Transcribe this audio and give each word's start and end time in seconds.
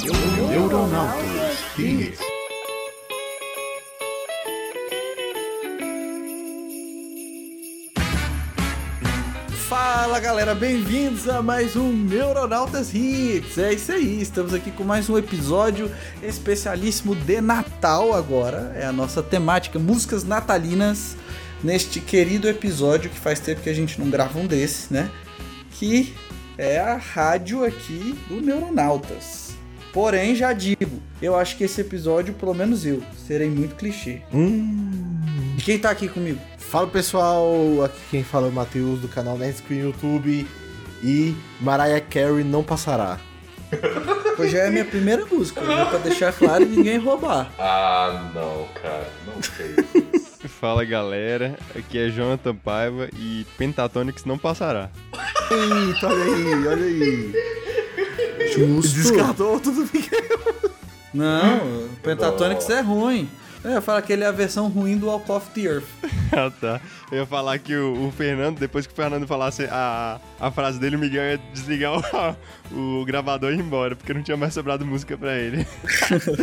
Neuronautas. 0.00 1.58
Fala 9.68 10.20
galera, 10.20 10.54
bem-vindos 10.54 11.28
a 11.28 11.42
mais 11.42 11.74
um 11.74 11.92
Neuronautas 11.92 12.94
Hits. 12.94 13.58
É 13.58 13.72
isso 13.72 13.90
aí, 13.90 14.22
estamos 14.22 14.54
aqui 14.54 14.70
com 14.70 14.84
mais 14.84 15.10
um 15.10 15.18
episódio 15.18 15.90
especialíssimo 16.22 17.16
de 17.16 17.40
Natal 17.40 18.14
agora. 18.14 18.72
É 18.76 18.86
a 18.86 18.92
nossa 18.92 19.20
temática, 19.20 19.80
músicas 19.80 20.22
natalinas, 20.22 21.16
neste 21.62 21.98
querido 21.98 22.48
episódio 22.48 23.10
que 23.10 23.18
faz 23.18 23.40
tempo 23.40 23.62
que 23.62 23.70
a 23.70 23.74
gente 23.74 24.00
não 24.00 24.08
grava 24.08 24.38
um 24.38 24.46
desses, 24.46 24.90
né? 24.90 25.10
Que 25.72 26.14
é 26.56 26.78
a 26.78 26.96
rádio 26.96 27.64
aqui 27.64 28.16
do 28.28 28.40
Neuronautas. 28.40 29.47
Porém, 29.98 30.32
já 30.32 30.52
digo, 30.52 31.02
eu 31.20 31.34
acho 31.34 31.56
que 31.56 31.64
esse 31.64 31.80
episódio, 31.80 32.32
pelo 32.32 32.54
menos 32.54 32.86
eu, 32.86 33.02
serei 33.26 33.50
muito 33.50 33.74
clichê. 33.74 34.22
Hum. 34.32 35.18
E 35.58 35.60
quem 35.60 35.76
tá 35.76 35.90
aqui 35.90 36.06
comigo? 36.06 36.38
Fala 36.56 36.86
pessoal, 36.86 37.82
aqui 37.84 37.98
quem 38.08 38.22
fala 38.22 38.46
é 38.46 38.50
o 38.50 38.52
Matheus 38.52 39.00
do 39.00 39.08
canal 39.08 39.36
Nerd 39.36 39.56
Screen 39.56 39.80
YouTube 39.80 40.46
e 41.02 41.34
Mariah 41.60 42.00
Carey 42.00 42.44
não 42.44 42.62
passará. 42.62 43.18
Hoje 44.38 44.56
é 44.56 44.68
a 44.68 44.70
minha 44.70 44.84
primeira 44.84 45.26
música, 45.26 45.62
né, 45.62 45.84
pra 45.86 45.98
deixar 45.98 46.32
claro 46.32 46.62
e 46.62 46.66
ninguém 46.66 46.98
roubar. 46.98 47.50
Ah, 47.58 48.30
não, 48.32 48.68
cara, 48.80 49.10
não 49.26 49.42
sei. 49.42 50.08
Fala 50.48 50.84
galera, 50.84 51.58
aqui 51.74 51.98
é 51.98 52.08
Jonathan 52.08 52.54
Paiva 52.54 53.08
e 53.18 53.44
Pentatonix 53.58 54.24
não 54.24 54.38
passará. 54.38 54.90
Eita, 55.50 56.06
olha 56.06 56.24
aí, 56.24 56.66
olha 56.68 56.84
aí. 56.84 57.67
Justo. 58.52 58.96
Descartou 58.96 59.60
tudo 59.60 59.88
bem. 59.92 60.04
Não, 61.12 61.88
Pentatonix 62.02 62.68
é 62.70 62.80
ruim. 62.80 63.28
É, 63.64 63.76
eu 63.76 63.82
falo 63.82 64.00
que 64.02 64.12
ele 64.12 64.22
é 64.22 64.26
a 64.26 64.32
versão 64.32 64.68
ruim 64.68 64.96
do 64.96 65.06
Walk 65.06 65.30
of 65.32 65.50
the 65.50 65.62
Earth. 65.62 65.84
ah 66.32 66.50
tá. 66.60 66.80
Eu 67.10 67.18
ia 67.18 67.26
falar 67.26 67.58
que 67.58 67.74
o, 67.74 68.06
o, 68.06 68.12
Fernando, 68.12 68.58
depois 68.58 68.86
que 68.86 68.92
o 68.92 68.96
Fernando 68.96 69.26
falasse 69.26 69.64
a, 69.64 70.20
a 70.38 70.50
frase 70.50 70.78
dele, 70.78 70.96
o 70.96 70.98
Miguel 70.98 71.24
ia 71.24 71.40
desligar 71.52 71.92
o, 72.72 73.00
o 73.00 73.04
gravador 73.04 73.50
e 73.50 73.56
ir 73.56 73.60
embora, 73.60 73.96
porque 73.96 74.14
não 74.14 74.22
tinha 74.22 74.36
mais 74.36 74.54
sobrado 74.54 74.86
música 74.86 75.18
pra 75.18 75.36
ele. 75.36 75.66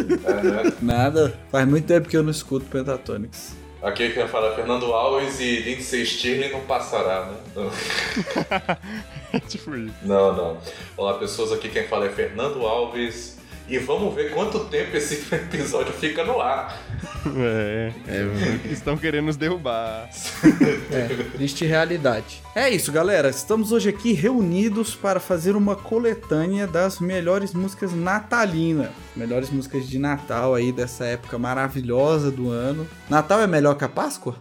Nada, 0.81 1.39
faz 1.49 1.67
muito 1.67 1.85
tempo 1.85 2.09
que 2.09 2.17
eu 2.17 2.23
não 2.23 2.31
escuto 2.31 2.65
Pentatonix. 2.65 3.55
Aqui 3.85 4.09
quem 4.09 4.27
fala 4.27 4.51
é 4.51 4.55
Fernando 4.55 4.91
Alves 4.91 5.39
e 5.39 5.59
Lindsay 5.59 6.03
Stirling 6.03 6.49
não 6.49 6.61
passará, 6.61 7.27
né? 7.27 7.37
tipo 9.47 9.75
isso. 9.75 9.93
Não, 10.01 10.35
não. 10.35 10.57
Olá 10.97 11.19
pessoas, 11.19 11.51
aqui 11.51 11.69
quem 11.69 11.83
fala 11.83 12.07
é 12.07 12.09
Fernando 12.09 12.65
Alves 12.65 13.37
e 13.67 13.77
vamos 13.77 14.13
ver 14.13 14.31
quanto 14.31 14.65
tempo 14.65 14.95
esse 14.95 15.15
episódio 15.33 15.93
fica 15.93 16.23
no 16.23 16.39
ar. 16.39 16.79
É, 17.37 17.91
é 18.07 18.71
estão 18.71 18.95
querendo 18.95 19.25
nos 19.25 19.37
derrubar. 19.37 20.09
É, 20.91 21.23
triste 21.33 21.65
realidade. 21.65 22.41
É 22.53 22.69
isso, 22.69 22.91
galera. 22.91 23.29
Estamos 23.29 23.71
hoje 23.71 23.89
aqui 23.89 24.13
reunidos 24.13 24.95
para 24.95 25.19
fazer 25.19 25.55
uma 25.55 25.75
coletânea 25.75 26.67
das 26.67 26.99
melhores 26.99 27.53
músicas 27.53 27.93
natalinas. 27.93 28.89
Melhores 29.15 29.49
músicas 29.49 29.87
de 29.87 29.97
Natal 29.97 30.53
aí 30.53 30.71
dessa 30.71 31.05
época 31.05 31.37
maravilhosa 31.37 32.31
do 32.31 32.49
ano. 32.49 32.87
Natal 33.09 33.41
é 33.41 33.47
melhor 33.47 33.75
que 33.75 33.83
a 33.83 33.89
Páscoa? 33.89 34.35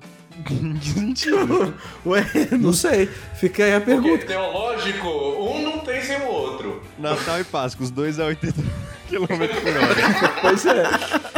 Ué, 2.07 2.25
não 2.59 2.73
sei. 2.73 3.07
Fica 3.35 3.65
aí 3.65 3.75
a 3.75 3.81
pergunta. 3.81 4.19
Porque 4.19 4.27
teológico, 4.27 5.09
um 5.09 5.63
não 5.63 5.79
tem 5.79 6.03
sem 6.03 6.19
o 6.21 6.27
outro. 6.27 6.83
Natal 6.99 7.41
e 7.41 7.45
Páscoa, 7.45 7.85
os 7.85 7.91
dois 7.91 8.19
a 8.19 8.27
80 8.27 8.55
km 9.09 9.27
por 9.27 9.37
hora. 9.37 10.35
Pois 10.41 10.67
é. 10.67 10.85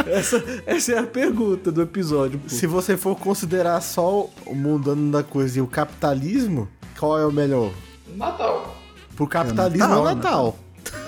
Essa, 0.07 0.63
essa 0.65 0.91
é 0.93 0.99
a 0.99 1.03
pergunta 1.03 1.71
do 1.71 1.81
episódio. 1.81 2.39
Pô. 2.39 2.49
Se 2.49 2.65
você 2.65 2.97
for 2.97 3.15
considerar 3.15 3.81
só 3.81 4.29
o 4.45 4.55
mundano 4.55 5.11
da 5.11 5.23
coisa 5.23 5.59
e 5.59 5.61
o 5.61 5.67
capitalismo, 5.67 6.67
qual 6.97 7.19
é 7.19 7.25
o 7.25 7.31
melhor? 7.31 7.71
Natal. 8.15 8.75
Pro 9.15 9.27
capitalismo 9.27 9.85
é 9.85 9.87
Natal. 9.87 10.07
É, 10.07 10.15
Natal. 10.15 10.57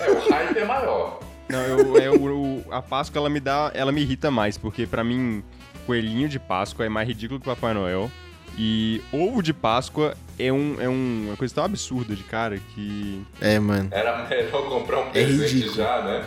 é 0.00 0.10
o 0.10 0.30
hype 0.30 0.58
é 0.58 0.64
maior. 0.64 1.20
Não, 1.48 1.60
eu, 1.60 1.96
eu, 1.96 2.64
a 2.70 2.80
Páscoa 2.80 3.18
ela 3.18 3.28
me 3.28 3.40
dá, 3.40 3.72
ela 3.74 3.90
me 3.90 4.00
irrita 4.00 4.30
mais, 4.30 4.56
porque 4.56 4.86
para 4.86 5.02
mim 5.02 5.42
coelhinho 5.80 6.28
de 6.28 6.38
Páscoa 6.38 6.86
é 6.86 6.88
mais 6.88 7.06
ridículo 7.06 7.40
que 7.40 7.48
o 7.48 7.54
Papai 7.54 7.74
Noel. 7.74 8.10
E 8.58 9.00
ovo 9.12 9.42
de 9.42 9.52
Páscoa 9.52 10.14
é, 10.38 10.52
um, 10.52 10.80
é 10.80 10.88
um, 10.88 11.26
uma 11.28 11.36
coisa 11.36 11.54
tão 11.54 11.64
absurda 11.64 12.14
de 12.14 12.22
cara 12.22 12.58
que. 12.74 13.22
É, 13.40 13.58
mano. 13.58 13.88
Era 13.90 14.28
melhor 14.28 14.68
comprar 14.68 15.00
um 15.00 15.10
presente 15.10 15.68
é 15.68 15.72
já, 15.72 16.02
né? 16.02 16.26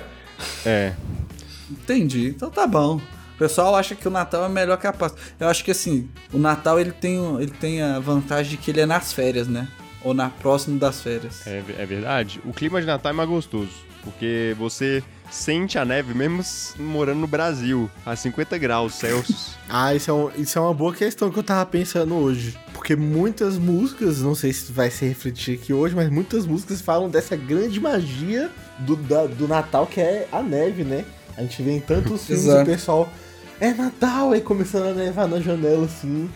É. 0.65 0.93
Entendi. 1.69 2.27
Então 2.27 2.49
tá 2.49 2.65
bom. 2.65 2.95
O 2.95 3.37
pessoal 3.37 3.75
acha 3.75 3.95
que 3.95 4.07
o 4.07 4.11
Natal 4.11 4.45
é 4.45 4.49
melhor 4.49 4.77
que 4.77 4.87
a 4.87 4.93
Páscoa. 4.93 5.19
Eu 5.39 5.47
acho 5.47 5.63
que 5.63 5.71
assim, 5.71 6.09
o 6.31 6.37
Natal 6.37 6.79
ele 6.79 6.91
tem, 6.91 7.17
ele 7.41 7.51
tem 7.51 7.81
a 7.81 7.99
vantagem 7.99 8.51
de 8.51 8.57
que 8.57 8.71
ele 8.71 8.81
é 8.81 8.85
nas 8.85 9.11
férias, 9.11 9.47
né? 9.47 9.67
Ou 10.03 10.13
na 10.13 10.29
próxima 10.29 10.77
das 10.77 11.01
férias. 11.01 11.45
É, 11.47 11.63
é 11.77 11.85
verdade. 11.85 12.41
O 12.45 12.53
clima 12.53 12.79
de 12.79 12.87
Natal 12.87 13.11
é 13.11 13.15
mais 13.15 13.29
gostoso. 13.29 13.71
Porque 14.03 14.55
você 14.57 15.03
sente 15.33 15.79
a 15.79 15.83
neve 15.83 16.13
mesmo 16.13 16.43
morando 16.77 17.19
no 17.19 17.27
Brasil, 17.27 17.89
a 18.05 18.15
50 18.15 18.57
graus 18.59 18.93
Celsius. 18.93 19.55
ah, 19.67 19.93
isso 19.93 20.11
é, 20.11 20.13
um, 20.13 20.31
isso 20.37 20.59
é 20.59 20.61
uma 20.61 20.73
boa 20.73 20.93
questão 20.93 21.31
que 21.31 21.39
eu 21.39 21.43
tava 21.43 21.65
pensando 21.65 22.13
hoje. 22.13 22.57
Porque 22.71 22.95
muitas 22.95 23.57
músicas, 23.57 24.21
não 24.21 24.35
sei 24.35 24.53
se 24.53 24.71
vai 24.71 24.91
se 24.91 25.05
refletir 25.05 25.55
aqui 25.55 25.73
hoje, 25.73 25.95
mas 25.95 26.09
muitas 26.09 26.45
músicas 26.45 26.81
falam 26.81 27.09
dessa 27.09 27.35
grande 27.35 27.79
magia 27.79 28.51
do, 28.79 28.95
da, 28.95 29.25
do 29.25 29.47
Natal 29.47 29.87
que 29.87 29.99
é 29.99 30.27
a 30.31 30.43
neve, 30.43 30.83
né? 30.83 31.03
A 31.35 31.41
gente 31.41 31.63
vê 31.63 31.71
em 31.71 31.79
tantos 31.79 32.25
filmes 32.27 32.45
o 32.45 32.65
pessoal. 32.65 33.09
É 33.59 33.73
Natal! 33.73 34.31
Aí 34.31 34.41
começando 34.41 34.91
a 34.91 34.93
nevar 34.93 35.27
na 35.27 35.39
janela 35.39 35.85
assim. 35.85 36.29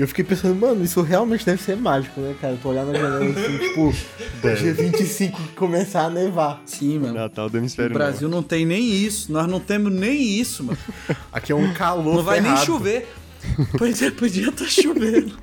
E 0.00 0.02
eu 0.02 0.08
fiquei 0.08 0.24
pensando, 0.24 0.58
mano, 0.58 0.82
isso 0.82 1.02
realmente 1.02 1.44
deve 1.44 1.60
ser 1.60 1.76
mágico, 1.76 2.22
né, 2.22 2.34
cara? 2.40 2.54
Eu 2.54 2.58
tô 2.58 2.70
olhando 2.70 2.90
na 2.90 2.98
janela 2.98 3.38
assim, 3.38 3.58
tipo, 3.68 3.92
dia 4.40 4.72
25 4.72 5.38
começar 5.54 6.06
a 6.06 6.08
nevar. 6.08 6.62
Sim, 6.64 7.00
mano. 7.00 7.12
Natal 7.12 7.50
do 7.50 7.58
hemisfério 7.58 7.90
O 7.90 7.98
Brasil 7.98 8.26
não 8.26 8.42
tem 8.42 8.64
nem 8.64 8.82
isso. 8.82 9.30
Nós 9.30 9.46
não 9.46 9.60
temos 9.60 9.92
nem 9.92 10.18
isso, 10.40 10.64
mano. 10.64 10.78
Aqui 11.30 11.52
é 11.52 11.54
um 11.54 11.74
calor 11.74 12.14
Não 12.14 12.22
vai 12.22 12.40
ferrado. 12.40 12.56
nem 12.56 12.66
chover. 12.66 13.08
Pois 13.76 14.00
é, 14.00 14.10
podia 14.10 14.48
estar 14.48 14.64
tá 14.64 14.70
chovendo. 14.70 15.36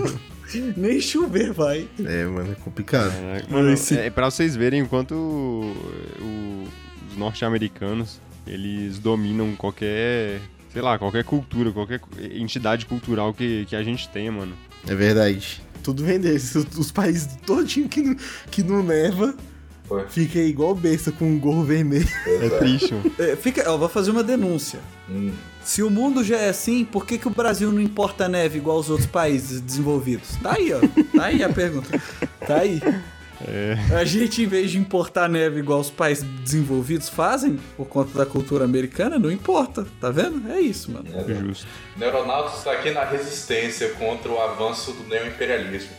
nem 0.76 1.00
chover 1.00 1.54
vai. 1.54 1.88
É, 2.04 2.26
mano, 2.26 2.52
é 2.52 2.54
complicado. 2.56 3.14
É, 3.14 3.50
mano, 3.50 3.74
é 3.92 4.10
pra 4.10 4.30
vocês 4.30 4.54
verem 4.54 4.82
o 4.82 4.88
quanto 4.88 5.14
o, 5.14 6.64
os 7.10 7.16
norte-americanos, 7.16 8.20
eles 8.46 8.98
dominam 8.98 9.56
qualquer 9.56 10.42
sei 10.76 10.82
lá, 10.82 10.98
qualquer 10.98 11.24
cultura, 11.24 11.72
qualquer 11.72 12.02
entidade 12.32 12.84
cultural 12.84 13.32
que, 13.32 13.64
que 13.64 13.74
a 13.74 13.82
gente 13.82 14.10
tenha, 14.10 14.30
mano. 14.30 14.54
É 14.86 14.94
verdade. 14.94 15.62
Tudo 15.82 16.04
vem 16.04 16.20
desses. 16.20 16.54
Os 16.76 16.92
países 16.92 17.26
todinho 17.46 17.88
que 17.88 18.02
não, 18.02 18.16
que 18.50 18.62
não 18.62 18.82
neva. 18.82 19.34
Foi. 19.84 20.06
Fica 20.10 20.38
igual 20.38 20.74
besta 20.74 21.10
com 21.10 21.24
um 21.24 21.38
gorro 21.38 21.64
vermelho. 21.64 22.06
É 22.26 22.50
triste, 22.58 22.92
mano. 22.92 23.10
É, 23.18 23.34
fica, 23.36 23.70
ó, 23.70 23.78
vou 23.78 23.88
fazer 23.88 24.10
uma 24.10 24.22
denúncia. 24.22 24.78
Hum. 25.08 25.32
Se 25.64 25.82
o 25.82 25.88
mundo 25.88 26.22
já 26.22 26.36
é 26.36 26.50
assim, 26.50 26.84
por 26.84 27.06
que, 27.06 27.16
que 27.16 27.26
o 27.26 27.30
Brasil 27.30 27.72
não 27.72 27.80
importa 27.80 28.28
neve 28.28 28.58
igual 28.58 28.78
os 28.78 28.90
outros 28.90 29.08
países 29.08 29.62
desenvolvidos? 29.62 30.36
Tá 30.42 30.56
aí, 30.58 30.74
ó. 30.74 30.80
Tá 31.16 31.24
aí 31.24 31.42
a 31.42 31.48
pergunta. 31.48 31.88
Tá 32.46 32.56
aí. 32.56 32.82
É. 33.46 33.76
A 33.94 34.04
gente, 34.04 34.42
em 34.42 34.46
vez 34.46 34.70
de 34.70 34.78
importar 34.78 35.28
neve 35.28 35.60
igual 35.60 35.80
os 35.80 35.90
países 35.90 36.24
desenvolvidos 36.42 37.08
fazem, 37.08 37.58
por 37.76 37.86
conta 37.86 38.18
da 38.18 38.26
cultura 38.26 38.64
americana, 38.64 39.18
não 39.18 39.30
importa, 39.30 39.86
tá 40.00 40.10
vendo? 40.10 40.50
É 40.50 40.60
isso, 40.60 40.90
mano. 40.90 41.06
É, 41.14 41.34
justo. 41.34 41.66
Neuronautas 41.96 42.58
está 42.58 42.72
aqui 42.72 42.90
na 42.90 43.04
resistência 43.04 43.90
contra 43.90 44.30
o 44.30 44.40
avanço 44.40 44.92
do 44.92 45.08
neoimperialismo. 45.08 45.90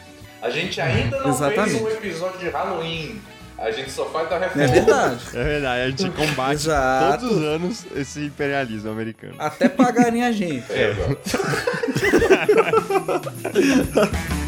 A 0.42 0.50
gente 0.50 0.80
ainda 0.80 1.20
não 1.20 1.30
Exatamente. 1.30 1.72
fez 1.72 1.82
um 1.82 1.90
episódio 1.90 2.40
de 2.40 2.50
Halloween. 2.50 3.20
A 3.58 3.72
gente 3.72 3.90
só 3.90 4.06
faz 4.06 4.30
da 4.30 4.38
reforma. 4.38 4.64
É 4.64 4.68
verdade. 4.68 5.22
É 5.34 5.44
verdade, 5.44 5.82
a 5.82 5.90
gente 5.90 6.10
combate 6.12 6.54
Exato. 6.54 7.20
todos 7.20 7.38
os 7.38 7.44
anos 7.44 7.86
esse 7.96 8.26
imperialismo 8.26 8.92
americano. 8.92 9.34
Até 9.40 9.68
pagarem 9.68 10.24
a 10.24 10.32
gente. 10.32 10.72
É, 10.72 10.94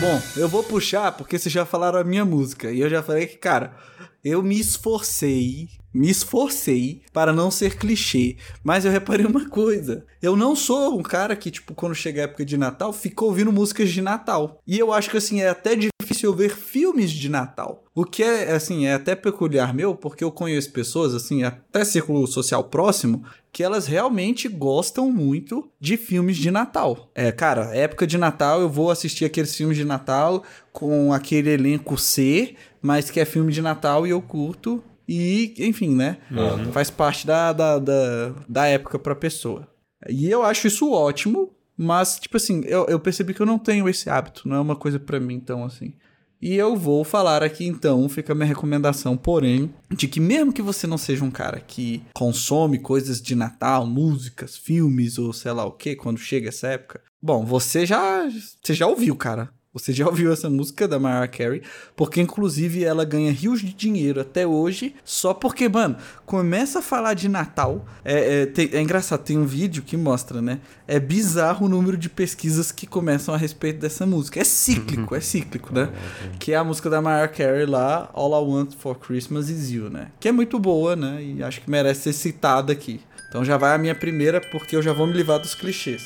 Bom, 0.00 0.22
eu 0.36 0.48
vou 0.48 0.62
puxar 0.62 1.10
porque 1.10 1.36
vocês 1.36 1.52
já 1.52 1.66
falaram 1.66 1.98
a 1.98 2.04
minha 2.04 2.24
música. 2.24 2.70
E 2.70 2.78
eu 2.78 2.88
já 2.88 3.02
falei 3.02 3.26
que, 3.26 3.36
cara, 3.36 3.74
eu 4.22 4.44
me 4.44 4.58
esforcei, 4.58 5.68
me 5.92 6.08
esforcei 6.08 7.02
para 7.12 7.32
não 7.32 7.50
ser 7.50 7.76
clichê. 7.76 8.36
Mas 8.62 8.84
eu 8.84 8.92
reparei 8.92 9.26
uma 9.26 9.48
coisa. 9.48 10.06
Eu 10.22 10.36
não 10.36 10.54
sou 10.54 10.96
um 10.96 11.02
cara 11.02 11.34
que, 11.34 11.50
tipo, 11.50 11.74
quando 11.74 11.96
chega 11.96 12.20
a 12.20 12.24
época 12.24 12.44
de 12.44 12.56
Natal, 12.56 12.92
fica 12.92 13.24
ouvindo 13.24 13.52
músicas 13.52 13.90
de 13.90 14.00
Natal. 14.00 14.62
E 14.64 14.78
eu 14.78 14.92
acho 14.92 15.10
que, 15.10 15.16
assim, 15.16 15.40
é 15.40 15.48
até 15.48 15.74
difícil 15.74 15.97
difícil 16.18 16.30
eu 16.30 16.34
ver 16.34 16.50
filmes 16.50 17.10
de 17.10 17.28
Natal. 17.28 17.84
O 17.94 18.04
que 18.04 18.22
é, 18.22 18.52
assim, 18.52 18.86
é 18.86 18.94
até 18.94 19.14
peculiar 19.14 19.72
meu, 19.72 19.94
porque 19.94 20.24
eu 20.24 20.30
conheço 20.30 20.72
pessoas, 20.72 21.14
assim, 21.14 21.42
até 21.42 21.84
círculo 21.84 22.26
social 22.26 22.64
próximo, 22.64 23.24
que 23.52 23.62
elas 23.62 23.86
realmente 23.86 24.48
gostam 24.48 25.10
muito 25.10 25.70
de 25.80 25.96
filmes 25.96 26.36
de 26.36 26.50
Natal. 26.50 27.10
É, 27.14 27.30
cara, 27.32 27.74
época 27.74 28.06
de 28.06 28.18
Natal 28.18 28.60
eu 28.60 28.68
vou 28.68 28.90
assistir 28.90 29.24
aqueles 29.24 29.54
filmes 29.54 29.76
de 29.76 29.84
Natal 29.84 30.42
com 30.72 31.12
aquele 31.12 31.50
elenco 31.50 31.96
C, 31.96 32.54
mas 32.82 33.10
que 33.10 33.20
é 33.20 33.24
filme 33.24 33.52
de 33.52 33.62
Natal 33.62 34.06
e 34.06 34.10
eu 34.10 34.20
curto. 34.20 34.82
E, 35.08 35.54
enfim, 35.58 35.94
né? 35.94 36.18
Uhum. 36.30 36.70
Faz 36.70 36.90
parte 36.90 37.26
da, 37.26 37.52
da, 37.52 37.78
da, 37.78 38.34
da 38.46 38.66
época 38.66 38.98
pra 38.98 39.14
pessoa. 39.14 39.66
E 40.08 40.30
eu 40.30 40.42
acho 40.42 40.66
isso 40.66 40.92
ótimo, 40.92 41.50
mas, 41.76 42.18
tipo 42.18 42.36
assim, 42.36 42.62
eu, 42.66 42.86
eu 42.88 42.98
percebi 43.00 43.32
que 43.32 43.40
eu 43.40 43.46
não 43.46 43.58
tenho 43.58 43.88
esse 43.88 44.10
hábito, 44.10 44.48
não 44.48 44.56
é 44.56 44.60
uma 44.60 44.74
coisa 44.74 44.98
pra 44.98 45.20
mim, 45.20 45.34
então, 45.34 45.64
assim. 45.64 45.94
E 46.40 46.54
eu 46.54 46.76
vou 46.76 47.02
falar 47.02 47.42
aqui 47.42 47.66
então, 47.66 48.08
fica 48.08 48.32
a 48.32 48.34
minha 48.34 48.46
recomendação, 48.46 49.16
porém, 49.16 49.74
de 49.90 50.06
que 50.06 50.20
mesmo 50.20 50.52
que 50.52 50.62
você 50.62 50.86
não 50.86 50.96
seja 50.96 51.24
um 51.24 51.30
cara 51.30 51.58
que 51.58 52.02
consome 52.14 52.78
coisas 52.78 53.20
de 53.20 53.34
Natal, 53.34 53.84
músicas, 53.84 54.56
filmes 54.56 55.18
ou 55.18 55.32
sei 55.32 55.52
lá 55.52 55.64
o 55.64 55.72
que, 55.72 55.96
quando 55.96 56.18
chega 56.18 56.48
essa 56.48 56.68
época, 56.68 57.00
bom, 57.20 57.44
você 57.44 57.84
já, 57.84 58.28
você 58.62 58.72
já 58.72 58.86
ouviu, 58.86 59.16
cara. 59.16 59.50
Você 59.78 59.92
já 59.92 60.06
ouviu 60.06 60.32
essa 60.32 60.50
música 60.50 60.86
da 60.88 60.98
Mariah 60.98 61.28
Carey? 61.28 61.62
Porque, 61.96 62.20
inclusive, 62.20 62.84
ela 62.84 63.04
ganha 63.04 63.30
rios 63.32 63.60
de 63.60 63.72
dinheiro 63.72 64.20
até 64.20 64.46
hoje, 64.46 64.94
só 65.04 65.32
porque, 65.32 65.68
mano, 65.68 65.96
começa 66.26 66.80
a 66.80 66.82
falar 66.82 67.14
de 67.14 67.28
Natal. 67.28 67.86
É, 68.04 68.42
é, 68.42 68.46
tem- 68.46 68.70
é 68.72 68.80
engraçado, 68.80 69.22
tem 69.22 69.38
um 69.38 69.46
vídeo 69.46 69.82
que 69.82 69.96
mostra, 69.96 70.42
né? 70.42 70.60
É 70.86 70.98
bizarro 70.98 71.66
o 71.66 71.68
número 71.68 71.96
de 71.96 72.08
pesquisas 72.08 72.72
que 72.72 72.86
começam 72.86 73.34
a 73.34 73.38
respeito 73.38 73.78
dessa 73.80 74.04
música. 74.04 74.40
É 74.40 74.44
cíclico, 74.44 75.14
é 75.14 75.20
cíclico, 75.20 75.72
né? 75.74 75.90
Que 76.38 76.52
é 76.52 76.56
a 76.56 76.64
música 76.64 76.90
da 76.90 77.00
Mariah 77.00 77.28
Carey 77.32 77.66
lá, 77.66 78.10
All 78.12 78.30
I 78.32 78.46
Want 78.50 78.74
for 78.78 78.96
Christmas 78.98 79.48
Is 79.48 79.70
You, 79.70 79.88
né? 79.90 80.08
Que 80.18 80.28
é 80.28 80.32
muito 80.32 80.58
boa, 80.58 80.96
né? 80.96 81.22
E 81.22 81.42
acho 81.42 81.60
que 81.60 81.70
merece 81.70 82.02
ser 82.02 82.12
citada 82.12 82.72
aqui. 82.72 83.00
Então 83.28 83.44
já 83.44 83.56
vai 83.56 83.74
a 83.74 83.78
minha 83.78 83.94
primeira, 83.94 84.40
porque 84.40 84.74
eu 84.74 84.82
já 84.82 84.92
vou 84.92 85.06
me 85.06 85.12
livrar 85.12 85.38
dos 85.38 85.54
clichês. 85.54 86.02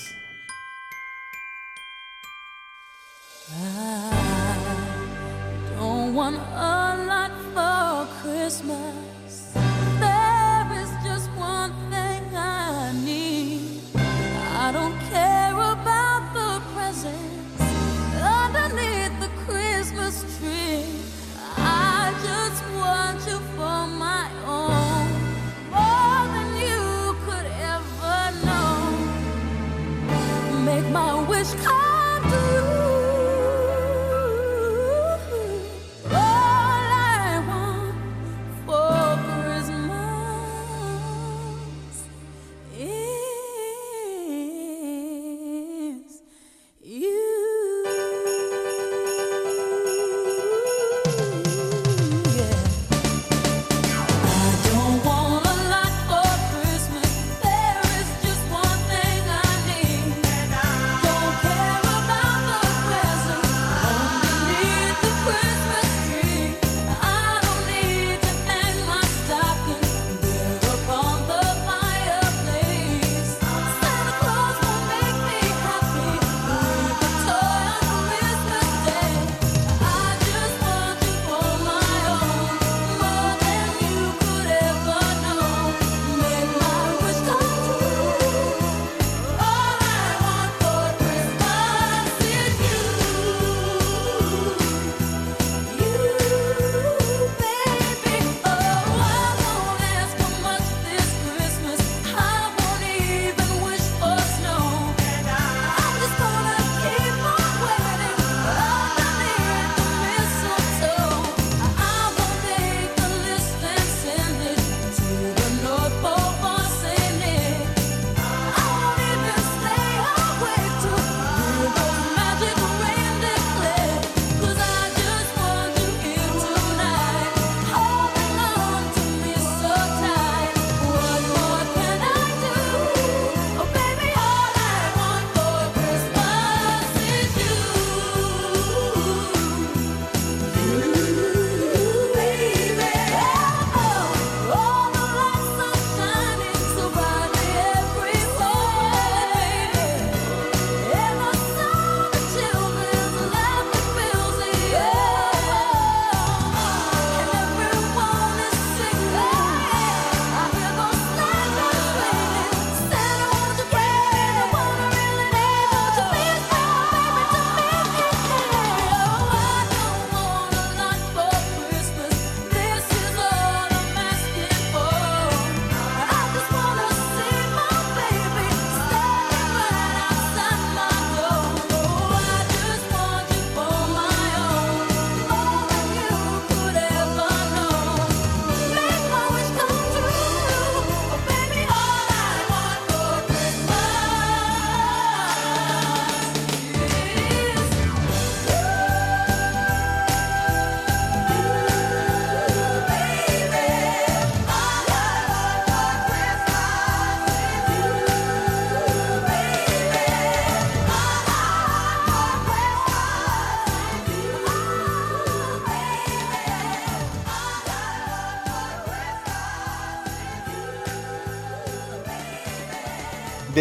Christmas. 8.53 9.12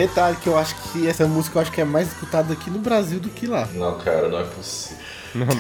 Detalhe 0.08 0.36
que 0.38 0.48
eu 0.48 0.58
acho 0.58 0.76
que 0.92 1.08
essa 1.08 1.28
música 1.28 1.58
eu 1.58 1.62
acho 1.62 1.72
que 1.72 1.80
é 1.80 1.86
mais 1.86 2.08
escutada 2.08 2.54
aqui 2.54 2.72
no 2.72 2.80
Brasil 2.80 3.20
do 3.20 3.30
que 3.30 3.46
lá. 3.46 3.68
Não, 3.74 4.00
cara, 4.00 4.30
não 4.30 4.40
é 4.40 4.44
possível. 4.46 4.98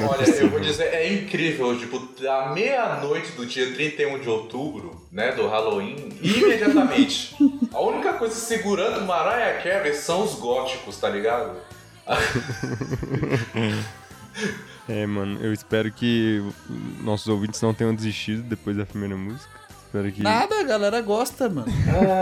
Olha, 0.09 0.27
eu 0.29 0.49
vou 0.49 0.59
dizer, 0.59 0.85
é 0.85 1.13
incrível, 1.13 1.77
tipo, 1.77 1.99
da 2.19 2.51
meia-noite 2.51 3.33
do 3.33 3.45
dia 3.45 3.71
31 3.71 4.19
de 4.19 4.27
outubro, 4.27 4.99
né, 5.11 5.31
do 5.31 5.47
Halloween, 5.47 6.09
imediatamente, 6.21 7.35
a 7.71 7.79
única 7.79 8.13
coisa 8.13 8.33
segurando 8.33 9.05
Mariah 9.05 9.61
Carey 9.61 9.93
são 9.93 10.23
os 10.23 10.33
góticos, 10.33 10.97
tá 10.97 11.07
ligado? 11.07 11.55
É, 14.89 15.05
mano, 15.05 15.39
eu 15.41 15.53
espero 15.53 15.91
que 15.91 16.43
nossos 17.01 17.27
ouvintes 17.27 17.61
não 17.61 17.73
tenham 17.73 17.93
desistido 17.93 18.41
depois 18.41 18.75
da 18.75 18.85
primeira 18.85 19.15
música. 19.15 19.60
Espero 19.91 20.11
que. 20.11 20.23
Nada, 20.23 20.59
a 20.59 20.63
galera 20.63 21.01
gosta, 21.01 21.49
mano. 21.49 21.67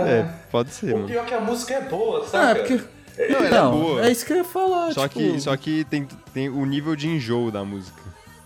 É, 0.08 0.26
pode 0.52 0.72
ser, 0.74 0.94
O 0.94 0.98
mano. 0.98 1.08
pior 1.08 1.24
é 1.24 1.28
que 1.28 1.34
a 1.36 1.40
música 1.40 1.74
é 1.76 1.82
boa, 1.82 2.24
Ah, 2.26 2.28
sabe? 2.30 2.60
é 2.60 2.64
porque. 2.64 2.84
Não, 3.32 3.38
ela 3.40 3.46
é 3.48 3.52
Não, 3.52 3.72
boa. 3.72 4.06
é 4.08 4.12
isso 4.12 4.26
que 4.26 4.34
eu 4.34 4.38
ia 4.38 4.44
falar. 4.44 4.94
Só 4.94 5.08
tipo... 5.08 5.20
que, 5.34 5.40
só 5.42 5.56
que 5.58 5.84
tem, 5.84 6.08
tem 6.34 6.50
o 6.50 6.66
nível 6.66 6.96
de 6.96 7.08
enjoo 7.08 7.52
da 7.52 7.64
música. 7.64 8.00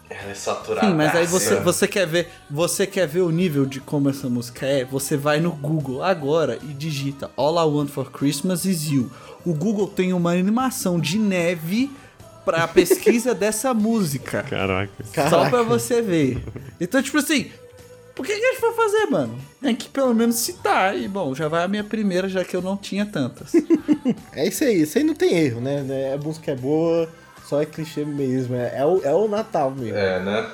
Ela 0.09 0.31
é 0.31 0.33
saturada. 0.35 0.87
Sim, 0.87 0.93
mas 0.95 1.15
aí 1.15 1.25
você, 1.25 1.55
você 1.61 1.87
quer 1.87 2.05
ver, 2.05 2.27
você 2.49 2.85
quer 2.85 3.07
ver 3.07 3.21
o 3.21 3.29
nível 3.31 3.65
de 3.65 3.79
como 3.79 4.09
essa 4.09 4.27
música 4.29 4.65
é, 4.65 4.83
você 4.83 5.15
vai 5.15 5.39
no 5.39 5.51
Google 5.51 6.03
agora 6.03 6.57
e 6.61 6.67
digita 6.73 7.31
All 7.37 7.55
I 7.55 7.71
Want 7.71 7.89
for 7.89 8.11
Christmas 8.11 8.65
is 8.65 8.89
You. 8.89 9.09
O 9.45 9.53
Google 9.53 9.87
tem 9.87 10.11
uma 10.11 10.31
animação 10.31 10.99
de 10.99 11.17
neve 11.17 11.89
pra 12.43 12.67
pesquisa 12.67 13.33
dessa 13.35 13.73
música. 13.73 14.43
Caraca. 14.43 14.91
Só 15.03 15.13
Caraca. 15.13 15.49
pra 15.49 15.63
você 15.63 16.01
ver. 16.01 16.43
Então, 16.79 17.01
tipo 17.01 17.17
assim, 17.19 17.49
por 18.15 18.25
que, 18.25 18.35
que 18.35 18.45
a 18.45 18.51
gente 18.51 18.61
vai 18.61 18.73
fazer, 18.73 19.05
mano? 19.07 19.39
Tem 19.61 19.75
que 19.75 19.89
pelo 19.89 20.13
menos 20.13 20.35
citar. 20.35 20.97
E 20.97 21.07
bom, 21.07 21.33
já 21.33 21.47
vai 21.47 21.63
a 21.63 21.67
minha 21.67 21.83
primeira, 21.83 22.29
já 22.29 22.43
que 22.45 22.55
eu 22.55 22.61
não 22.61 22.77
tinha 22.77 23.05
tantas. 23.05 23.53
É 24.33 24.45
isso 24.47 24.65
aí, 24.65 24.81
isso 24.81 24.97
aí 24.97 25.03
não 25.03 25.13
tem 25.13 25.33
erro, 25.33 25.61
né? 25.61 25.81
né? 25.81 26.13
A 26.13 26.17
música 26.17 26.51
é 26.51 26.55
boa, 26.55 27.07
só 27.45 27.61
é 27.61 27.65
clichê 27.65 28.03
mesmo. 28.03 28.55
É, 28.55 28.79
é 28.79 28.85
o, 28.85 29.01
é 29.01 29.13
o 29.13 29.29
Natal 29.29 29.71
mesmo. 29.71 29.97
É, 29.97 30.19
né? 30.19 30.51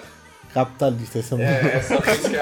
Capitalista 0.53 1.19
essa 1.19 1.35
música. 1.35 1.53
É, 1.67 1.75
essa 1.77 1.93
música 1.95 2.37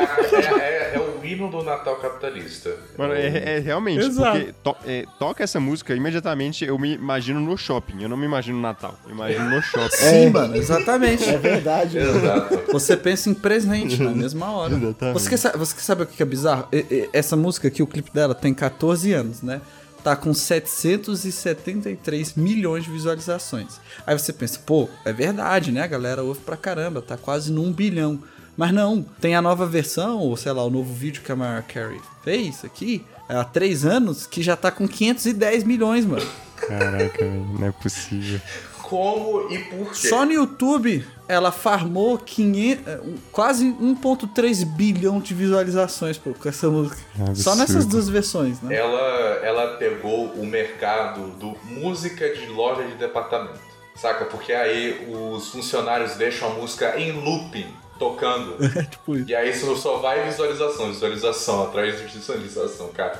é, 0.61 0.91
é- 0.93 0.95
é 0.95 0.99
o 0.99 1.25
hino 1.25 1.49
do 1.51 1.61
Natal 1.63 1.97
capitalista. 1.97 2.73
Mano, 2.97 3.13
é, 3.13 3.57
é 3.57 3.59
realmente, 3.59 4.05
Exato. 4.05 4.37
porque 4.39 4.53
to- 4.63 4.75
é, 4.85 5.05
toca 5.19 5.43
essa 5.43 5.59
música, 5.59 5.93
imediatamente 5.93 6.63
eu 6.65 6.77
me 6.79 6.93
imagino 6.93 7.39
no 7.39 7.57
shopping. 7.57 8.01
Eu 8.03 8.09
não 8.09 8.15
me 8.17 8.25
imagino 8.25 8.55
no 8.55 8.61
Natal. 8.61 8.95
Eu 9.05 9.11
imagino 9.11 9.49
no 9.49 9.61
shopping. 9.61 9.89
Sim, 9.95 10.29
mano, 10.29 10.55
exatamente. 10.55 11.29
É 11.29 11.37
verdade? 11.37 11.97
Exato. 11.97 12.63
Você 12.71 12.95
pensa 12.95 13.29
em 13.29 13.33
presente 13.33 14.01
na 14.01 14.11
mesma 14.11 14.51
hora. 14.51 14.73
Exatamente. 14.73 15.13
Você 15.21 15.29
quer, 15.29 15.57
você 15.57 15.75
quer 15.75 15.81
saber 15.81 16.03
o 16.03 16.07
que 16.07 16.23
é 16.23 16.25
bizarro? 16.25 16.67
Essa 17.11 17.35
música 17.35 17.67
aqui, 17.67 17.83
o 17.83 17.87
clipe 17.87 18.11
dela, 18.13 18.33
tem 18.33 18.53
14 18.53 19.11
anos, 19.13 19.41
né? 19.41 19.59
Tá 20.07 20.15
com 20.15 20.33
773 20.33 22.35
milhões 22.35 22.85
de 22.85 22.91
visualizações. 22.91 23.77
Aí 24.05 24.17
você 24.17 24.31
pensa, 24.31 24.57
pô, 24.65 24.87
é 25.03 25.11
verdade, 25.11 25.69
né? 25.69 25.81
A 25.81 25.87
galera 25.87 26.23
ouve 26.23 26.39
pra 26.39 26.55
caramba, 26.55 27.01
tá 27.01 27.17
quase 27.17 27.51
num 27.51 27.73
bilhão. 27.73 28.23
Mas 28.55 28.71
não, 28.71 29.05
tem 29.19 29.35
a 29.35 29.41
nova 29.41 29.65
versão, 29.65 30.19
ou 30.19 30.37
sei 30.37 30.53
lá, 30.53 30.63
o 30.63 30.69
novo 30.69 30.93
vídeo 30.93 31.21
que 31.21 31.29
a 31.29 31.35
Mariah 31.35 31.61
Carey 31.61 31.99
fez 32.23 32.63
aqui, 32.63 33.03
há 33.27 33.43
3 33.43 33.85
anos, 33.85 34.25
que 34.25 34.41
já 34.41 34.55
tá 34.55 34.71
com 34.71 34.87
510 34.87 35.65
milhões, 35.65 36.05
mano. 36.05 36.25
Caraca, 36.55 37.25
não 37.25 37.67
é 37.67 37.71
possível. 37.73 38.39
Como 38.87 39.51
e 39.51 39.59
por 39.65 39.89
quê? 39.89 40.07
Só 40.07 40.25
no 40.25 40.31
YouTube 40.31 41.05
ela 41.27 41.51
farmou 41.51 42.17
500, 42.17 42.87
eh, 42.87 42.99
quase 43.33 43.65
1.3 43.65 44.63
bilhão 44.63 45.19
de 45.19 45.33
visualizações 45.33 46.17
pô, 46.17 46.33
com 46.33 46.47
essa 46.47 46.69
música. 46.69 47.01
Absurdo. 47.15 47.37
Só 47.37 47.55
nessas 47.55 47.85
duas 47.85 48.07
versões, 48.07 48.61
né? 48.61 48.73
Ela, 48.73 49.39
ela 49.43 49.77
pegou 49.77 50.27
o 50.27 50.45
mercado 50.45 51.31
do 51.31 51.57
música 51.65 52.33
de 52.33 52.45
loja 52.47 52.83
de 52.83 52.95
departamento. 52.95 53.59
Saca? 53.93 54.23
Porque 54.25 54.53
aí 54.53 55.05
os 55.11 55.49
funcionários 55.49 56.15
deixam 56.15 56.51
a 56.51 56.53
música 56.53 56.97
em 56.97 57.11
looping, 57.11 57.67
tocando. 57.99 58.55
É 58.77 58.83
tipo 58.83 59.17
isso. 59.17 59.29
E 59.29 59.35
aí 59.35 59.49
isso 59.49 59.75
só 59.75 59.97
vai 59.97 60.23
visualização, 60.23 60.87
visualização, 60.87 61.63
atrás 61.63 61.97
de 61.97 62.05
visualização, 62.05 62.87
cara. 62.89 63.19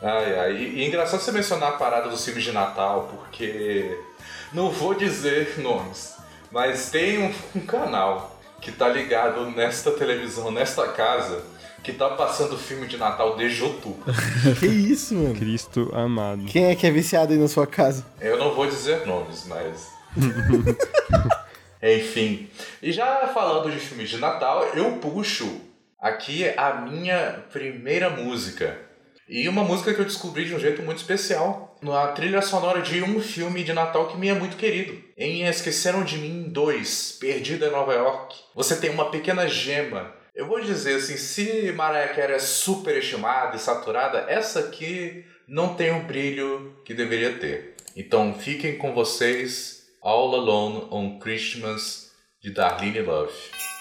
Ai, 0.00 0.38
ai. 0.38 0.56
E, 0.56 0.78
e 0.78 0.84
é 0.84 0.88
engraçado 0.88 1.20
você 1.20 1.32
mencionar 1.32 1.70
a 1.70 1.72
parada 1.72 2.08
dos 2.08 2.24
filmes 2.24 2.42
de 2.42 2.52
Natal, 2.52 3.10
porque 3.12 3.98
não 4.52 4.70
vou 4.70 4.94
dizer 4.94 5.58
nomes, 5.58 6.16
mas 6.50 6.90
tem 6.90 7.18
um, 7.18 7.32
um 7.56 7.60
canal 7.60 8.40
que 8.60 8.70
tá 8.70 8.88
ligado 8.88 9.50
nesta 9.50 9.90
televisão, 9.92 10.50
nesta 10.50 10.88
casa, 10.88 11.44
que 11.82 11.92
tá 11.92 12.10
passando 12.10 12.56
filme 12.56 12.86
de 12.86 12.96
Natal 12.96 13.36
desde 13.36 13.62
outubro. 13.62 14.04
Que 14.60 14.66
isso, 14.66 15.14
mano? 15.14 15.34
Cristo 15.34 15.90
amado. 15.94 16.44
Quem 16.44 16.66
é 16.66 16.76
que 16.76 16.86
é 16.86 16.90
viciado 16.90 17.32
aí 17.32 17.38
na 17.38 17.48
sua 17.48 17.66
casa? 17.66 18.06
Eu 18.20 18.38
não 18.38 18.54
vou 18.54 18.66
dizer 18.66 19.06
nomes, 19.06 19.46
mas. 19.46 19.88
Enfim. 21.82 22.48
E 22.80 22.92
já 22.92 23.26
falando 23.28 23.70
de 23.70 23.78
filmes 23.78 24.08
de 24.08 24.18
Natal, 24.18 24.64
eu 24.74 24.92
puxo 24.98 25.60
aqui 26.00 26.48
a 26.56 26.74
minha 26.74 27.44
primeira 27.50 28.10
música. 28.10 28.78
E 29.28 29.48
uma 29.48 29.64
música 29.64 29.92
que 29.92 30.00
eu 30.00 30.04
descobri 30.04 30.44
de 30.44 30.54
um 30.54 30.60
jeito 30.60 30.82
muito 30.82 30.98
especial. 30.98 31.71
Na 31.82 32.06
trilha 32.12 32.40
sonora 32.40 32.80
de 32.80 33.02
um 33.02 33.20
filme 33.20 33.64
de 33.64 33.72
Natal 33.72 34.06
que 34.06 34.16
me 34.16 34.28
é 34.28 34.34
muito 34.34 34.56
querido. 34.56 35.02
Em 35.18 35.42
Esqueceram 35.48 36.04
de 36.04 36.16
Mim 36.16 36.44
2, 36.44 37.18
Perdida 37.18 37.66
em 37.66 37.72
Nova 37.72 37.92
York. 37.92 38.36
Você 38.54 38.76
tem 38.76 38.90
uma 38.90 39.10
pequena 39.10 39.48
gema. 39.48 40.14
Eu 40.32 40.46
vou 40.46 40.60
dizer 40.60 40.94
assim, 40.94 41.16
se 41.16 41.72
Mariah 41.72 42.14
Carey 42.14 42.36
é 42.36 42.38
super 42.38 42.96
estimada 42.96 43.56
e 43.56 43.58
saturada, 43.58 44.26
essa 44.28 44.60
aqui 44.60 45.24
não 45.48 45.74
tem 45.74 45.90
o 45.90 46.04
brilho 46.04 46.76
que 46.84 46.94
deveria 46.94 47.32
ter. 47.38 47.74
Então 47.96 48.32
fiquem 48.32 48.78
com 48.78 48.94
vocês 48.94 49.82
All 50.00 50.32
Alone 50.36 50.86
on 50.88 51.18
Christmas 51.18 52.12
de 52.40 52.52
Darlene 52.52 53.00
Love. 53.00 53.71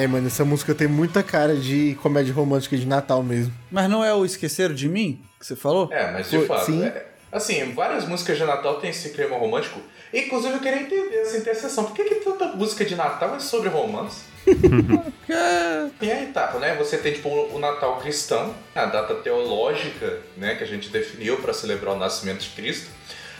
É, 0.00 0.06
mano, 0.06 0.26
essa 0.28 0.46
música 0.46 0.74
tem 0.74 0.88
muita 0.88 1.22
cara 1.22 1.54
de 1.54 1.94
comédia 2.02 2.32
romântica 2.32 2.74
de 2.74 2.86
Natal 2.86 3.22
mesmo. 3.22 3.52
Mas 3.70 3.86
não 3.90 4.02
é 4.02 4.14
o 4.14 4.24
Esqueceram 4.24 4.74
de 4.74 4.88
Mim 4.88 5.20
que 5.38 5.44
você 5.46 5.54
falou? 5.54 5.92
É, 5.92 6.10
mas 6.10 6.30
de 6.30 6.38
Foi- 6.38 6.46
fato. 6.46 6.64
sim. 6.64 6.82
é- 6.84 7.06
assim, 7.30 7.72
várias 7.74 8.06
músicas 8.08 8.38
de 8.38 8.44
Natal 8.44 8.80
têm 8.80 8.88
esse 8.90 9.10
clima 9.10 9.36
romântico. 9.36 9.78
Inclusive, 10.12 10.54
eu 10.54 10.60
queria 10.60 10.80
entender 10.80 11.16
essa 11.16 11.36
interseção. 11.36 11.84
Por 11.84 11.94
que, 11.94 12.04
que 12.04 12.14
tanta 12.16 12.46
música 12.48 12.82
de 12.84 12.96
Natal 12.96 13.34
é 13.36 13.38
sobre 13.40 13.68
romance? 13.68 14.22
Porque 14.42 15.32
é- 15.32 15.90
E 16.00 16.10
aí 16.10 16.26
tá, 16.32 16.50
né? 16.58 16.74
Você 16.76 16.96
tem 16.96 17.12
tipo 17.12 17.28
o 17.28 17.58
Natal 17.58 17.98
cristão, 18.00 18.54
a 18.74 18.86
data 18.86 19.14
teológica, 19.16 20.20
né, 20.34 20.54
que 20.54 20.64
a 20.64 20.66
gente 20.66 20.88
definiu 20.88 21.36
para 21.42 21.52
celebrar 21.52 21.94
o 21.94 21.98
nascimento 21.98 22.40
de 22.40 22.48
Cristo. 22.50 22.88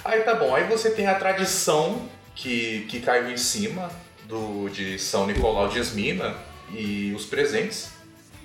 Aí 0.04 0.20
tá 0.20 0.34
bom, 0.34 0.54
aí 0.54 0.64
você 0.64 0.90
tem 0.90 1.06
a 1.06 1.14
tradição 1.14 2.02
que, 2.34 2.86
que 2.90 3.00
caiu 3.00 3.30
em 3.30 3.36
cima 3.38 3.90
do 4.28 4.68
de 4.68 4.98
São 4.98 5.26
Nicolau 5.26 5.68
de 5.68 5.78
Esmina 5.78 6.34
e 6.72 7.12
os 7.16 7.24
presentes. 7.24 7.88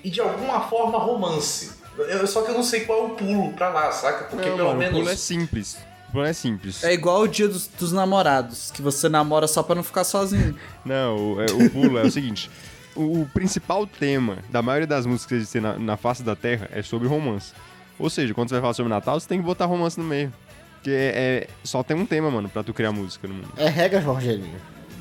E 0.04 0.10
de 0.10 0.20
alguma 0.20 0.60
forma 0.68 0.98
romance. 0.98 1.72
Eu- 1.98 2.26
só 2.26 2.42
que 2.42 2.50
eu 2.50 2.54
não 2.54 2.62
sei 2.62 2.80
qual 2.84 2.98
é 2.98 3.02
o 3.06 3.10
pulo 3.10 3.52
pra 3.54 3.70
lá, 3.70 3.90
saca? 3.90 4.24
Porque 4.24 4.48
Não, 4.48 4.56
pelo 4.56 4.68
mano, 4.68 4.76
o 4.76 4.78
menos. 4.78 4.98
pulo 4.98 5.10
é 5.10 5.16
simples. 5.16 5.78
O 6.08 6.12
pulo 6.12 6.24
é 6.24 6.32
simples. 6.32 6.84
é 6.84 6.92
igual 6.92 7.22
o 7.22 7.28
dia 7.28 7.48
dos, 7.48 7.66
dos 7.66 7.92
namorados, 7.92 8.70
que 8.70 8.80
você 8.82 9.08
namora 9.08 9.48
só 9.48 9.62
pra 9.62 9.74
não 9.74 9.82
ficar 9.82 10.04
sozinho. 10.04 10.56
Não, 10.84 11.34
o, 11.34 11.40
é- 11.40 11.46
o 11.46 11.70
pulo 11.70 11.98
é 11.98 12.02
o 12.02 12.10
seguinte. 12.10 12.50
O, 12.94 13.22
o 13.22 13.26
principal 13.34 13.86
tema 13.86 14.38
da 14.50 14.62
maioria 14.62 14.86
das 14.86 15.04
músicas 15.06 15.26
que 15.26 15.34
existem 15.34 15.60
na, 15.60 15.78
na 15.78 15.96
face 15.96 16.22
da 16.22 16.36
Terra 16.36 16.68
é 16.72 16.82
sobre 16.82 17.08
romance. 17.08 17.52
Ou 17.98 18.08
seja, 18.10 18.32
quando 18.34 18.48
você 18.50 18.54
vai 18.54 18.60
falar 18.62 18.74
sobre 18.74 18.90
Natal, 18.90 19.18
você 19.18 19.26
tem 19.26 19.38
que 19.38 19.44
botar 19.44 19.64
romance 19.66 19.98
no 19.98 20.04
meio. 20.04 20.32
Porque 20.74 20.90
é, 20.90 21.12
é- 21.14 21.48
só 21.64 21.82
tem 21.82 21.96
um 21.96 22.06
tema, 22.06 22.30
mano, 22.30 22.48
pra 22.48 22.62
tu 22.62 22.72
criar 22.72 22.92
música 22.92 23.26
no 23.26 23.34
mundo. 23.34 23.48
É 23.56 23.68
regra, 23.68 23.98
Rogerinho. 24.00 24.54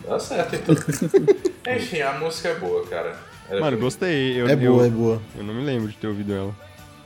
Tá 0.06 0.20
certo, 0.20 0.56
então. 0.56 0.76
Enfim, 1.76 2.02
a 2.02 2.14
música 2.14 2.50
é 2.50 2.56
boa, 2.56 2.86
cara. 2.88 3.16
Ela 3.50 3.60
Mano, 3.62 3.78
bonita. 3.78 3.84
gostei. 3.84 4.40
Eu, 4.42 4.48
É 4.48 4.56
boa, 4.56 4.84
eu, 4.84 4.86
é 4.86 4.90
boa. 4.90 5.22
eu 5.38 5.44
não 5.44 5.54
me 5.54 5.64
lembro 5.64 5.90
de 5.90 5.98
ter 5.98 6.08
ouvido 6.08 6.34
ela. 6.34 6.56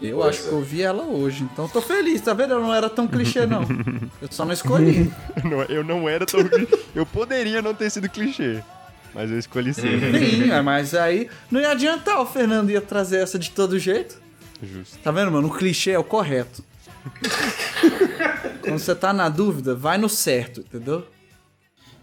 Eu 0.01 0.17
Pois 0.19 0.29
acho 0.37 0.45
é. 0.45 0.49
que 0.49 0.55
eu 0.55 0.61
vi 0.61 0.81
ela 0.81 1.03
hoje, 1.03 1.43
então 1.43 1.65
eu 1.65 1.69
tô 1.71 1.81
feliz, 1.81 2.21
tá 2.21 2.33
vendo? 2.33 2.53
Eu 2.53 2.61
não 2.61 2.73
era 2.73 2.89
tão 2.89 3.05
clichê, 3.07 3.45
não. 3.45 3.63
Eu 4.21 4.27
só 4.31 4.45
não 4.45 4.53
escolhi. 4.53 5.11
Não, 5.43 5.61
eu 5.63 5.83
não 5.83 6.07
era 6.07 6.25
tão. 6.25 6.39
eu 6.95 7.05
poderia 7.05 7.61
não 7.61 7.73
ter 7.73 7.89
sido 7.89 8.07
clichê. 8.09 8.61
Mas 9.13 9.29
eu 9.31 9.37
escolhi 9.39 9.73
ser. 9.73 9.99
Sim, 10.19 10.51
é, 10.51 10.61
mas 10.61 10.93
aí 10.93 11.29
não 11.51 11.59
ia 11.59 11.71
adiantar, 11.71 12.19
o 12.21 12.25
Fernando 12.25 12.69
ia 12.69 12.79
trazer 12.81 13.17
essa 13.17 13.37
de 13.39 13.49
todo 13.51 13.77
jeito. 13.79 14.21
Justo. 14.61 14.97
Tá 14.99 15.11
vendo, 15.11 15.31
mano? 15.31 15.47
O 15.47 15.53
clichê 15.53 15.91
é 15.91 15.99
o 15.99 16.03
correto. 16.03 16.63
Quando 18.61 18.77
você 18.79 18.93
tá 18.95 19.11
na 19.13 19.29
dúvida, 19.29 19.73
vai 19.75 19.97
no 19.97 20.07
certo, 20.09 20.61
entendeu? 20.61 21.05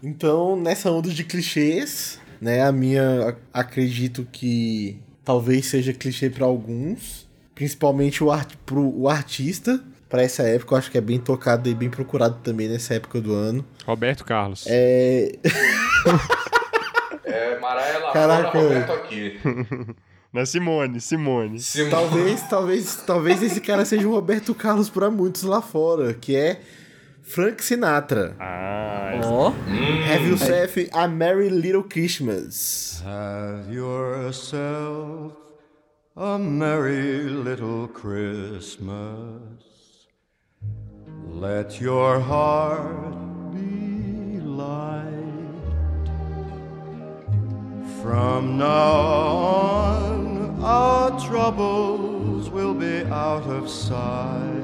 Então, 0.03 0.55
nessa 0.55 0.91
onda 0.91 1.09
de 1.09 1.23
clichês, 1.23 2.19
né, 2.39 2.61
a 2.63 2.71
minha 2.71 3.29
ac- 3.29 3.37
acredito 3.53 4.27
que 4.31 4.99
talvez 5.25 5.65
seja 5.65 5.93
clichê 5.93 6.29
pra 6.29 6.45
alguns, 6.45 7.27
principalmente 7.55 8.23
o, 8.23 8.31
art, 8.31 8.53
pro, 8.65 8.81
o 8.97 9.09
artista, 9.09 9.83
pra 10.07 10.21
essa 10.21 10.43
época, 10.43 10.73
eu 10.75 10.77
acho 10.77 10.91
que 10.91 10.97
é 10.97 11.01
bem 11.01 11.19
tocado 11.19 11.67
e 11.67 11.73
bem 11.73 11.89
procurado 11.89 12.37
também 12.43 12.67
nessa 12.69 12.93
época 12.93 13.19
do 13.19 13.33
ano. 13.33 13.65
Roberto 13.85 14.23
Carlos. 14.23 14.65
É, 14.67 15.31
É 17.25 17.59
Maraia 17.59 17.99
Caraca. 18.13 18.57
Roberto 18.59 18.91
aqui. 18.93 19.39
É 20.33 20.45
Simone, 20.45 21.01
Simone. 21.01 21.57
Simone. 21.59 21.89
talvez, 21.89 22.41
talvez, 22.43 22.95
talvez 23.07 23.41
esse 23.41 23.59
cara 23.59 23.83
seja 23.85 24.07
o 24.07 24.11
Roberto 24.11 24.53
Carlos 24.53 24.87
pra 24.87 25.09
muitos 25.09 25.41
lá 25.41 25.63
fora, 25.63 26.13
que 26.13 26.35
é 26.35 26.61
Frank 27.27 27.59
Sinatra. 27.59 28.35
Ah, 28.39 29.19
Ó, 29.23 29.51
Have 29.51 30.25
yourself 30.25 30.77
a 30.93 31.07
Merry 31.07 31.49
Little 31.49 31.83
Christmas. 31.83 33.01
Have 33.03 33.71
yourself 33.71 35.33
a 36.15 36.39
merry 36.39 37.23
little 37.29 37.87
Christmas. 37.87 39.51
Let 41.27 41.79
your 41.79 42.19
heart 42.19 43.13
be 43.53 44.39
light. 44.39 45.13
From 48.01 48.57
now 48.57 48.91
on, 49.93 50.59
our 50.63 51.19
troubles 51.27 52.49
will 52.49 52.73
be 52.73 53.03
out 53.11 53.43
of 53.43 53.69
sight. 53.69 54.63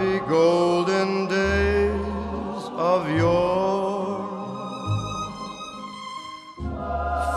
Happy 0.00 0.18
golden 0.26 1.26
days 1.26 2.64
of 2.72 3.08
yore. 3.18 4.28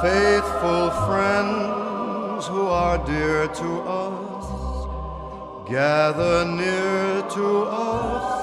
Faithful 0.01 0.89
friends 1.05 2.47
who 2.47 2.67
are 2.67 2.97
dear 3.05 3.47
to 3.47 3.81
us, 3.81 4.87
gather 5.69 6.45
near 6.45 7.21
to 7.29 7.63
us 7.65 8.42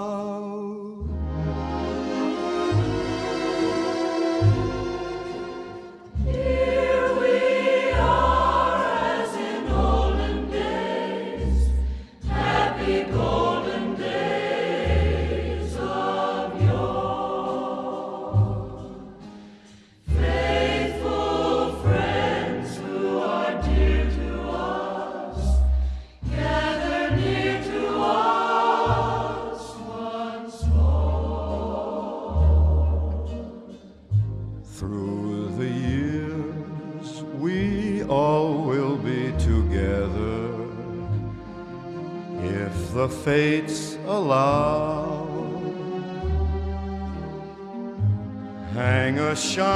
shine. 49.41 49.70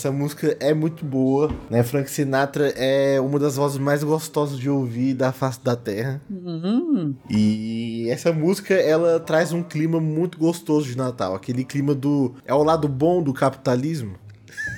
Essa 0.00 0.10
música 0.10 0.56
é 0.60 0.72
muito 0.72 1.04
boa, 1.04 1.50
né? 1.68 1.82
Frank 1.82 2.10
Sinatra 2.10 2.72
é 2.74 3.20
uma 3.20 3.38
das 3.38 3.56
vozes 3.56 3.76
mais 3.76 4.02
gostosas 4.02 4.58
de 4.58 4.70
ouvir 4.70 5.12
da 5.12 5.30
face 5.30 5.62
da 5.62 5.76
terra. 5.76 6.22
Uhum. 6.30 7.14
E 7.28 8.08
essa 8.08 8.32
música, 8.32 8.72
ela 8.72 9.20
traz 9.20 9.52
um 9.52 9.62
clima 9.62 10.00
muito 10.00 10.38
gostoso 10.38 10.88
de 10.88 10.96
Natal. 10.96 11.34
Aquele 11.34 11.66
clima 11.66 11.94
do... 11.94 12.34
É 12.46 12.54
o 12.54 12.62
lado 12.62 12.88
bom 12.88 13.22
do 13.22 13.34
capitalismo. 13.34 14.14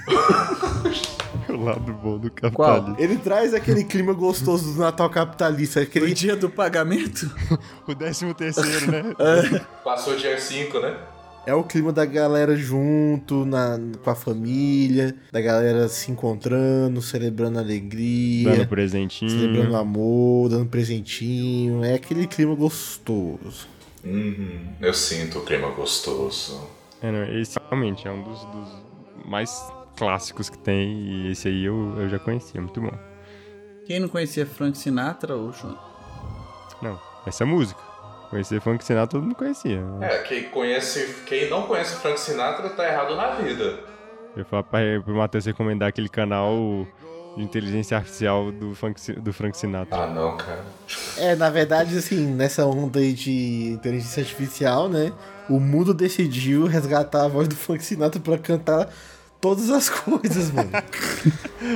O 1.48 1.64
lado 1.64 1.92
bom 1.92 2.18
do 2.18 2.30
Qual? 2.30 2.50
capitalismo. 2.50 2.96
Ele 2.98 3.16
traz 3.18 3.52
aquele 3.52 3.84
clima 3.84 4.12
gostoso 4.12 4.72
do 4.72 4.80
Natal 4.80 5.10
capitalista. 5.10 5.80
Aquele... 5.80 6.14
dia 6.14 6.34
do 6.34 6.48
pagamento? 6.48 7.30
O 7.86 7.94
décimo 7.94 8.32
terceiro, 8.32 8.90
né? 8.90 9.14
Passou 9.84 10.16
dia 10.16 10.38
5, 10.38 10.78
né? 10.80 10.96
É 11.44 11.52
o 11.52 11.64
clima 11.64 11.92
da 11.92 12.04
galera 12.06 12.54
junto, 12.56 13.44
na, 13.44 13.76
com 14.04 14.10
a 14.10 14.14
família, 14.14 15.14
da 15.32 15.40
galera 15.40 15.88
se 15.88 16.10
encontrando, 16.12 17.02
celebrando 17.02 17.58
alegria, 17.58 18.52
Dando 18.52 18.68
presentinho. 18.68 19.30
celebrando 19.30 19.76
amor, 19.76 20.48
dando 20.50 20.66
presentinho. 20.66 21.82
É 21.84 21.94
aquele 21.94 22.28
clima 22.28 22.54
gostoso. 22.54 23.66
Uhum. 24.04 24.68
Eu 24.80 24.94
sinto 24.94 25.40
o 25.40 25.44
clima 25.44 25.68
gostoso. 25.70 26.60
É, 27.00 27.10
não, 27.10 27.24
esse 27.40 27.58
realmente 27.68 28.06
é 28.06 28.10
um 28.12 28.22
dos, 28.22 28.44
dos 28.44 28.68
mais 29.26 29.50
clássicos 29.96 30.48
que 30.48 30.58
tem. 30.58 30.92
E 31.08 31.32
esse 31.32 31.48
aí 31.48 31.64
eu, 31.64 31.94
eu 31.98 32.08
já 32.08 32.20
conhecia, 32.20 32.60
muito 32.60 32.80
bom. 32.80 32.92
Quem 33.84 33.98
não 33.98 34.08
conhecia 34.08 34.46
Frank 34.46 34.78
Sinatra, 34.78 35.36
ô 35.36 35.50
João? 35.50 35.76
Não, 36.80 37.00
essa 37.26 37.44
música. 37.44 37.91
Conhecer 38.32 38.62
funk 38.62 38.82
Sinatra 38.82 39.08
todo 39.08 39.22
mundo 39.24 39.34
conhecia. 39.34 39.82
É, 40.00 40.18
quem, 40.22 40.44
conhece, 40.44 41.16
quem 41.26 41.50
não 41.50 41.62
conhece 41.66 41.96
Frank 41.96 42.18
Sinatra 42.18 42.70
tá 42.70 42.88
errado 42.88 43.14
na 43.14 43.32
vida. 43.32 43.62
Eu 44.34 44.38
ia 44.38 44.44
falar 44.46 44.62
pra, 44.62 44.80
pro 45.04 45.14
Matheus 45.14 45.44
recomendar 45.44 45.90
aquele 45.90 46.08
canal 46.08 46.86
de 47.36 47.42
inteligência 47.42 47.94
artificial 47.98 48.50
do, 48.50 48.74
Si- 48.96 49.12
do 49.12 49.34
Frank 49.34 49.54
Sinatra. 49.56 50.04
Ah, 50.04 50.06
não, 50.06 50.34
cara. 50.38 50.64
É, 51.18 51.34
na 51.36 51.50
verdade, 51.50 51.94
assim, 51.98 52.26
nessa 52.26 52.64
onda 52.64 53.00
aí 53.00 53.12
de 53.12 53.72
inteligência 53.74 54.22
artificial, 54.22 54.88
né? 54.88 55.12
O 55.50 55.60
mundo 55.60 55.92
decidiu 55.92 56.64
resgatar 56.66 57.24
a 57.26 57.28
voz 57.28 57.46
do 57.46 57.54
Frank 57.54 57.84
Sinatra 57.84 58.18
pra 58.18 58.38
cantar 58.38 58.88
todas 59.42 59.68
as 59.68 59.90
coisas, 59.92 60.50
mano. 60.50 60.70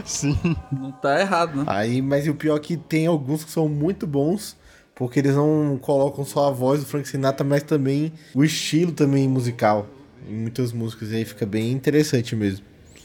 Sim. 0.07 0.39
Não 0.73 0.91
tá 0.93 1.21
errado, 1.21 1.57
né? 1.59 1.65
Aí, 1.67 2.01
mas 2.01 2.27
o 2.27 2.35
pior 2.35 2.57
é 2.57 2.61
que 2.61 2.79
tem 2.79 3.07
alguns 3.07 3.45
que 3.45 3.51
são 3.51 3.69
muito 3.69 4.07
bons, 4.07 4.57
porque 4.97 5.21
eles 5.21 5.37
não 5.37 5.79
colocam 5.81 6.25
só 6.25 6.49
a 6.49 6.51
voz 6.51 6.81
do 6.81 6.87
Frank 6.87 7.07
Sinatra, 7.07 7.47
mas 7.47 7.63
também 7.63 8.13
o 8.35 8.43
estilo 8.43 8.91
também 8.91 9.29
musical. 9.29 9.87
Em 10.29 10.35
muitas 10.35 10.73
músicas, 10.73 11.13
e 11.13 11.17
aí 11.17 11.25
fica 11.25 11.47
bem 11.47 11.71
interessante 11.71 12.35
mesmo. 12.35 12.65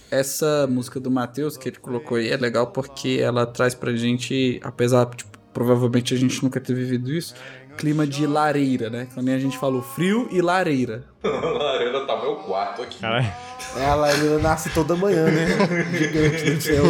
Essa 0.10 0.66
música 0.68 1.00
do 1.00 1.12
Matheus 1.12 1.56
que 1.56 1.70
ele 1.70 1.78
colocou 1.78 2.18
aí 2.18 2.30
é 2.32 2.38
legal 2.38 2.68
porque 2.68 3.20
ela 3.22 3.46
traz 3.46 3.76
pra 3.76 3.94
gente, 3.96 4.60
apesar, 4.64 5.06
tipo, 5.14 5.38
provavelmente 5.54 6.14
a 6.14 6.18
gente 6.18 6.42
nunca 6.42 6.60
ter 6.60 6.74
vivido 6.74 7.14
isso, 7.14 7.36
clima 7.78 8.08
de 8.08 8.26
lareira, 8.26 8.90
né? 8.90 9.08
Quando 9.14 9.30
a 9.30 9.38
gente 9.38 9.58
falou 9.58 9.82
frio 9.82 10.28
e 10.32 10.42
lareira. 10.42 11.04
Lareira 11.24 12.06
tá 12.06 12.20
meu 12.22 12.36
quarto 12.38 12.82
aqui. 12.82 13.00
Caralho, 13.00 13.32
É, 13.78 13.86
a 13.86 13.96
lareira 13.96 14.40
nasce 14.40 14.70
toda 14.72 14.96
manhã, 14.96 15.26
né? 15.26 15.46
Gigante 15.98 16.50
no 16.50 16.62
céu. 16.62 16.84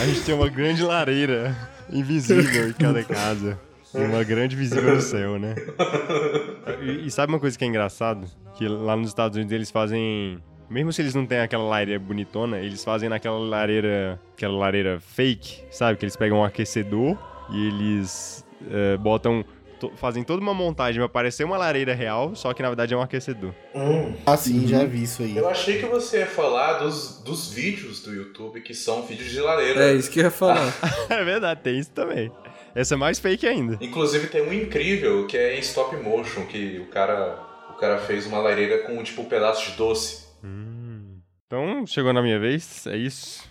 a 0.00 0.06
gente 0.06 0.20
tem 0.22 0.34
uma 0.34 0.48
grande 0.48 0.82
lareira 0.82 1.56
invisível 1.90 2.68
em 2.68 2.72
cada 2.72 3.02
casa. 3.04 3.58
Uma 3.94 4.24
grande 4.24 4.56
visível 4.56 4.94
no 4.94 5.00
céu, 5.00 5.38
né? 5.38 5.54
E, 6.82 7.06
e 7.06 7.10
sabe 7.10 7.32
uma 7.32 7.38
coisa 7.38 7.56
que 7.58 7.64
é 7.64 7.68
engraçado? 7.68 8.26
Que 8.56 8.66
lá 8.68 8.96
nos 8.96 9.08
Estados 9.08 9.36
Unidos 9.36 9.52
eles 9.52 9.70
fazem. 9.70 10.38
Mesmo 10.68 10.92
se 10.92 11.02
eles 11.02 11.14
não 11.14 11.26
têm 11.26 11.40
aquela 11.40 11.64
lareira 11.64 12.00
bonitona, 12.00 12.58
eles 12.58 12.82
fazem 12.82 13.08
naquela 13.08 13.38
lareira. 13.38 14.20
Aquela 14.36 14.56
lareira 14.56 14.98
fake, 15.00 15.62
sabe? 15.70 15.98
Que 15.98 16.04
eles 16.04 16.16
pegam 16.16 16.38
um 16.38 16.44
aquecedor 16.44 17.16
e 17.50 17.66
eles 17.68 18.44
eh, 18.70 18.96
botam. 18.96 19.44
to- 19.78 19.92
fazem 19.96 20.24
toda 20.24 20.40
uma 20.42 20.54
montagem 20.54 21.00
pra 21.00 21.08
parecer 21.08 21.44
uma 21.44 21.56
lareira 21.58 21.94
real, 21.94 22.34
só 22.34 22.52
que 22.54 22.62
na 22.62 22.68
verdade 22.68 22.94
é 22.94 22.96
um 22.96 23.02
aquecedor. 23.02 23.52
Ah, 24.24 24.36
sim, 24.36 24.66
já 24.66 24.84
vi 24.84 25.02
isso 25.02 25.22
aí. 25.22 25.36
Eu 25.36 25.48
achei 25.48 25.78
que 25.78 25.86
você 25.86 26.20
ia 26.20 26.26
falar 26.26 26.78
dos, 26.78 27.22
dos 27.22 27.52
vídeos 27.52 28.00
do 28.02 28.12
YouTube 28.14 28.60
que 28.62 28.72
são 28.74 29.02
vídeos 29.02 29.30
de 29.30 29.40
lareira. 29.40 29.90
É 29.90 29.94
isso 29.94 30.10
que 30.10 30.20
eu 30.20 30.24
ia 30.24 30.30
falar. 30.30 30.72
é 31.10 31.24
verdade, 31.24 31.60
tem 31.62 31.78
isso 31.78 31.90
também. 31.90 32.32
Essa 32.74 32.94
é 32.94 32.96
mais 32.96 33.18
fake 33.18 33.46
ainda. 33.46 33.78
Inclusive 33.80 34.26
tem 34.26 34.42
um 34.42 34.52
incrível 34.52 35.26
que 35.26 35.36
é 35.36 35.56
em 35.56 35.60
stop 35.60 35.96
motion, 35.96 36.44
que 36.46 36.78
o 36.80 36.86
cara, 36.86 37.38
o 37.70 37.74
cara 37.74 37.98
fez 37.98 38.26
uma 38.26 38.38
lareira 38.38 38.78
com 38.82 39.02
tipo 39.02 39.22
um 39.22 39.26
pedaço 39.26 39.70
de 39.70 39.76
doce. 39.76 40.24
Então, 41.46 41.86
chegou 41.86 42.12
na 42.12 42.20
minha 42.20 42.38
vez, 42.38 42.86
é 42.86 42.96
isso. 42.96 43.48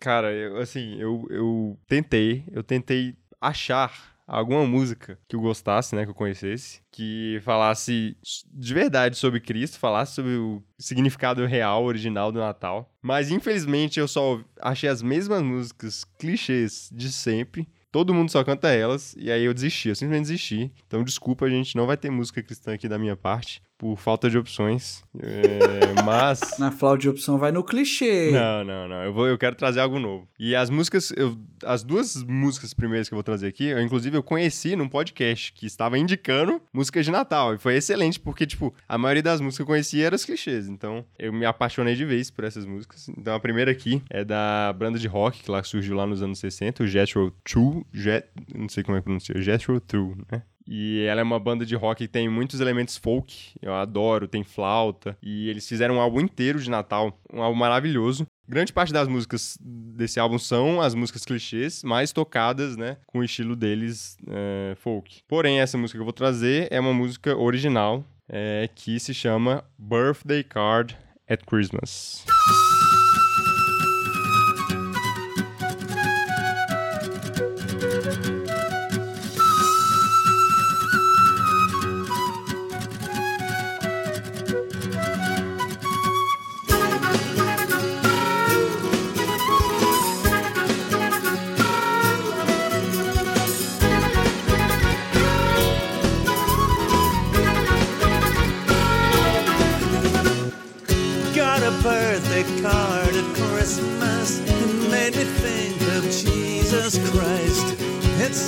Cara, 0.00 0.32
eu, 0.32 0.58
assim, 0.58 0.98
eu, 0.98 1.24
eu 1.30 1.78
tentei, 1.86 2.44
eu 2.50 2.64
tentei 2.64 3.14
achar 3.40 4.14
alguma 4.26 4.66
música 4.66 5.18
que 5.28 5.36
eu 5.36 5.40
gostasse, 5.40 5.94
né, 5.94 6.04
que 6.04 6.10
eu 6.10 6.14
conhecesse, 6.14 6.80
que 6.90 7.38
falasse 7.42 8.16
de 8.52 8.74
verdade 8.74 9.16
sobre 9.16 9.38
Cristo, 9.38 9.78
falasse 9.78 10.14
sobre 10.14 10.32
o 10.32 10.62
significado 10.78 11.44
real, 11.46 11.84
original 11.84 12.32
do 12.32 12.40
Natal. 12.40 12.90
Mas, 13.00 13.30
infelizmente, 13.30 14.00
eu 14.00 14.08
só 14.08 14.40
achei 14.60 14.88
as 14.88 15.02
mesmas 15.02 15.42
músicas 15.42 16.04
clichês 16.18 16.90
de 16.92 17.12
sempre. 17.12 17.68
Todo 17.94 18.12
mundo 18.12 18.28
só 18.28 18.42
canta 18.42 18.72
elas, 18.72 19.14
e 19.16 19.30
aí 19.30 19.44
eu 19.44 19.54
desisti, 19.54 19.88
eu 19.88 19.94
simplesmente 19.94 20.26
desisti. 20.26 20.72
Então, 20.84 21.04
desculpa, 21.04 21.48
gente, 21.48 21.76
não 21.76 21.86
vai 21.86 21.96
ter 21.96 22.10
música 22.10 22.42
cristã 22.42 22.74
aqui 22.74 22.88
da 22.88 22.98
minha 22.98 23.16
parte, 23.16 23.62
por 23.76 23.96
falta 23.96 24.30
de 24.30 24.38
opções. 24.38 25.02
É, 25.18 26.02
mas... 26.04 26.58
Na 26.58 26.70
flauta 26.70 26.98
de 26.98 27.08
opção 27.08 27.38
vai 27.38 27.52
no 27.52 27.62
clichê. 27.62 28.30
Não, 28.30 28.64
não, 28.64 28.88
não. 28.88 29.02
Eu, 29.02 29.12
vou, 29.12 29.26
eu 29.26 29.38
quero 29.38 29.56
trazer 29.56 29.80
algo 29.80 29.98
novo. 29.98 30.28
E 30.38 30.54
as 30.54 30.70
músicas, 30.70 31.12
eu, 31.16 31.36
as 31.64 31.82
duas 31.82 32.22
músicas 32.22 32.72
primeiras 32.72 33.08
que 33.08 33.14
eu 33.14 33.16
vou 33.16 33.22
trazer 33.22 33.48
aqui, 33.48 33.66
eu, 33.66 33.80
inclusive 33.80 34.16
eu 34.16 34.22
conheci 34.22 34.76
num 34.76 34.88
podcast 34.88 35.52
que 35.52 35.66
estava 35.66 35.98
indicando 35.98 36.60
músicas 36.72 37.04
de 37.04 37.10
Natal. 37.10 37.54
E 37.54 37.58
foi 37.58 37.76
excelente, 37.76 38.20
porque, 38.20 38.46
tipo, 38.46 38.74
a 38.88 38.96
maioria 38.96 39.22
das 39.22 39.40
músicas 39.40 39.56
que 39.56 39.62
eu 39.62 39.66
conhecia 39.66 40.06
eram 40.06 40.16
os 40.16 40.24
clichês. 40.24 40.68
Então, 40.68 41.04
eu 41.18 41.32
me 41.32 41.44
apaixonei 41.44 41.94
de 41.94 42.04
vez 42.04 42.30
por 42.30 42.44
essas 42.44 42.64
músicas. 42.64 43.08
Então, 43.08 43.34
a 43.34 43.40
primeira 43.40 43.70
aqui 43.70 44.02
é 44.10 44.24
da 44.24 44.72
banda 44.72 44.98
de 44.98 45.08
rock, 45.08 45.42
que 45.42 45.50
lá 45.50 45.62
surgiu 45.62 45.96
lá 45.96 46.06
nos 46.06 46.22
anos 46.22 46.38
60, 46.38 46.82
o 46.82 46.86
Jethro 46.86 47.32
Tull. 47.44 47.86
Jet, 47.92 48.28
não 48.54 48.68
sei 48.68 48.82
como 48.82 48.96
é 48.96 49.00
que 49.00 49.04
pronuncia, 49.04 49.40
Jethro 49.40 49.80
Tull, 49.80 50.16
né? 50.30 50.42
E 50.66 51.04
ela 51.04 51.20
é 51.20 51.24
uma 51.24 51.38
banda 51.38 51.66
de 51.66 51.74
rock 51.74 52.04
que 52.04 52.08
tem 52.08 52.28
muitos 52.28 52.60
elementos 52.60 52.96
folk, 52.96 53.52
eu 53.60 53.74
adoro, 53.74 54.26
tem 54.26 54.42
flauta. 54.42 55.16
E 55.22 55.48
eles 55.48 55.68
fizeram 55.68 55.96
um 55.96 56.00
álbum 56.00 56.20
inteiro 56.20 56.58
de 56.58 56.70
Natal, 56.70 57.18
um 57.32 57.42
álbum 57.42 57.58
maravilhoso. 57.58 58.26
Grande 58.46 58.72
parte 58.72 58.92
das 58.92 59.08
músicas 59.08 59.58
desse 59.60 60.20
álbum 60.20 60.38
são 60.38 60.80
as 60.80 60.94
músicas 60.94 61.24
clichês, 61.24 61.82
mais 61.82 62.12
tocadas, 62.12 62.76
né, 62.76 62.98
com 63.06 63.20
o 63.20 63.24
estilo 63.24 63.56
deles 63.56 64.18
é, 64.28 64.74
folk. 64.76 65.22
Porém, 65.26 65.60
essa 65.60 65.78
música 65.78 65.96
que 65.96 66.00
eu 66.00 66.06
vou 66.06 66.12
trazer 66.12 66.68
é 66.70 66.78
uma 66.78 66.92
música 66.92 67.36
original 67.36 68.04
é, 68.28 68.68
que 68.74 69.00
se 69.00 69.14
chama 69.14 69.64
Birthday 69.78 70.44
Card 70.44 70.96
at 71.28 71.42
Christmas. 71.46 72.24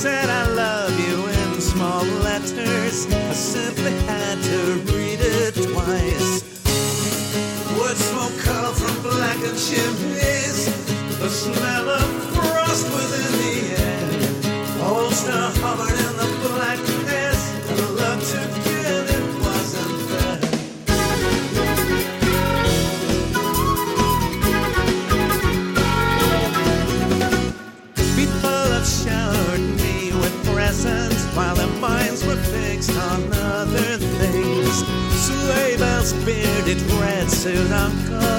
Said, 0.07 0.31
I 0.31 0.47
love 0.64 0.95
you 1.09 1.16
in 1.27 1.61
small 1.61 2.05
letters. 2.27 3.07
I 3.07 3.33
simply 3.33 3.95
had 4.11 4.37
to 4.51 4.59
read 4.95 5.19
it 5.21 5.55
twice. 5.66 6.31
Wood 7.77 7.97
smoke 8.11 8.37
curled 8.45 8.77
from 8.83 8.97
blackened 9.03 9.59
chimneys. 9.66 10.59
The 11.19 11.29
smell 11.29 11.88
of 11.88 12.15
Sri 37.47 37.55
Lanka. 37.71 38.36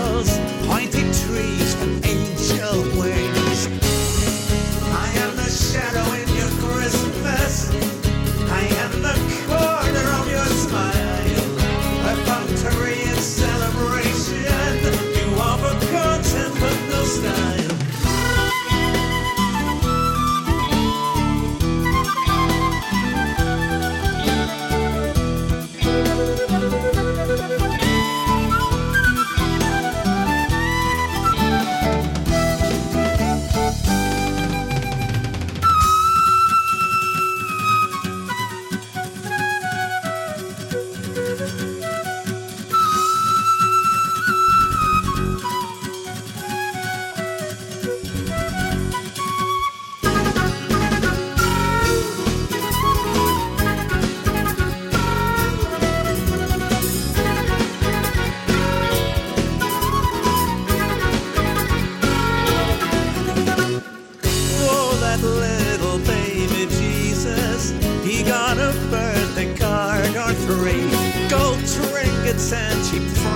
And 72.53 72.85
cheap 72.85 73.26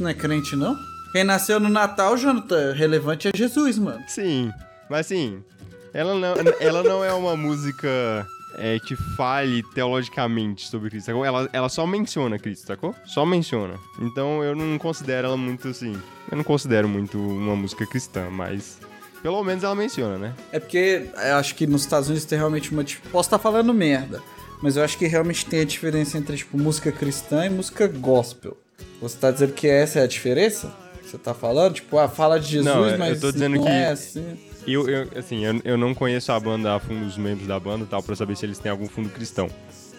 Isso 0.00 0.04
não 0.04 0.10
é 0.10 0.14
crente, 0.14 0.56
não? 0.56 0.78
Quem 1.12 1.24
nasceu 1.24 1.60
no 1.60 1.68
Natal, 1.68 2.16
Jonathan, 2.16 2.72
relevante 2.72 3.28
é 3.28 3.32
Jesus, 3.36 3.78
mano. 3.78 4.02
Sim, 4.08 4.50
mas 4.88 5.00
assim, 5.00 5.44
ela 5.92 6.14
não, 6.14 6.34
ela 6.58 6.82
não 6.82 7.04
é 7.04 7.12
uma 7.12 7.36
música 7.36 8.26
é, 8.56 8.78
que 8.78 8.96
fale 8.96 9.62
teologicamente 9.74 10.66
sobre 10.68 10.88
Cristo, 10.88 11.04
sacou? 11.04 11.22
Ela, 11.22 11.50
ela 11.52 11.68
só 11.68 11.86
menciona 11.86 12.38
Cristo, 12.38 12.66
sacou? 12.66 12.94
Só 13.04 13.26
menciona. 13.26 13.74
Então 14.00 14.42
eu 14.42 14.56
não 14.56 14.78
considero 14.78 15.26
ela 15.26 15.36
muito 15.36 15.68
assim. 15.68 15.92
Eu 16.30 16.38
não 16.38 16.44
considero 16.44 16.88
muito 16.88 17.18
uma 17.18 17.54
música 17.54 17.86
cristã, 17.86 18.30
mas 18.30 18.78
pelo 19.22 19.44
menos 19.44 19.62
ela 19.62 19.74
menciona, 19.74 20.16
né? 20.16 20.34
É 20.50 20.58
porque 20.58 21.10
eu 21.14 21.34
acho 21.36 21.54
que 21.54 21.66
nos 21.66 21.82
Estados 21.82 22.08
Unidos 22.08 22.24
tem 22.24 22.38
realmente 22.38 22.72
uma. 22.72 22.82
Posso 23.12 23.26
estar 23.26 23.38
falando 23.38 23.74
merda, 23.74 24.22
mas 24.62 24.78
eu 24.78 24.82
acho 24.82 24.96
que 24.96 25.06
realmente 25.06 25.44
tem 25.44 25.60
a 25.60 25.64
diferença 25.64 26.16
entre, 26.16 26.38
tipo, 26.38 26.56
música 26.56 26.90
cristã 26.90 27.44
e 27.44 27.50
música 27.50 27.86
gospel. 27.86 28.56
Você 29.00 29.16
tá 29.18 29.30
dizendo 29.30 29.52
que 29.52 29.66
essa 29.68 29.98
é 30.00 30.02
a 30.02 30.06
diferença? 30.06 30.72
Você 31.04 31.18
tá 31.18 31.34
falando? 31.34 31.74
Tipo, 31.74 31.98
ah, 31.98 32.08
fala 32.08 32.38
de 32.38 32.46
Jesus, 32.48 32.66
Não, 32.66 32.84
eu- 32.84 32.90
eu 32.92 32.98
mas. 32.98 33.20
tô 33.20 33.32
dizendo 33.32 33.56
não 33.56 33.62
que- 33.64 33.68
É 33.68 33.86
assim. 33.88 34.24
Eu, 34.66 34.88
eu, 34.88 35.08
assim, 35.16 35.44
eu, 35.44 35.60
eu 35.64 35.78
não 35.78 35.94
conheço 35.94 36.30
a 36.32 36.38
banda 36.38 36.74
a 36.74 36.78
fundo, 36.78 37.04
os 37.06 37.16
membros 37.16 37.48
da 37.48 37.58
banda 37.58 37.86
tal, 37.88 38.02
pra 38.02 38.14
saber 38.14 38.36
se 38.36 38.44
eles 38.46 38.58
têm 38.58 38.70
algum 38.70 38.86
fundo 38.88 39.08
cristão. 39.08 39.48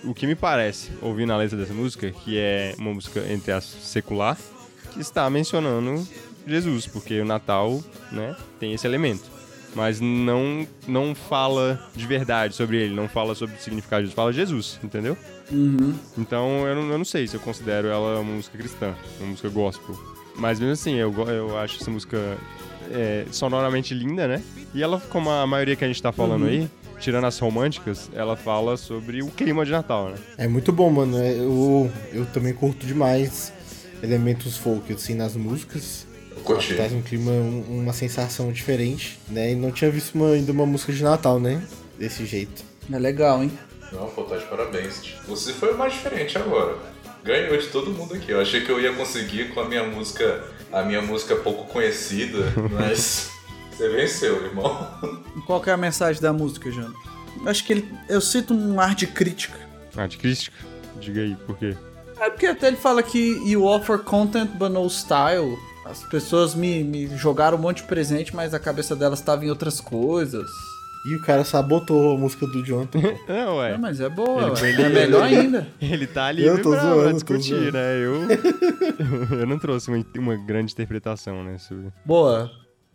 O 0.03 0.13
que 0.13 0.25
me 0.27 0.35
parece, 0.35 0.89
ouvindo 1.01 1.33
a 1.33 1.37
letra 1.37 1.57
dessa 1.57 1.73
música, 1.73 2.09
que 2.11 2.37
é 2.37 2.75
uma 2.77 2.93
música, 2.93 3.23
entre 3.31 3.51
as 3.51 3.63
secular, 3.65 4.37
que 4.93 5.01
está 5.01 5.29
mencionando 5.29 6.07
Jesus, 6.47 6.87
porque 6.87 7.19
o 7.19 7.25
Natal, 7.25 7.83
né, 8.11 8.35
tem 8.59 8.73
esse 8.73 8.85
elemento. 8.87 9.23
Mas 9.73 10.01
não, 10.01 10.67
não 10.88 11.15
fala 11.15 11.79
de 11.95 12.05
verdade 12.05 12.55
sobre 12.55 12.77
ele, 12.77 12.93
não 12.93 13.07
fala 13.07 13.34
sobre 13.34 13.55
o 13.55 13.60
significado 13.60 14.01
de 14.01 14.07
Jesus, 14.07 14.15
fala 14.15 14.34
Jesus, 14.34 14.79
entendeu? 14.84 15.17
Então 16.17 16.67
eu 16.67 16.75
não, 16.75 16.91
eu 16.91 16.97
não 16.97 17.05
sei 17.05 17.27
se 17.27 17.36
eu 17.36 17.39
considero 17.39 17.88
ela 17.88 18.19
uma 18.19 18.34
música 18.34 18.57
cristã, 18.57 18.93
uma 19.19 19.29
música 19.29 19.49
gospel. 19.49 19.97
Mas 20.36 20.60
mesmo 20.60 20.73
assim, 20.73 20.95
eu, 20.95 21.13
eu 21.29 21.57
acho 21.57 21.81
essa 21.81 21.89
música 21.91 22.38
é, 22.91 23.25
sonoramente 23.31 23.93
linda, 23.93 24.27
né? 24.27 24.41
E 24.73 24.81
ela, 24.81 24.99
como 25.10 25.29
a 25.29 25.45
maioria 25.47 25.75
que 25.75 25.84
a 25.84 25.88
gente 25.88 26.01
tá 26.01 26.12
falando 26.12 26.45
aí, 26.45 26.69
tirando 26.99 27.25
as 27.25 27.38
românticas, 27.39 28.10
ela 28.13 28.36
fala 28.36 28.77
sobre 28.77 29.21
o 29.21 29.27
clima 29.27 29.65
de 29.65 29.71
Natal, 29.71 30.10
né? 30.10 30.15
É 30.38 30.47
muito 30.47 30.71
bom, 30.71 30.89
mano. 30.89 31.17
Eu, 31.17 31.91
eu 32.13 32.25
também 32.27 32.53
curto 32.53 32.86
demais 32.86 33.51
elementos 34.01 34.57
folk, 34.57 34.91
assim, 34.93 35.15
nas 35.15 35.36
músicas. 35.36 36.07
Curti. 36.41 36.73
Traz 36.75 36.91
um 36.93 37.01
clima, 37.01 37.32
um- 37.32 37.80
uma 37.82 37.93
sensação 37.93 38.51
diferente, 38.51 39.19
né? 39.30 39.51
E 39.51 39.56
não 39.56 39.71
tinha 39.71 39.89
visto 39.91 40.15
uma- 40.15 40.32
ainda 40.34 40.51
uma 40.51 40.65
música 40.65 40.91
de 40.93 41.04
Natal, 41.04 41.39
né? 41.39 41.62
Desse 41.97 42.25
jeito. 42.25 42.63
É 42.91 42.97
legal, 42.99 43.43
hein? 43.43 43.51
Não, 43.91 44.08
pô, 44.10 44.23
tá 44.23 44.38
de 44.38 44.45
parabéns. 44.45 45.01
Você 45.27 45.54
foi 45.54 45.73
o 45.73 45.77
mais 45.77 45.93
diferente 45.93 46.38
agora. 46.38 46.77
Ganhou 47.23 47.56
de 47.58 47.67
todo 47.67 47.91
mundo 47.91 48.13
aqui. 48.15 48.32
Eu 48.32 48.41
achei 48.41 48.62
que 48.62 48.71
eu 48.71 48.80
ia 48.82 48.93
conseguir 48.93 49.49
com 49.54 49.60
a 49.60 49.67
minha 49.67 49.84
música, 49.84 50.43
a 50.71 50.82
minha 50.82 51.01
música 51.01 51.36
pouco 51.36 51.65
conhecida, 51.71 52.38
mas 52.71 53.30
você 53.71 53.89
venceu, 53.89 54.43
irmão. 54.45 54.88
Qual 55.45 55.62
que 55.62 55.69
é 55.69 55.73
a 55.73 55.77
mensagem 55.77 56.21
da 56.21 56.34
música, 56.34 56.71
Jonathan? 56.71 56.93
Eu 57.43 57.47
acho 57.49 57.63
que 57.65 57.73
ele. 57.73 57.93
Eu 58.10 58.19
sinto 58.21 58.54
um 58.54 58.80
ar 58.80 58.95
de 58.95 59.06
crítica. 59.08 59.58
Ah, 59.95 60.08
de 60.08 60.17
crítica? 60.17 60.56
Diga 60.99 61.21
aí, 61.21 61.36
por 61.45 61.58
quê? 61.58 61.75
É 62.19 62.30
porque 62.30 62.45
até 62.45 62.67
ele 62.67 62.77
fala 62.77 63.01
que 63.04 63.41
you 63.49 63.65
offer 63.65 63.99
content 63.99 64.49
but 64.51 64.71
no 64.71 64.86
style. 64.88 65.58
As 65.85 66.03
pessoas 66.03 66.53
me, 66.55 66.83
me 66.83 67.07
jogaram 67.17 67.57
um 67.57 67.61
monte 67.61 67.77
de 67.81 67.87
presente, 67.87 68.35
mas 68.35 68.53
a 68.53 68.59
cabeça 68.59 68.95
delas 68.95 69.19
estava 69.19 69.43
em 69.45 69.49
outras 69.49 69.81
coisas. 69.81 70.49
E 71.09 71.15
o 71.15 71.21
cara 71.21 71.43
sabotou 71.43 72.15
a 72.15 72.17
música 72.19 72.45
do 72.45 72.63
Jonathan. 72.63 72.99
Não, 73.27 73.57
ué. 73.57 73.71
É, 73.73 73.77
mas 73.77 73.99
é 73.99 74.07
boa, 74.07 74.43
Ele- 74.43 74.51
ué. 74.61 74.69
ele- 74.69 74.81
é 74.83 74.89
melhor 74.89 75.23
ainda. 75.23 75.67
Ele 75.81 76.05
tá 76.05 76.31
livre 76.31 76.51
Eu 76.51 76.61
tô 76.61 76.69
pra, 76.71 76.81
zoando, 76.81 77.01
pra 77.01 77.09
tô 77.09 77.13
discutir, 77.13 77.55
zoando. 77.55 77.71
né? 77.71 77.97
Eu, 77.97 78.13
eu 79.39 79.47
não 79.47 79.57
trouxe 79.57 79.89
uma, 79.89 80.05
uma 80.17 80.35
grande 80.37 80.73
interpretação, 80.73 81.43
né? 81.43 81.57
Sobre... 81.57 81.91
Boa. 82.05 82.51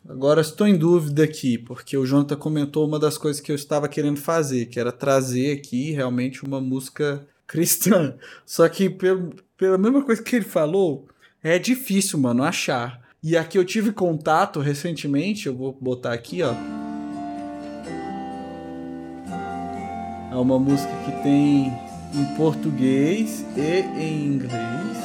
Agora 0.08 0.40
estou 0.40 0.68
em 0.68 0.76
dúvida 0.78 1.24
aqui, 1.24 1.58
porque 1.58 1.96
o 1.96 2.06
Jonathan 2.06 2.36
comentou 2.36 2.86
uma 2.86 2.96
das 3.00 3.18
coisas 3.18 3.40
que 3.42 3.50
eu 3.50 3.56
estava 3.56 3.88
querendo 3.88 4.20
fazer, 4.20 4.66
que 4.66 4.78
era 4.78 4.92
trazer 4.92 5.58
aqui 5.58 5.90
realmente 5.90 6.44
uma 6.44 6.60
música 6.60 7.26
cristã. 7.44 8.14
Só 8.46 8.68
que 8.68 8.88
pelo, 8.88 9.30
pela 9.58 9.76
mesma 9.76 10.04
coisa 10.04 10.22
que 10.22 10.36
ele 10.36 10.44
falou, 10.44 11.08
é 11.46 11.60
difícil, 11.60 12.18
mano, 12.18 12.42
achar. 12.42 13.00
E 13.22 13.36
aqui 13.36 13.56
eu 13.56 13.64
tive 13.64 13.92
contato 13.92 14.58
recentemente, 14.58 15.46
eu 15.46 15.56
vou 15.56 15.72
botar 15.80 16.12
aqui, 16.12 16.42
ó. 16.42 16.52
É 20.32 20.34
uma 20.34 20.58
música 20.58 20.92
que 21.04 21.22
tem 21.22 21.72
em 22.12 22.24
português 22.36 23.44
e 23.56 23.80
em 23.96 24.24
inglês. 24.24 24.98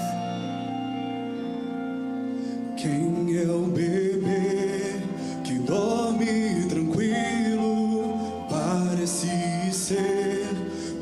Quem 2.75 3.37
é 3.37 3.45
o 3.45 3.67
bebê 3.67 4.95
que 5.43 5.59
dorme 5.59 6.65
tranquilo? 6.67 8.47
Parece 8.49 9.71
ser 9.71 10.47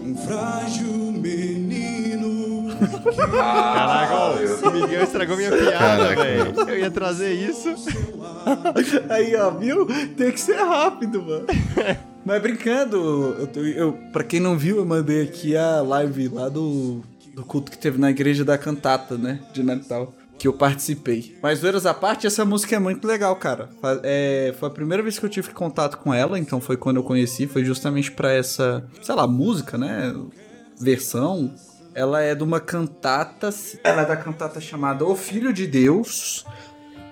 um 0.04 0.14
frágil 0.18 1.14
menino. 1.14 1.69
Caraca, 3.32 4.68
o 4.68 4.72
Miguel 4.72 5.04
estragou 5.04 5.38
minha 5.38 5.52
piada, 5.52 6.16
velho. 6.16 6.54
Eu 6.68 6.80
ia 6.80 6.92
trazer 6.92 7.34
isso. 7.34 7.70
Aí, 9.10 9.36
ó, 9.36 9.52
viu? 9.52 9.86
Tem 10.18 10.32
que 10.32 10.40
ser 10.40 10.58
rápido, 10.58 11.22
mano. 11.22 11.46
Mas 12.26 12.42
brincando, 12.42 13.50
eu, 13.56 13.68
eu, 13.68 13.94
pra 14.12 14.24
quem 14.24 14.40
não 14.40 14.58
viu, 14.58 14.78
eu 14.78 14.86
mandei 14.86 15.24
aqui 15.24 15.56
a 15.56 15.82
live 15.82 16.28
lá 16.28 16.50
do, 16.50 17.02
do 17.34 17.44
culto 17.44 17.72
que 17.72 17.78
teve 17.78 17.98
na 17.98 18.10
igreja 18.10 18.44
da 18.44 18.58
cantata, 18.58 19.18
né? 19.18 19.40
De 19.54 19.64
Natal. 19.64 20.14
Que 20.38 20.48
eu 20.48 20.54
participei. 20.54 21.38
Mas, 21.42 21.60
zoeiras 21.60 21.86
à 21.86 21.94
parte, 21.94 22.26
essa 22.26 22.46
música 22.46 22.76
é 22.76 22.80
muito 22.80 23.06
legal, 23.06 23.36
cara. 23.36 23.70
É, 24.04 24.54
foi 24.58 24.70
a 24.70 24.72
primeira 24.72 25.04
vez 25.04 25.20
que 25.20 25.26
eu 25.26 25.30
tive 25.30 25.50
contato 25.50 25.98
com 25.98 26.14
ela, 26.14 26.40
então 26.40 26.62
foi 26.62 26.78
quando 26.78 26.98
eu 26.98 27.04
conheci. 27.04 27.46
Foi 27.46 27.66
justamente 27.66 28.12
pra 28.12 28.32
essa, 28.32 28.86
sei 29.02 29.16
lá, 29.16 29.28
música, 29.28 29.78
né? 29.78 30.16
Versão. 30.80 31.54
Ela 31.94 32.22
é 32.22 32.36
de 32.36 32.44
uma 32.44 32.60
cantata. 32.60 33.50
Ela 33.84 34.04
é 34.04 34.06
da 34.06 34.16
cantata 34.16 34.62
chamada 34.62 35.06
O 35.06 35.16
Filho 35.16 35.52
de 35.52 35.68
Deus 35.68 36.46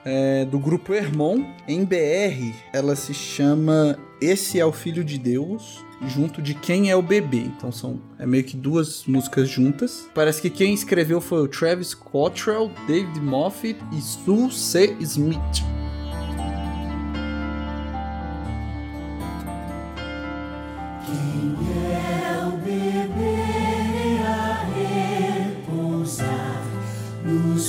é, 0.07 0.45
do 0.45 0.57
grupo 0.57 0.93
Hermon. 0.93 1.43
Em 1.67 1.83
BR, 1.83 2.53
ela 2.71 2.95
se 2.95 3.13
chama 3.13 3.97
Esse 4.21 4.59
é 4.59 4.65
o 4.65 4.71
Filho 4.71 5.03
de 5.03 5.17
Deus, 5.17 5.83
junto 6.07 6.41
de 6.41 6.53
Quem 6.53 6.89
é 6.89 6.95
o 6.95 7.01
Bebê. 7.01 7.39
Então 7.39 7.71
são 7.71 7.99
é 8.17 8.25
meio 8.25 8.43
que 8.43 8.55
duas 8.55 9.05
músicas 9.05 9.49
juntas. 9.49 10.07
Parece 10.15 10.41
que 10.41 10.49
quem 10.49 10.73
escreveu 10.73 11.19
foi 11.19 11.41
o 11.41 11.47
Travis 11.47 11.93
Cottrell, 11.93 12.71
David 12.87 13.19
Moffat 13.19 13.77
e 13.91 14.01
Sue 14.01 14.51
C. 14.51 14.95
Smith. 15.01 15.67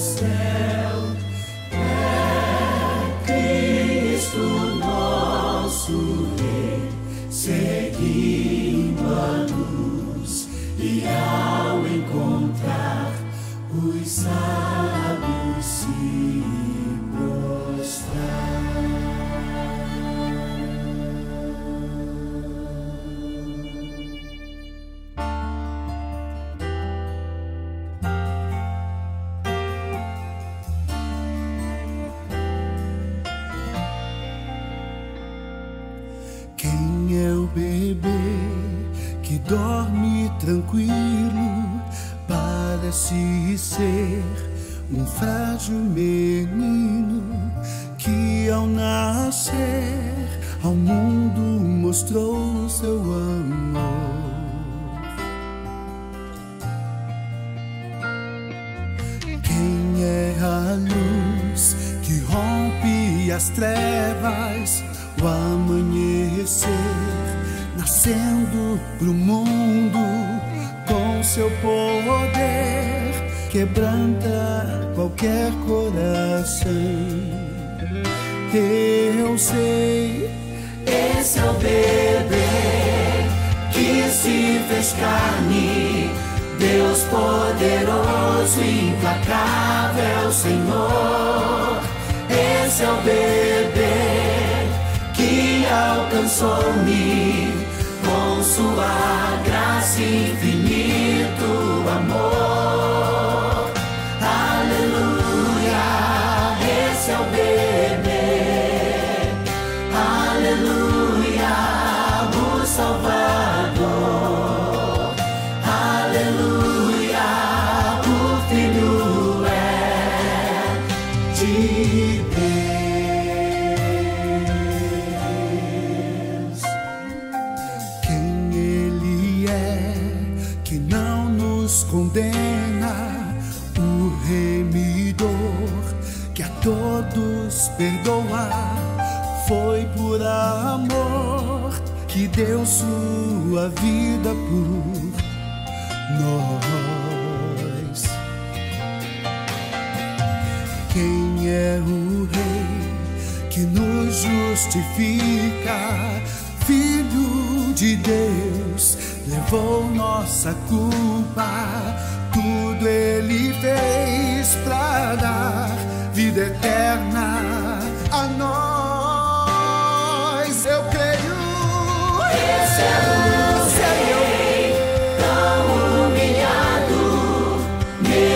céu. 0.00 0.89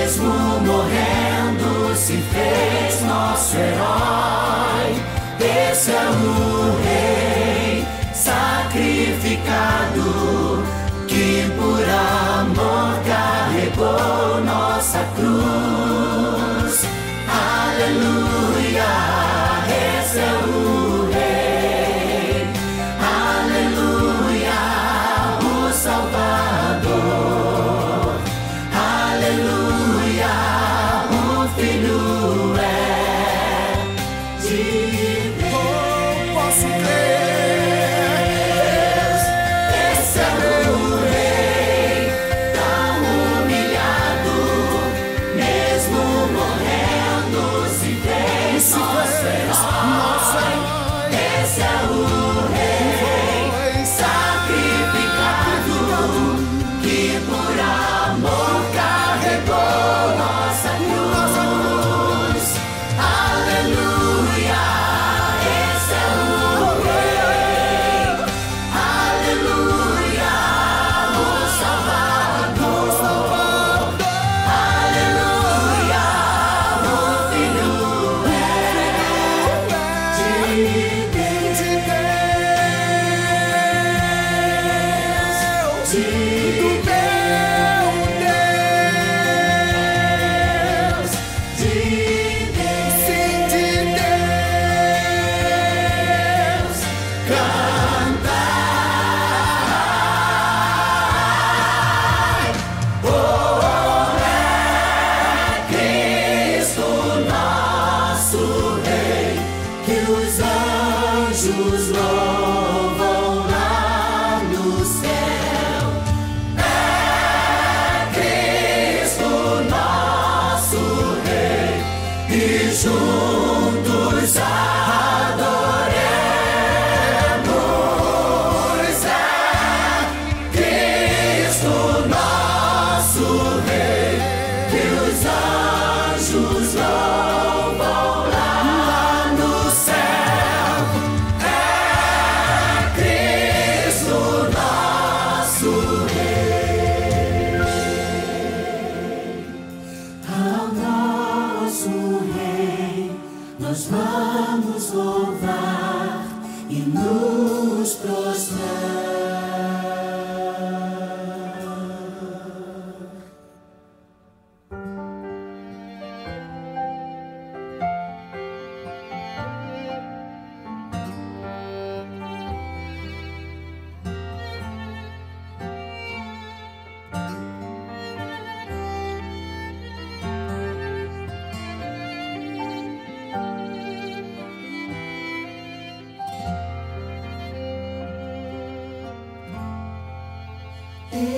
Mesmo 0.05 0.29
morrendo, 0.61 1.97
se 1.97 2.13
fez 2.13 3.01
nosso 3.01 3.57
herói. 3.57 5.03
Esse 5.71 5.93
é 5.93 6.11
o 6.11 6.77
Rei 6.85 7.87
sacrificado, 8.13 10.03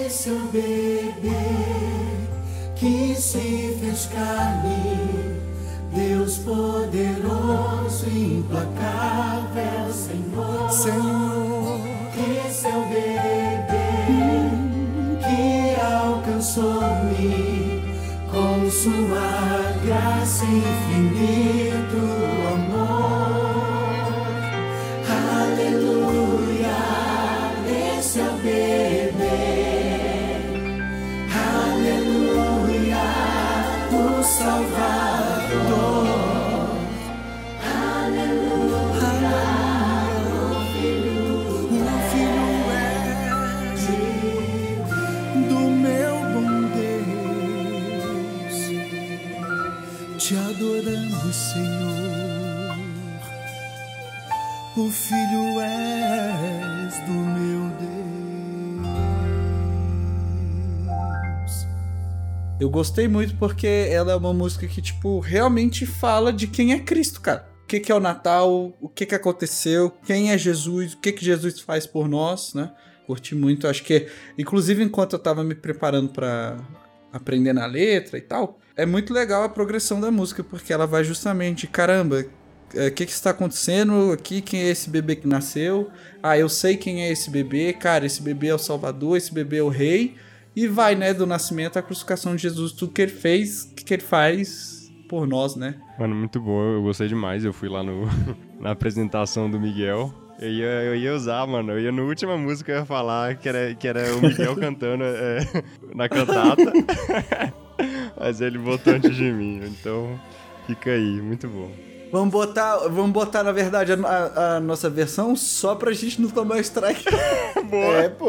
É 0.07 0.09
o 0.31 0.39
bebê 0.53 1.35
que 2.77 3.17
se 3.17 3.77
fez 3.81 4.07
carne, 4.07 5.41
Deus 5.93 6.39
poderoso 6.39 8.09
implacável, 8.09 9.93
Senhor. 9.93 10.71
Senhor, 10.71 11.81
é 12.15 12.69
o 12.69 12.87
bebê 12.87 14.07
que 15.27 15.75
alcançou-me 15.83 17.83
com 18.31 18.71
sua 18.71 19.75
graça 19.85 20.45
e 20.45 20.63
gostei 62.77 63.09
muito 63.09 63.35
porque 63.37 63.67
ela 63.67 64.13
é 64.13 64.15
uma 64.15 64.35
música 64.35 64.67
que, 64.67 64.83
tipo, 64.83 65.19
realmente 65.19 65.87
fala 65.87 66.31
de 66.31 66.47
quem 66.47 66.75
é 66.75 66.79
Cristo, 66.79 67.23
cara. 67.23 67.49
O 67.65 67.67
que, 67.67 67.81
que 67.81 67.91
é 67.91 67.95
o 67.95 68.01
Natal, 68.01 68.77
o 68.79 68.87
que, 68.87 69.07
que 69.07 69.15
aconteceu, 69.15 69.91
quem 70.05 70.31
é 70.31 70.37
Jesus, 70.37 70.93
o 70.93 70.99
que, 70.99 71.11
que 71.11 71.25
Jesus 71.25 71.59
faz 71.59 71.87
por 71.87 72.07
nós, 72.07 72.53
né? 72.53 72.71
Curti 73.07 73.35
muito, 73.35 73.67
acho 73.67 73.83
que, 73.83 74.09
inclusive, 74.37 74.85
enquanto 74.85 75.15
eu 75.15 75.19
tava 75.19 75.43
me 75.43 75.55
preparando 75.55 76.11
pra 76.11 76.59
aprender 77.11 77.55
na 77.55 77.65
letra 77.65 78.19
e 78.19 78.21
tal, 78.21 78.59
é 78.77 78.85
muito 78.85 79.15
legal 79.15 79.43
a 79.43 79.49
progressão 79.49 79.99
da 79.99 80.11
música, 80.11 80.45
porque 80.45 80.71
ela 80.71 80.87
vai 80.87 81.03
justamente, 81.03 81.67
caramba, 81.67 82.27
é, 82.75 82.89
o 82.89 82.93
que 82.93 83.07
que 83.07 83.13
está 83.13 83.31
acontecendo 83.31 84.13
aqui? 84.13 84.43
Quem 84.43 84.61
é 84.61 84.69
esse 84.69 84.91
bebê 84.91 85.17
que 85.17 85.27
nasceu? 85.27 85.89
Ah, 86.23 86.37
eu 86.37 86.51
sei 86.51 86.77
quem 86.77 87.05
é 87.05 87.11
esse 87.11 87.31
bebê, 87.31 87.73
cara, 87.73 88.05
esse 88.05 88.21
bebê 88.21 88.49
é 88.49 88.55
o 88.55 88.59
Salvador, 88.59 89.17
esse 89.17 89.33
bebê 89.33 89.57
é 89.57 89.63
o 89.63 89.71
Rei. 89.71 90.15
E 90.57 90.67
vai, 90.67 90.95
né, 90.95 91.13
do 91.13 91.27
nascimento 91.27 91.79
à 91.79 91.83
crucificação 91.83 92.35
de 92.35 92.41
Jesus, 92.41 92.73
tudo 92.73 92.91
que 92.91 93.03
ele 93.03 93.13
fez, 93.13 93.65
que 93.77 93.93
ele 93.93 94.03
faz 94.03 94.91
por 95.07 95.27
nós, 95.27 95.55
né? 95.55 95.75
Mano, 95.99 96.15
muito 96.15 96.41
bom, 96.41 96.63
eu 96.63 96.83
gostei 96.83 97.09
demais. 97.09 97.45
Eu 97.45 97.53
fui 97.53 97.69
lá 97.69 97.83
no, 97.83 98.09
na 98.59 98.71
apresentação 98.71 99.51
do 99.51 99.61
Miguel. 99.61 100.13
Eu 100.41 100.51
ia, 100.51 100.65
eu 100.65 100.97
ia 100.97 101.15
usar, 101.15 101.47
mano. 101.47 101.73
Eu 101.73 101.81
ia 101.81 101.93
na 101.93 102.03
última 102.03 102.39
música 102.39 102.73
eu 102.73 102.79
ia 102.79 102.87
falar 102.87 103.37
que 103.37 103.49
era, 103.49 103.75
que 103.75 103.87
era 103.87 104.15
o 104.17 104.21
Miguel 104.23 104.57
cantando 104.61 105.05
é, 105.05 105.41
na 105.95 106.09
cantata. 106.09 106.73
Mas 108.19 108.41
ele 108.41 108.59
botou 108.59 108.95
antes 108.95 109.15
de 109.15 109.31
mim. 109.31 109.61
Então, 109.63 110.19
fica 110.67 110.91
aí, 110.91 111.21
muito 111.21 111.47
bom. 111.49 111.71
Vamos 112.13 112.31
botar, 112.31 112.77
vamos 112.89 113.11
botar 113.11 113.43
na 113.43 113.53
verdade, 113.53 113.93
a, 113.93 114.57
a- 114.57 114.61
nossa 114.61 114.89
versão 114.89 115.35
só 115.35 115.75
pra 115.75 115.93
gente 115.93 116.21
não 116.21 116.31
tomar 116.31 116.59
strike. 116.61 117.05
É, 117.73 118.09
pô. 118.09 118.29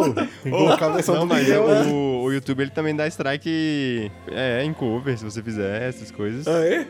Colocar 0.50 0.88
a 0.88 0.90
versão 0.94 1.14
Não, 1.16 1.28
do 1.28 1.34
mas 1.36 1.44
Miguel, 1.44 1.68
né? 1.68 1.82
o, 1.92 2.24
o 2.24 2.34
YouTube 2.34 2.62
ele 2.62 2.72
também 2.72 2.96
dá 2.96 3.06
strike 3.08 4.12
é, 4.32 4.64
em 4.64 4.74
cover, 4.74 5.16
se 5.16 5.24
você 5.24 5.44
fizer 5.44 5.84
essas 5.84 6.10
coisas. 6.10 6.48
Ah, 6.48 6.66
é? 6.66 6.88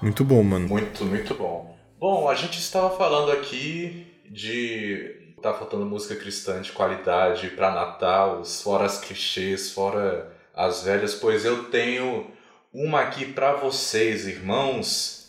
Muito 0.00 0.24
bom, 0.24 0.42
mano. 0.42 0.66
Muito, 0.68 1.04
muito 1.04 1.34
bom. 1.34 1.76
Bom, 2.00 2.28
a 2.30 2.34
gente 2.34 2.58
estava 2.58 2.96
falando 2.96 3.30
aqui 3.30 4.06
de 4.30 5.34
tá 5.42 5.52
faltando 5.52 5.84
música 5.84 6.16
cristã 6.16 6.62
de 6.62 6.72
qualidade 6.72 7.48
para 7.48 7.70
Natal, 7.72 8.42
fora 8.44 8.86
as 8.86 8.98
clichês, 8.98 9.70
fora 9.72 10.32
as 10.54 10.82
velhas, 10.84 11.14
pois 11.14 11.44
eu 11.44 11.64
tenho 11.64 12.28
uma 12.72 13.00
aqui 13.02 13.26
para 13.26 13.52
vocês, 13.54 14.26
irmãos, 14.26 15.21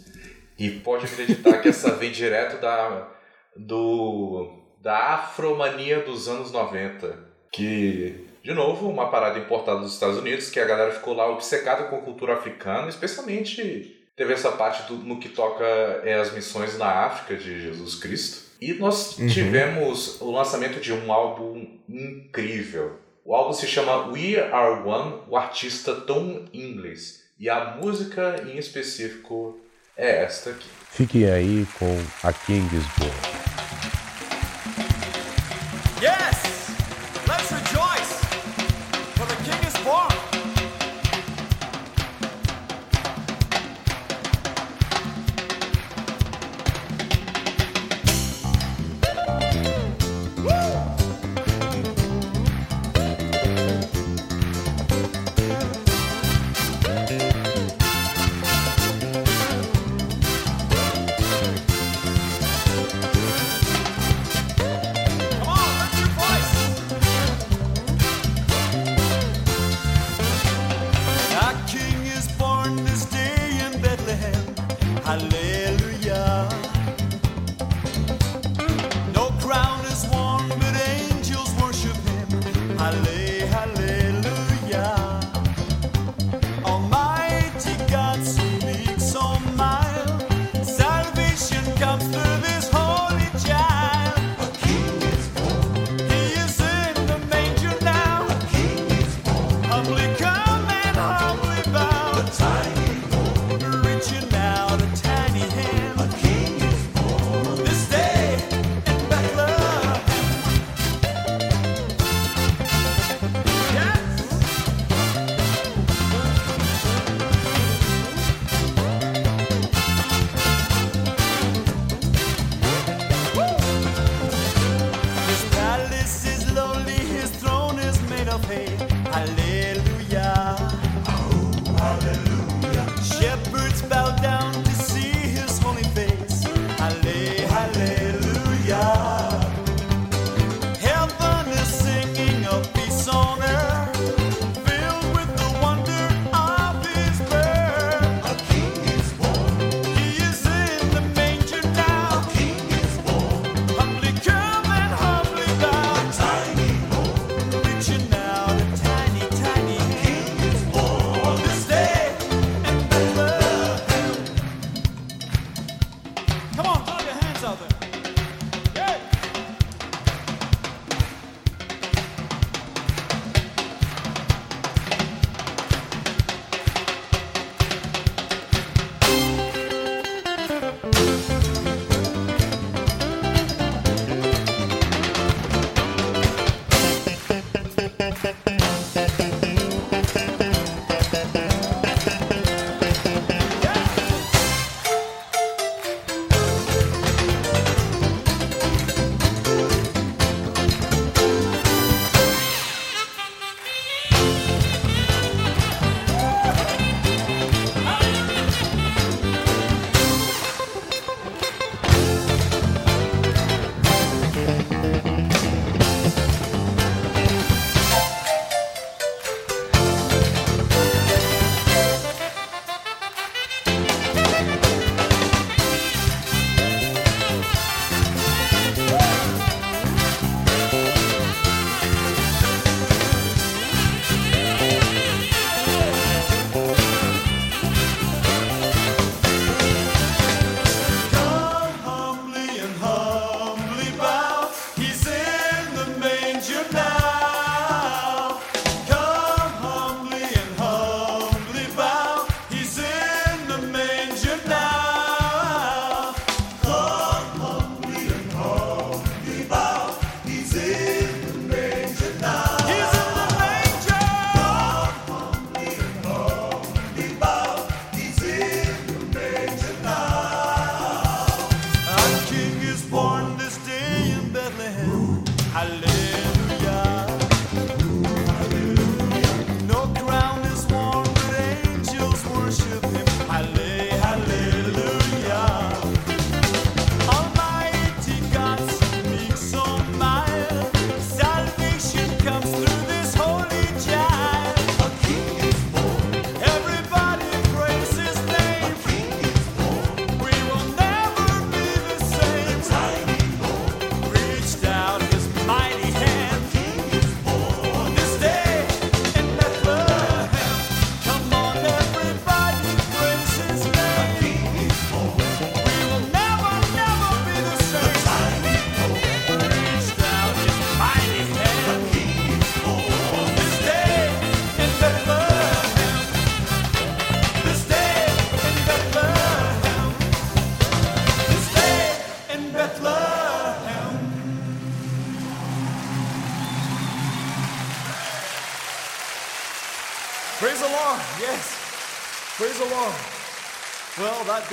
e 0.57 0.69
pode 0.69 1.05
acreditar 1.05 1.59
que 1.61 1.69
essa 1.69 1.91
vem 1.95 2.11
direto 2.11 2.61
da 2.61 3.09
do 3.55 4.59
da 4.81 5.13
afromania 5.13 6.01
dos 6.01 6.27
anos 6.27 6.51
90, 6.51 7.17
que 7.51 8.27
de 8.43 8.53
novo, 8.53 8.89
uma 8.89 9.09
parada 9.09 9.39
importada 9.39 9.79
dos 9.79 9.93
Estados 9.93 10.17
Unidos, 10.17 10.49
que 10.49 10.59
a 10.59 10.65
galera 10.65 10.91
ficou 10.91 11.13
lá 11.13 11.29
obcecada 11.31 11.85
com 11.85 11.95
a 11.95 12.01
cultura 12.01 12.33
africana, 12.33 12.89
especialmente 12.89 13.99
Teve 14.15 14.31
essa 14.33 14.51
parte 14.51 14.83
do- 14.87 14.97
no 15.03 15.19
que 15.19 15.27
toca 15.29 15.65
é, 16.03 16.13
as 16.13 16.31
missões 16.33 16.77
na 16.77 16.85
África 16.85 17.35
de 17.35 17.59
Jesus 17.61 17.95
Cristo. 17.95 18.43
E 18.61 18.71
nós 18.73 19.15
tivemos 19.15 20.21
o 20.21 20.29
lançamento 20.31 20.79
de 20.79 20.93
um 20.93 21.11
álbum 21.11 21.79
incrível. 21.89 22.99
O 23.25 23.33
álbum 23.33 23.53
se 23.53 23.65
chama 23.65 24.09
We 24.11 24.37
Are 24.39 24.87
One, 24.87 25.21
o 25.27 25.35
artista 25.35 25.95
Tom 25.95 26.45
Inglis. 26.53 27.23
E 27.39 27.49
a 27.49 27.75
música 27.81 28.43
em 28.47 28.55
específico 28.59 29.59
é 29.97 30.23
esta 30.23 30.51
aqui. 30.51 30.69
Fiquem 30.89 31.29
aí 31.29 31.67
com 31.79 31.97
a 32.23 32.31
Kingsborn. 32.31 32.83
Yes! 33.03 34.02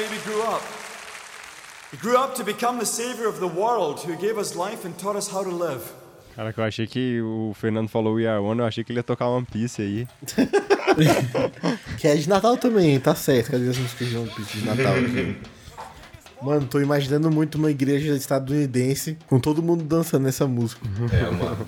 Baby 0.00 0.18
grew 0.24 0.42
up. 0.42 0.62
He 1.92 1.96
grew 1.98 2.16
up 2.16 2.34
to 2.36 2.44
become 2.44 2.78
the 2.78 2.86
savior 2.86 3.28
of 3.28 3.38
the 3.38 3.46
world 3.46 4.00
who 4.00 4.16
gave 4.16 4.38
us 4.38 4.54
life 4.56 4.86
and 4.86 4.96
taught 4.98 5.16
us 5.16 5.28
how 5.28 5.42
to 5.42 5.50
live. 5.50 5.82
Cara, 6.34 6.52
que 6.52 6.60
eu 6.60 6.64
achei 6.64 6.86
que 6.86 7.20
o 7.20 7.52
Fernando 7.54 7.88
falou 7.88 8.14
We 8.14 8.26
Are 8.26 8.40
One, 8.40 8.60
eu 8.60 8.66
achei 8.66 8.82
que 8.82 8.92
ele 8.92 9.00
ia 9.00 9.02
tocar 9.02 9.28
One 9.28 9.44
Piece 9.44 9.82
aí. 9.82 10.08
Que 11.98 12.08
é 12.08 12.16
de 12.16 12.28
Natal 12.28 12.56
também, 12.56 12.98
tá 12.98 13.14
certo. 13.14 13.50
Cadê 13.52 13.68
as 13.68 13.78
músicas 13.78 14.08
de 14.08 14.16
One 14.16 14.30
Piece 14.30 14.58
de 14.58 14.64
Natal 14.64 14.94
aqui? 14.94 15.36
Mano, 16.42 16.66
tô 16.66 16.80
imaginando 16.80 17.30
muito 17.30 17.56
uma 17.56 17.70
igreja 17.70 18.14
estadunidense 18.16 19.18
com 19.28 19.38
todo 19.38 19.62
mundo 19.62 19.84
dançando 19.84 20.26
essa 20.26 20.46
música. 20.46 20.80
É, 21.12 21.30
mano. 21.30 21.66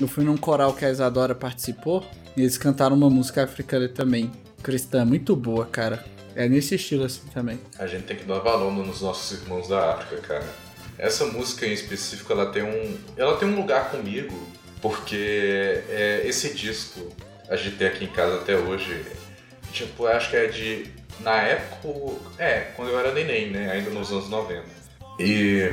Eu 0.00 0.08
fui 0.08 0.24
num 0.24 0.36
coral 0.36 0.74
que 0.74 0.84
a 0.84 0.90
Isadora 0.90 1.34
participou 1.34 2.04
e 2.36 2.42
eles 2.42 2.58
cantaram 2.58 2.96
uma 2.96 3.08
música 3.08 3.44
africana 3.44 3.88
também, 3.88 4.30
cristã, 4.62 5.04
muito 5.04 5.34
boa, 5.34 5.66
cara. 5.66 6.04
É 6.34 6.48
nesse 6.48 6.76
estilo 6.76 7.04
assim 7.04 7.22
também. 7.34 7.58
A 7.78 7.86
gente 7.86 8.04
tem 8.04 8.16
que 8.16 8.24
dar 8.24 8.38
valor 8.38 8.72
nos 8.72 9.00
nossos 9.00 9.40
irmãos 9.40 9.68
da 9.68 9.94
África, 9.94 10.22
cara. 10.22 10.54
Essa 10.96 11.26
música 11.26 11.66
em 11.66 11.72
específico, 11.72 12.32
ela 12.32 12.46
tem 12.52 12.62
um, 12.62 12.98
ela 13.16 13.36
tem 13.36 13.48
um 13.48 13.56
lugar 13.56 13.90
comigo, 13.90 14.36
porque 14.80 15.82
é, 15.88 16.22
esse 16.24 16.54
disco 16.54 17.08
a 17.48 17.56
gente 17.56 17.76
tem 17.76 17.88
aqui 17.88 18.04
em 18.04 18.08
casa 18.08 18.36
até 18.36 18.56
hoje. 18.56 19.04
Tipo, 19.72 20.06
acho 20.06 20.30
que 20.30 20.36
é 20.36 20.46
de 20.46 20.90
na 21.20 21.36
época, 21.42 22.16
é, 22.38 22.72
quando 22.76 22.90
eu 22.90 22.98
era 22.98 23.12
neném, 23.12 23.50
né, 23.50 23.70
ainda 23.70 23.90
nos 23.90 24.10
anos 24.10 24.28
90. 24.28 24.64
E 25.18 25.72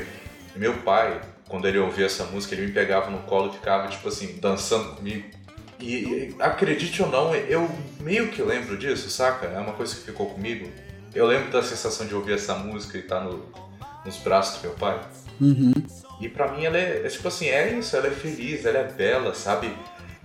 meu 0.54 0.74
pai, 0.78 1.20
quando 1.48 1.66
ele 1.66 1.78
ouvia 1.78 2.06
essa 2.06 2.24
música, 2.24 2.54
ele 2.54 2.66
me 2.66 2.72
pegava 2.72 3.10
no 3.10 3.20
colo 3.20 3.50
e 3.50 3.56
ficava 3.56 3.88
tipo 3.88 4.08
assim, 4.08 4.38
dançando 4.40 4.96
comigo. 4.96 5.28
E 5.80 6.34
acredite 6.40 7.02
ou 7.02 7.08
não, 7.08 7.34
eu 7.34 7.70
meio 8.00 8.28
que 8.28 8.42
lembro 8.42 8.76
disso, 8.76 9.08
saca? 9.10 9.46
É 9.46 9.58
uma 9.58 9.72
coisa 9.72 9.94
que 9.94 10.02
ficou 10.02 10.26
comigo. 10.26 10.68
Eu 11.14 11.26
lembro 11.26 11.50
da 11.50 11.62
sensação 11.62 12.06
de 12.06 12.14
ouvir 12.14 12.34
essa 12.34 12.54
música 12.54 12.98
e 12.98 13.00
estar 13.00 13.20
no, 13.20 13.46
nos 14.04 14.16
braços 14.18 14.60
do 14.60 14.68
meu 14.68 14.76
pai. 14.76 15.00
Uhum. 15.40 15.72
E 16.20 16.28
pra 16.28 16.52
mim 16.52 16.64
ela 16.64 16.76
é, 16.76 17.02
é 17.04 17.08
tipo 17.08 17.28
assim, 17.28 17.46
é 17.46 17.72
isso, 17.72 17.96
ela 17.96 18.08
é 18.08 18.10
feliz, 18.10 18.64
ela 18.64 18.78
é 18.78 18.84
bela, 18.84 19.34
sabe? 19.34 19.72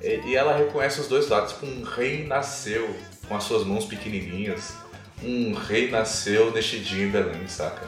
E, 0.02 0.30
e 0.30 0.36
ela 0.36 0.58
reconhece 0.58 1.00
os 1.00 1.08
dois 1.08 1.30
lados, 1.30 1.54
tipo, 1.54 1.66
um 1.66 1.84
rei 1.84 2.26
nasceu 2.26 2.96
com 3.28 3.36
as 3.36 3.44
suas 3.44 3.64
mãos 3.66 3.86
pequenininhas. 3.86 4.74
Um 5.24 5.54
rei 5.54 5.90
nasceu 5.90 6.52
neste 6.52 6.80
dia 6.80 7.06
em 7.06 7.10
Belém, 7.10 7.48
saca? 7.48 7.88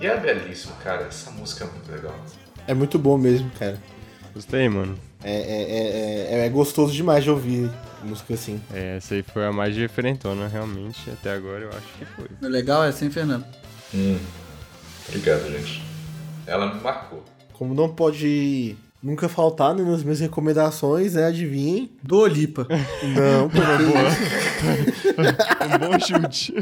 E 0.00 0.06
é 0.06 0.16
belíssimo, 0.16 0.74
cara, 0.82 1.04
essa 1.04 1.30
música 1.30 1.64
é 1.64 1.68
muito 1.68 1.90
legal. 1.90 2.14
É 2.66 2.74
muito 2.74 2.98
bom 2.98 3.16
mesmo, 3.16 3.50
cara. 3.58 3.80
Gostei, 4.34 4.68
mano. 4.68 4.98
É, 5.24 5.32
é, 5.32 6.36
é, 6.36 6.40
é- 6.42 6.46
é 6.46 6.48
gostoso 6.50 6.92
demais 6.92 7.24
de 7.24 7.30
ouvir 7.30 7.70
música 8.04 8.34
assim. 8.34 8.60
É, 8.72 8.98
essa 8.98 9.14
aí 9.14 9.22
foi 9.22 9.46
a 9.46 9.52
mais 9.52 9.74
diferentona, 9.74 10.46
realmente. 10.46 11.10
Até 11.10 11.32
agora 11.32 11.62
eu 11.64 11.70
acho 11.70 11.86
que 11.98 12.04
foi. 12.04 12.26
O 12.42 12.50
legal 12.50 12.84
é 12.84 12.88
assim, 12.88 13.10
Fernando. 13.10 13.44
Hum. 13.94 14.18
Obrigado, 15.08 15.50
gente. 15.50 15.82
Ela 16.46 16.74
me 16.74 16.80
marcou. 16.80 17.24
Como 17.54 17.74
não 17.74 17.88
pode 17.88 18.76
nunca 19.02 19.28
faltar 19.28 19.74
né, 19.74 19.82
nas 19.82 20.02
minhas 20.02 20.20
recomendações, 20.20 21.14
né? 21.14 21.26
Adivinhem. 21.26 21.90
Do 22.02 22.18
Olipa. 22.18 22.66
Não, 23.14 23.48
porque... 23.48 23.64
Um 25.64 25.78
bom 25.78 25.98
chute. 26.00 26.54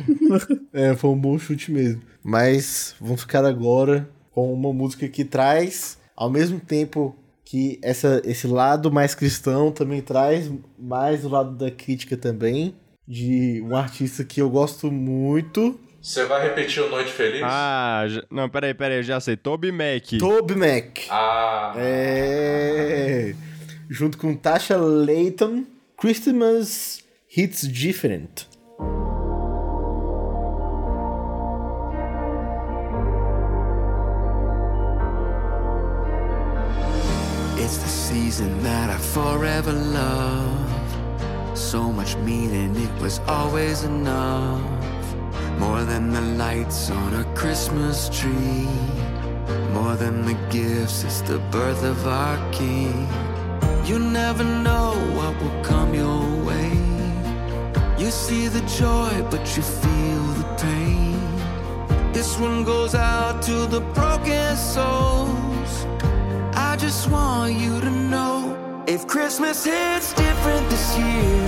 É, 0.73 0.95
foi 0.95 1.11
um 1.11 1.19
bom 1.19 1.39
chute 1.39 1.71
mesmo. 1.73 2.03
Mas 2.23 2.95
vamos 3.01 3.23
ficar 3.23 3.45
agora 3.45 4.09
com 4.33 4.53
uma 4.53 4.73
música 4.73 5.09
que 5.09 5.25
traz, 5.25 5.99
ao 6.17 6.29
mesmo 6.31 6.61
tempo 6.61 7.17
que 7.53 7.79
essa, 7.83 8.23
esse 8.25 8.47
lado 8.47 8.91
mais 8.91 9.15
cristão 9.15 9.71
também 9.71 10.01
traz 10.01 10.51
mais 10.79 11.23
o 11.23 11.29
lado 11.29 11.51
da 11.55 11.71
crítica 11.71 12.17
também, 12.17 12.75
de 13.07 13.61
um 13.69 13.77
artista 13.77 14.25
que 14.25 14.41
eu 14.41 14.49
gosto 14.49 14.91
muito, 14.91 15.79
Você 16.01 16.25
vai 16.25 16.43
repetir 16.45 16.83
o 16.83 16.89
Noite 16.89 17.13
Feliz? 17.13 17.43
Ah, 17.45 18.05
já- 18.09 18.25
não, 18.31 18.49
peraí, 18.49 18.73
peraí, 18.73 18.97
eu 19.01 19.03
já 19.03 19.21
sei. 19.21 19.37
Toby 19.37 19.71
Mac. 19.71 20.19
Toby 20.19 20.55
Mac. 20.55 20.99
Ah, 21.11 21.75
É. 21.77 23.35
Junto 23.91 24.17
com 24.17 24.35
Tasha 24.35 24.79
Layton, 24.79 25.65
Christmas 26.01 27.05
Hits 27.37 27.69
Different. 27.69 28.47
The 38.33 38.39
season 38.39 38.63
that 38.63 38.89
I 38.89 38.97
forever 38.97 39.73
love. 39.73 41.59
So 41.59 41.93
much 41.93 42.17
meaning, 42.17 42.75
it 42.77 43.03
was 43.03 43.21
always 43.27 43.85
enough. 43.85 44.61
More 45.59 45.85
than 45.85 46.13
the 46.13 46.21
lights 46.21 46.91
on 46.91 47.15
a 47.15 47.25
Christmas 47.35 48.09
tree. 48.09 48.69
More 49.73 49.97
than 49.97 50.25
the 50.25 50.37
gifts, 50.51 51.05
it's 51.05 51.21
the 51.23 51.39
birth 51.51 51.83
of 51.85 52.07
our 52.07 52.39
King. 52.53 53.07
You 53.85 53.99
never 53.99 54.45
know 54.45 54.93
what 55.17 55.33
will 55.41 55.63
come 55.63 55.95
your 55.95 56.25
way. 56.49 56.73
You 57.99 58.11
see 58.11 58.49
the 58.49 58.65
joy, 58.81 59.13
but 59.31 59.45
you 59.57 59.63
feel 59.63 60.25
the 60.41 60.49
pain. 60.65 62.13
This 62.13 62.39
one 62.39 62.65
goes 62.65 62.95
out 62.95 63.43
to 63.43 63.67
the 63.67 63.81
broken 63.81 64.57
souls. 64.57 65.73
I 66.73 66.77
just 66.77 67.11
want 67.11 67.55
you 67.55 67.72
if 69.03 69.09
Christmas 69.09 69.65
hits 69.65 70.13
different 70.13 70.71
this 70.71 70.97
year, 70.97 71.47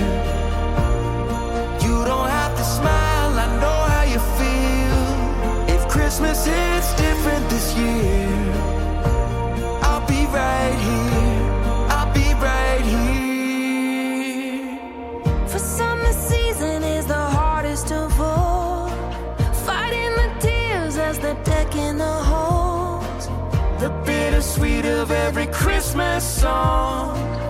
you 1.85 2.03
don't 2.03 2.29
have 2.29 2.53
to 2.57 2.63
smile. 2.63 3.31
I 3.45 3.47
know 3.61 3.79
how 3.93 4.03
you 4.03 4.19
feel. 4.39 5.03
If 5.75 5.87
Christmas 5.87 6.45
hits 6.45 6.93
different 6.95 7.49
this 7.49 7.73
year, 7.77 8.27
I'll 9.87 10.05
be 10.05 10.25
right 10.39 10.75
here. 10.87 11.43
I'll 11.95 12.13
be 12.13 12.27
right 12.43 12.83
here. 12.93 13.47
For 15.47 15.59
season 16.13 16.83
is 16.83 17.05
the 17.05 17.25
hardest 17.37 17.91
of 17.93 18.19
all. 18.19 18.89
Fighting 19.65 20.13
the 20.21 20.29
tears 20.41 20.97
as 20.97 21.19
they're 21.19 21.43
the 21.97 22.17
halls. 22.31 23.29
The 23.79 23.91
bittersweet 24.05 24.85
of 24.85 25.11
every 25.11 25.47
Christmas 25.47 26.23
song. 26.23 27.44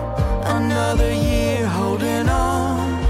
Another 0.48 1.12
year 1.12 1.66
holding 1.66 2.28
on. 2.28 3.02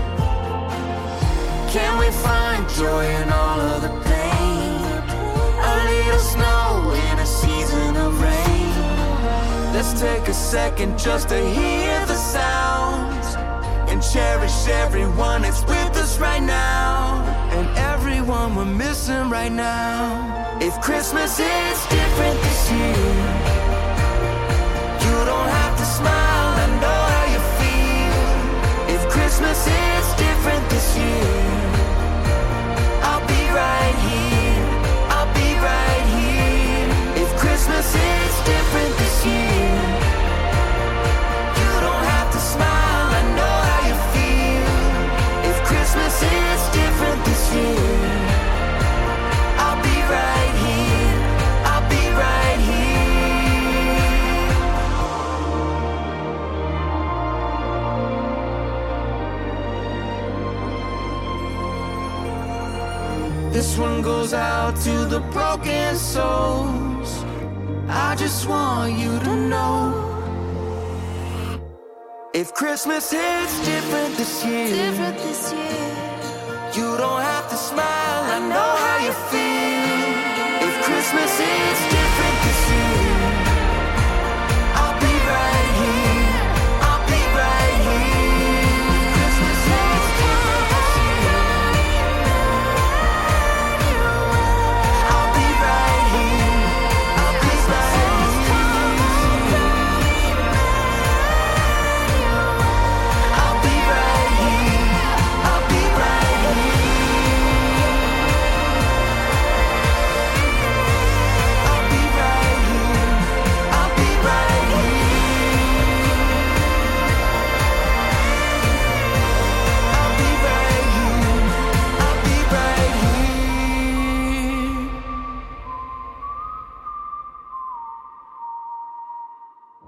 Can 1.69 1.99
we 1.99 2.11
find 2.11 2.67
joy 2.71 3.05
in 3.05 3.29
all 3.29 3.61
of 3.61 3.83
the 3.83 3.93
pain? 4.09 4.81
A 5.61 5.75
little 5.85 6.19
snow 6.19 6.93
in 7.11 7.19
a 7.19 7.27
season 7.27 7.95
of 7.97 8.19
rain. 8.23 9.75
Let's 9.75 10.01
take 10.01 10.29
a 10.29 10.35
second 10.35 10.99
just 10.99 11.29
to 11.29 11.39
hear 11.39 12.07
the 12.07 12.17
sounds 12.17 13.35
and 13.91 14.03
cherish 14.03 14.67
everyone 14.69 15.43
that's 15.43 15.61
with 15.65 15.95
us 15.97 16.19
right 16.19 16.43
now 16.43 17.23
and 17.53 17.69
everyone 17.77 18.57
we're 18.57 18.65
missing 18.65 19.29
right 19.29 19.53
now. 19.53 20.59
If 20.61 20.81
Christmas 20.81 21.39
is 21.39 21.87
different 21.89 22.41
this 22.41 22.73
year, 22.73 23.56
different 30.95 31.46
This 63.77 63.83
one 63.83 64.01
goes 64.01 64.33
out 64.33 64.75
to 64.85 65.05
the 65.05 65.21
broken 65.33 65.97
souls. 65.97 67.23
I 67.87 68.17
just 68.17 68.49
want 68.49 68.97
you 68.99 69.19
to 69.19 69.37
know. 69.51 69.93
If 72.33 72.55
Christmas 72.55 73.11
hits 73.11 73.67
different 73.67 74.17
this 74.17 74.43
year, 74.47 74.69
Different 74.69 75.19
this 75.19 75.53
year. 75.53 75.93
you 76.73 76.97
don't 76.97 77.21
have 77.21 77.51
to 77.51 77.57
smile. 77.57 78.23
I 78.37 78.39
know 78.49 78.71
how 78.85 78.97
you 79.05 79.13
feel. 79.29 80.69
If 80.69 80.75
Christmas 80.87 81.39
is 81.39 81.96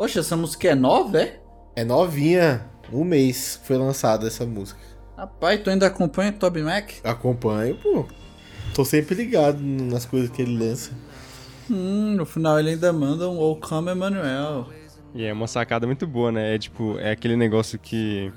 Poxa, 0.09 0.21
essa 0.21 0.39
música 0.39 0.69
é 0.69 0.75
nova, 0.75 1.21
é? 1.21 1.39
É 1.77 1.85
novinha, 1.85 2.65
um 2.91 3.05
mês 3.05 3.61
foi 3.65 3.77
lançada 3.77 4.27
essa 4.27 4.47
música. 4.47 4.81
Rapaz, 5.15 5.61
tu 5.63 5.69
ainda 5.69 5.87
acompanha 5.87 6.33
Toby 6.33 6.63
Mac? 6.63 6.93
Acompanho, 7.05 7.77
pô. 7.77 8.07
Tô 8.75 8.87
sempre 8.87 9.15
ligado 9.15 9.61
nas 9.61 10.07
coisas 10.07 10.31
que 10.31 10.41
ele 10.41 10.57
lança. 10.57 10.93
Hum, 11.71 12.15
no 12.17 12.25
final 12.25 12.59
ele 12.59 12.71
ainda 12.71 12.91
manda 12.91 13.29
um 13.29 13.39
Oh 13.39 13.55
Come 13.57 13.93
Emmanuel. 13.93 14.69
E 15.15 15.25
é 15.25 15.31
uma 15.31 15.47
sacada 15.47 15.87
muito 15.87 16.07
boa, 16.07 16.33
né? 16.33 16.55
É 16.55 16.59
tipo, 16.59 16.99
é 16.99 17.11
aquele 17.11 17.37
negócio 17.37 17.79
que 17.79 18.33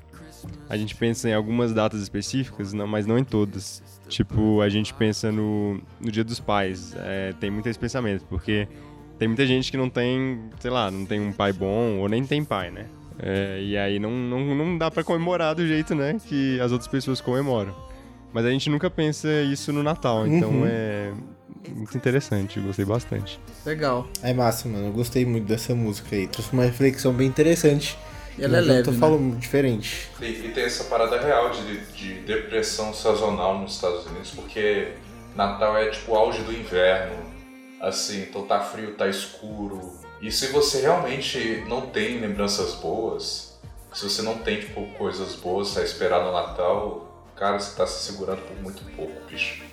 a 0.67 0.75
gente 0.75 0.93
pensa 0.93 1.29
em 1.29 1.33
algumas 1.33 1.73
datas 1.73 2.01
específicas, 2.01 2.73
não, 2.73 2.85
mas 2.85 3.07
não 3.07 3.17
em 3.17 3.23
todas. 3.23 3.81
Tipo, 4.09 4.59
a 4.59 4.67
gente 4.67 4.93
pensa 4.93 5.31
no, 5.31 5.81
no 6.01 6.11
Dia 6.11 6.25
dos 6.25 6.37
Pais. 6.37 6.93
É, 6.97 7.31
tem 7.39 7.49
muito 7.49 7.69
esse 7.69 7.79
pensamento, 7.79 8.25
porque 8.27 8.67
tem 9.21 9.27
muita 9.27 9.45
gente 9.45 9.69
que 9.69 9.77
não 9.77 9.87
tem, 9.87 10.49
sei 10.59 10.71
lá, 10.71 10.89
não 10.89 11.05
tem 11.05 11.19
um 11.19 11.31
pai 11.31 11.53
bom 11.53 11.99
ou 11.99 12.09
nem 12.09 12.25
tem 12.25 12.43
pai, 12.43 12.71
né? 12.71 12.87
É, 13.19 13.59
e 13.61 13.77
aí 13.77 13.99
não, 13.99 14.09
não, 14.09 14.55
não 14.55 14.75
dá 14.79 14.89
pra 14.89 15.03
comemorar 15.03 15.53
do 15.53 15.63
jeito, 15.67 15.93
né, 15.93 16.17
que 16.27 16.59
as 16.59 16.71
outras 16.71 16.87
pessoas 16.87 17.21
comemoram. 17.21 17.71
Mas 18.33 18.45
a 18.47 18.49
gente 18.49 18.67
nunca 18.67 18.89
pensa 18.89 19.27
isso 19.43 19.71
no 19.71 19.83
Natal, 19.83 20.25
então 20.25 20.49
Uhum. 20.49 20.65
é 20.65 21.11
muito 21.69 21.95
interessante, 21.95 22.57
eu 22.57 22.63
gostei 22.63 22.83
bastante. 22.83 23.39
Legal. 23.63 24.07
É 24.23 24.33
massa, 24.33 24.67
mano. 24.67 24.87
Eu 24.87 24.91
gostei 24.91 25.23
muito 25.23 25.45
dessa 25.45 25.75
música 25.75 26.15
aí. 26.15 26.25
Trouxe 26.25 26.51
uma 26.51 26.63
reflexão 26.63 27.13
bem 27.13 27.27
interessante. 27.27 27.95
E 28.39 28.43
ela 28.43 28.57
é 28.57 28.59
Eu 28.61 28.65
leve, 28.65 28.83
tô 28.85 28.91
né? 28.91 28.97
falando 28.97 29.37
diferente. 29.37 30.09
E, 30.19 30.25
e 30.25 30.51
tem 30.51 30.63
essa 30.63 30.85
parada 30.85 31.21
real 31.21 31.51
de, 31.51 31.77
de 31.95 32.13
depressão 32.21 32.91
sazonal 32.91 33.59
nos 33.59 33.75
Estados 33.75 34.03
Unidos, 34.07 34.31
porque 34.31 34.93
Natal 35.35 35.77
é 35.77 35.89
tipo 35.91 36.11
o 36.13 36.15
auge 36.15 36.41
do 36.41 36.51
inverno. 36.51 37.29
Assim, 37.81 38.21
então 38.21 38.45
tá 38.45 38.59
frio, 38.59 38.95
tá 38.95 39.07
escuro. 39.07 39.99
E 40.21 40.31
se 40.31 40.47
você 40.47 40.81
realmente 40.81 41.63
não 41.67 41.87
tem 41.87 42.19
lembranças 42.19 42.75
boas, 42.75 43.59
se 43.91 44.03
você 44.07 44.21
não 44.21 44.37
tem 44.37 44.59
tipo 44.59 44.85
coisas 44.93 45.35
boas 45.35 45.75
a 45.75 45.83
esperar 45.83 46.23
no 46.23 46.31
Natal, 46.31 47.25
cara, 47.35 47.59
você 47.59 47.75
tá 47.75 47.87
se 47.87 48.05
segurando 48.05 48.41
por 48.43 48.55
muito 48.61 48.83
pouco, 48.95 49.19
bicho. 49.27 49.63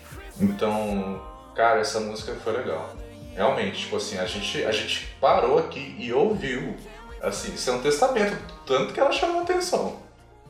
Então, 0.41 1.23
cara, 1.55 1.81
essa 1.81 2.01
música 2.01 2.35
foi 2.43 2.55
legal. 2.55 2.97
Realmente, 3.35 3.81
tipo 3.81 3.97
assim, 3.97 4.17
a 4.17 4.25
gente, 4.25 4.65
a 4.65 4.73
gente 4.73 5.07
parou 5.21 5.59
aqui 5.59 5.95
e 5.99 6.11
ouviu. 6.11 6.75
Assim, 7.23 7.53
isso 7.53 7.69
é 7.69 7.75
um 7.75 7.83
testamento, 7.83 8.37
tanto 8.65 8.95
que 8.95 9.01
ela 9.01 9.13
chamou 9.13 9.43
atenção. 9.43 10.01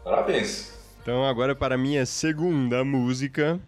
Parabéns. 0.05 0.73
Então 1.03 1.25
agora 1.25 1.57
para 1.57 1.75
a 1.75 1.79
minha 1.79 2.07
segunda 2.07 2.85
música. 2.85 3.59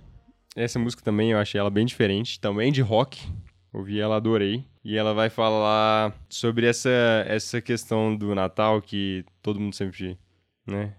Essa 0.55 0.79
música 0.79 1.03
também 1.03 1.33
eu 1.33 1.39
achei 1.39 1.59
ela 1.59 1.71
bem 1.71 1.85
diferente, 1.85 2.39
também 2.39 2.71
de 2.71 2.83
rock. 2.83 3.27
Ouvi 3.73 4.01
ela, 4.01 4.17
adorei. 4.17 4.65
E 4.85 4.97
ela 4.97 5.15
vai 5.15 5.31
falar 5.31 6.15
sobre 6.29 6.67
essa, 6.67 6.91
essa 7.27 7.61
questão 7.61 8.17
do 8.17 8.35
Natal 8.35 8.81
que 8.81 9.25
todo 9.43 9.61
mundo 9.61 9.75
sempre, 9.75 10.19
né, 10.67 10.95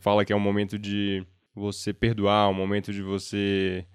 fala 0.00 0.24
que 0.24 0.32
é 0.32 0.36
um 0.36 0.40
momento 0.40 0.78
de 0.78 1.26
você 1.54 1.92
perdoar, 1.92 2.48
um 2.48 2.54
momento 2.54 2.92
de 2.92 3.02
você 3.02 3.86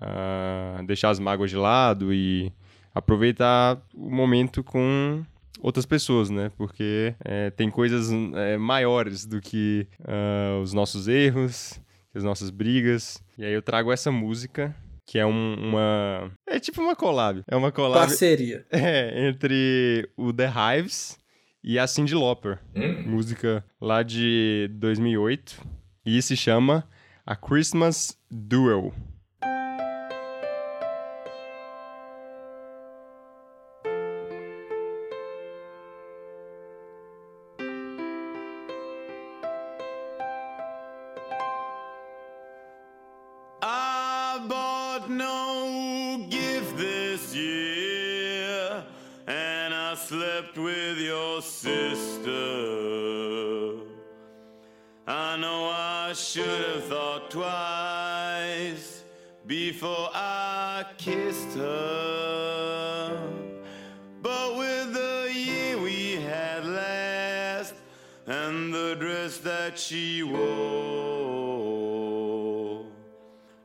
ah, 0.00 0.82
deixar 0.86 1.10
as 1.10 1.18
mágoas 1.18 1.50
de 1.50 1.56
lado 1.56 2.12
e 2.12 2.52
aproveitar 2.94 3.80
o 3.94 4.10
momento 4.10 4.62
com 4.62 5.22
outras 5.60 5.86
pessoas, 5.86 6.30
né? 6.30 6.50
Porque 6.56 7.14
é, 7.24 7.50
tem 7.50 7.70
coisas 7.70 8.10
é, 8.34 8.56
maiores 8.56 9.26
do 9.26 9.40
que 9.40 9.86
ah, 10.04 10.60
os 10.62 10.72
nossos 10.72 11.08
erros, 11.08 11.80
as 12.14 12.22
nossas 12.22 12.50
brigas. 12.50 13.22
E 13.38 13.44
aí 13.44 13.52
eu 13.52 13.62
trago 13.62 13.92
essa 13.92 14.12
música, 14.12 14.74
que 15.06 15.18
é 15.18 15.24
um- 15.26 15.54
uma... 15.68 16.30
É 16.46 16.58
tipo 16.58 16.80
uma 16.82 16.96
collab. 16.96 17.42
É 17.48 17.54
uma 17.56 17.70
collab... 17.72 18.06
Parceria. 18.06 18.66
É, 18.70 19.28
entre 19.28 20.08
o 20.16 20.32
The 20.32 20.50
Hives 20.78 21.16
e 21.62 21.78
a 21.78 21.86
Cyndi 21.86 22.14
Lauper. 22.14 22.58
Música 23.06 23.64
lá 23.80 24.02
de 24.02 24.68
2008. 24.74 25.60
E 26.04 26.20
se 26.22 26.36
chama 26.36 26.84
A 27.24 27.34
Christmas 27.34 28.16
Duel. 28.30 28.92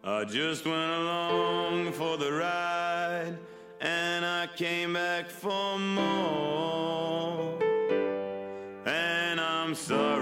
I 0.04 0.24
just 0.24 0.66
went 0.66 0.92
along 0.92 1.92
for 1.92 2.18
the 2.18 2.34
ride 2.34 3.38
and 3.80 4.26
I 4.26 4.48
came 4.56 4.94
back 4.94 5.30
for 5.30 5.78
more. 5.78 7.54
And 8.88 9.40
I'm 9.40 9.76
sorry, 9.76 10.21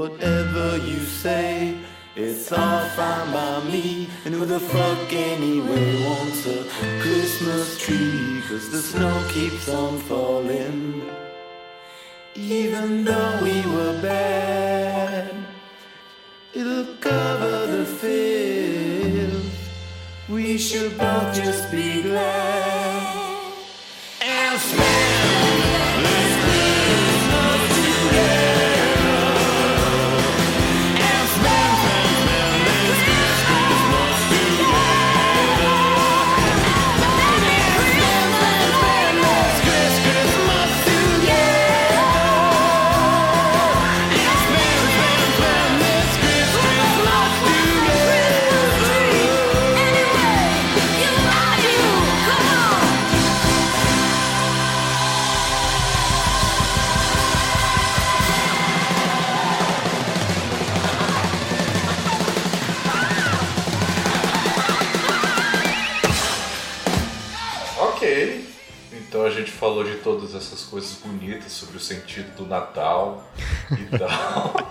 whatever 0.00 0.78
you 0.78 0.98
say, 1.00 1.76
it's 2.16 2.50
all 2.52 2.84
fine 2.96 3.30
by 3.34 3.62
me. 3.70 4.08
And 4.24 4.34
who 4.34 4.46
the 4.46 4.58
fuck 4.58 5.12
anyway 5.12 6.02
wants 6.06 6.46
a 6.46 6.64
Christmas 7.02 7.78
tree? 7.78 8.42
Cause 8.48 8.70
the 8.70 8.80
snow 8.80 9.16
keeps 9.28 9.68
on 9.68 9.98
falling. 10.08 11.02
Even 12.34 13.04
though 13.04 13.40
we 13.42 13.56
were 13.74 14.00
bad, 14.00 15.34
it'll 16.54 16.94
cover 17.08 17.66
the 17.66 17.84
filth. 18.00 19.54
We 20.30 20.56
should 20.56 20.96
both 20.96 21.34
just 21.34 21.70
be 21.70 22.00
glad 22.00 23.52
and 24.22 24.58
spend 24.58 25.09
falou 69.60 69.84
de 69.84 69.96
todas 69.96 70.34
essas 70.34 70.62
coisas 70.62 70.94
bonitas 71.04 71.52
sobre 71.52 71.76
o 71.76 71.80
sentido 71.80 72.34
do 72.34 72.46
Natal 72.46 73.30
e 73.72 73.98
tal. 73.98 74.54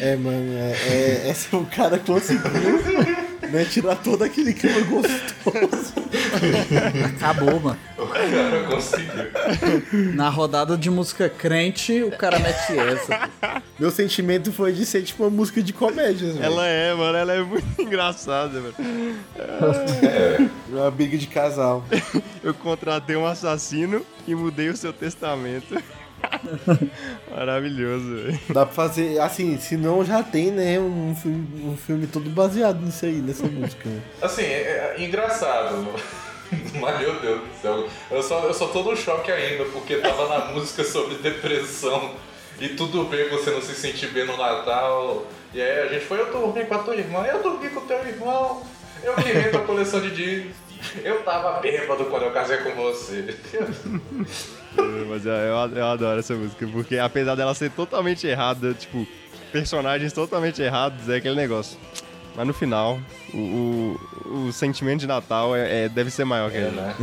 É, 0.00 0.16
mano, 0.16 0.52
é, 0.58 0.72
é, 0.86 1.30
esse 1.30 1.54
é 1.54 1.56
o 1.56 1.64
cara 1.64 1.98
que 1.98 2.04
conseguiu 2.04 2.82
né, 3.50 3.64
tirar 3.64 3.96
todo 3.96 4.22
aquele 4.22 4.52
clima 4.52 4.80
gostoso. 4.80 5.94
Acabou, 7.16 7.58
mano. 7.58 7.78
o 7.96 8.06
cara 8.06 8.64
conseguiu. 8.64 9.32
Na 10.14 10.28
rodada 10.28 10.76
de 10.76 10.90
música 10.90 11.28
crente, 11.30 12.02
o 12.02 12.10
cara 12.10 12.38
mete 12.38 12.78
essa. 12.78 13.62
Meu 13.78 13.90
sentimento 13.92 14.52
foi 14.52 14.72
de 14.72 14.84
ser 14.84 15.02
tipo 15.02 15.22
uma 15.22 15.30
música 15.30 15.62
de 15.62 15.72
comédia. 15.72 16.32
velho. 16.32 16.44
Ela 16.44 16.66
é, 16.66 16.92
mano, 16.94 17.16
ela 17.16 17.32
é 17.34 17.42
muito 17.42 17.64
engraçada, 17.80 18.60
velho. 18.60 18.74
Uma 20.68 20.90
briga 20.90 21.16
de 21.16 21.26
casal. 21.26 21.84
Eu 22.42 22.52
contratei 22.54 23.14
um 23.16 23.26
assassino 23.26 24.04
e 24.26 24.34
mudei 24.34 24.68
o 24.68 24.76
seu 24.76 24.92
testamento. 24.92 25.80
Maravilhoso, 27.30 28.16
velho. 28.16 28.38
Dá 28.50 28.66
pra 28.66 28.74
fazer, 28.74 29.20
assim, 29.20 29.58
se 29.58 29.76
não 29.76 30.04
já 30.04 30.22
tem, 30.22 30.50
né, 30.50 30.78
um 30.78 31.14
filme, 31.14 31.64
um 31.64 31.76
filme 31.76 32.06
todo 32.06 32.28
baseado 32.30 32.80
nisso 32.84 33.04
aí, 33.06 33.12
nessa 33.20 33.46
música. 33.46 33.88
né? 33.88 34.00
Assim, 34.20 34.42
é, 34.42 34.96
é 34.98 35.04
engraçado. 35.04 35.86
Mas 36.80 36.98
meu 37.00 37.20
Deus 37.20 37.40
do 37.42 37.60
céu. 37.62 37.86
Eu 38.10 38.22
só, 38.22 38.40
eu 38.44 38.54
só 38.54 38.68
tô 38.68 38.82
no 38.82 38.96
choque 38.96 39.30
ainda, 39.30 39.64
porque 39.66 39.96
tava 39.96 40.28
na 40.28 40.46
música 40.52 40.82
sobre 40.82 41.16
depressão. 41.16 42.12
E 42.60 42.68
tudo 42.70 43.04
bem 43.04 43.28
você 43.28 43.50
não 43.50 43.60
se 43.62 43.74
sentir 43.74 44.08
bem 44.08 44.26
no 44.26 44.36
Natal. 44.36 45.26
E 45.54 45.60
aí 45.62 45.80
a 45.82 45.86
gente 45.86 46.04
foi, 46.04 46.20
eu 46.20 46.30
dormi 46.32 46.64
com 46.64 46.74
a 46.74 46.78
tua 46.78 46.96
irmã, 46.96 47.24
eu 47.24 47.42
dormi 47.42 47.68
com 47.70 47.80
o 47.80 47.84
teu 47.86 47.98
irmão, 48.06 48.62
eu 49.02 49.14
queria 49.14 49.50
tua 49.50 49.60
coleção 49.62 50.00
de 50.00 50.10
discos. 50.10 50.52
Eu 51.02 51.22
tava 51.22 51.58
bêbado 51.60 52.04
quando 52.04 52.22
eu 52.24 52.30
casei 52.30 52.58
com 52.58 52.70
você. 52.72 53.36
Mas 55.08 55.26
eu, 55.26 55.32
eu, 55.32 55.86
adoro 55.86 56.20
essa 56.20 56.34
música, 56.34 56.66
porque 56.68 56.98
apesar 56.98 57.34
dela 57.34 57.54
ser 57.54 57.70
totalmente 57.70 58.26
errada, 58.26 58.74
tipo, 58.74 59.06
personagens 59.50 60.12
totalmente 60.12 60.62
errados, 60.62 61.08
é 61.08 61.16
aquele 61.16 61.34
negócio. 61.34 61.76
Mas 62.36 62.46
no 62.46 62.52
final, 62.54 63.00
o, 63.34 63.96
o, 64.24 64.46
o 64.46 64.52
sentimento 64.52 65.00
de 65.00 65.08
Natal 65.08 65.56
é, 65.56 65.86
é- 65.86 65.88
deve 65.88 66.10
ser 66.10 66.24
maior 66.24 66.50
que 66.50 66.56
É, 66.58 66.60
ele. 66.60 66.70
né? 66.76 66.94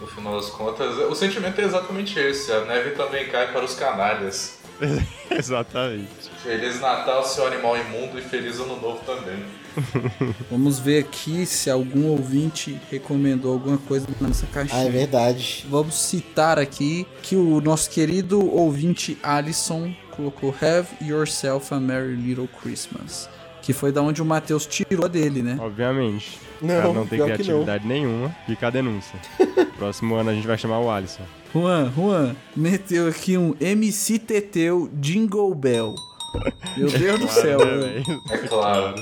No 0.00 0.06
final 0.08 0.34
das 0.34 0.50
contas, 0.50 0.96
o 0.96 1.14
sentimento 1.14 1.60
é 1.60 1.64
exatamente 1.64 2.18
esse. 2.18 2.50
A 2.50 2.64
neve 2.64 2.90
também 2.90 3.28
cai 3.28 3.52
para 3.52 3.64
os 3.64 3.74
canalhas. 3.74 4.58
Exatamente. 5.30 6.30
Feliz 6.42 6.80
Natal, 6.80 7.24
seu 7.24 7.46
animal 7.46 7.76
imundo, 7.76 8.18
e 8.18 8.22
feliz 8.22 8.58
ano 8.58 8.80
novo 8.80 9.00
também. 9.04 9.44
Vamos 10.50 10.78
ver 10.78 11.00
aqui 11.00 11.46
se 11.46 11.70
algum 11.70 12.08
ouvinte 12.08 12.78
recomendou 12.90 13.54
alguma 13.54 13.78
coisa 13.78 14.06
na 14.20 14.28
nossa 14.28 14.46
caixinha. 14.46 14.80
Ah, 14.80 14.84
é 14.84 14.90
verdade. 14.90 15.66
Vamos 15.68 15.94
citar 15.94 16.58
aqui 16.58 17.06
que 17.22 17.36
o 17.36 17.60
nosso 17.60 17.88
querido 17.90 18.54
ouvinte 18.54 19.16
Alisson 19.22 19.94
colocou 20.10 20.54
Have 20.60 20.88
Yourself 21.00 21.72
a 21.72 21.80
Merry 21.80 22.14
Little 22.16 22.48
Christmas. 22.60 23.28
Que 23.62 23.72
foi 23.72 23.92
da 23.92 24.02
onde 24.02 24.20
o 24.20 24.24
Matheus 24.24 24.66
tirou 24.66 25.04
a 25.04 25.08
dele, 25.08 25.40
né? 25.40 25.56
Obviamente. 25.60 26.40
Não, 26.60 26.82
cara 26.82 26.92
não 26.92 27.06
que 27.06 27.16
criatividade 27.16 27.86
nenhuma. 27.86 28.34
Fica 28.44 28.66
a 28.66 28.70
denúncia. 28.70 29.18
Próximo 29.78 30.16
ano 30.16 30.30
a 30.30 30.34
gente 30.34 30.46
vai 30.46 30.58
chamar 30.58 30.80
o 30.80 30.90
Alisson. 30.90 31.22
Juan, 31.54 31.92
Juan, 31.94 32.34
meteu 32.56 33.06
aqui 33.08 33.36
um 33.36 33.54
MC 33.60 34.18
Teteu 34.18 34.88
Jingle 34.94 35.54
Bell. 35.54 35.94
Meu 36.78 36.88
Deus 36.88 37.20
do 37.20 37.28
céu, 37.28 37.58
né, 37.58 37.76
velho. 37.76 38.22
É 38.30 38.38
claro. 38.38 38.94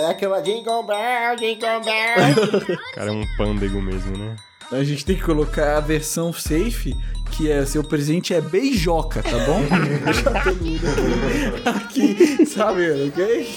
É 0.00 0.06
aquela 0.10 0.40
Jingle 0.40 0.82
Bell, 0.84 1.36
Jingle 1.36 1.80
Bell. 1.84 2.74
O 2.74 2.94
cara 2.94 3.10
é 3.10 3.12
um 3.12 3.24
pândego 3.36 3.80
mesmo, 3.80 4.16
né? 4.18 4.34
A 4.72 4.82
gente 4.82 5.04
tem 5.04 5.14
que 5.14 5.22
colocar 5.22 5.76
a 5.76 5.80
versão 5.80 6.32
safe, 6.32 6.96
que 7.30 7.48
é 7.50 7.64
seu 7.64 7.84
presente 7.84 8.34
é 8.34 8.40
beijoca, 8.40 9.22
tá 9.22 9.38
bom? 9.44 9.62
Aqui 11.64 12.44
sabendo, 12.46 13.08
ok? 13.08 13.48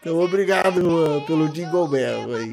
Então 0.00 0.18
obrigado, 0.20 0.80
Juan, 0.80 1.20
pelo 1.26 1.48
Jingle 1.48 1.88
Bell 1.88 2.34
aí. 2.34 2.52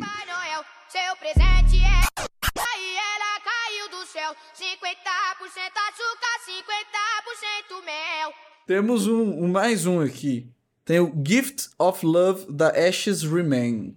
Céu. 4.30 4.36
50% 4.56 5.72
açúcar, 5.90 6.34
50% 6.46 7.86
mel. 7.86 8.34
Temos 8.68 9.08
um, 9.08 9.44
um- 9.46 9.48
mais 9.52 9.86
um 9.86 10.00
aqui. 10.02 10.48
Tem 10.86 11.00
o 11.00 11.14
Gift 11.26 11.70
of 11.78 12.06
Love 12.06 12.46
da 12.52 12.70
Ashes 12.70 13.24
Remain, 13.24 13.96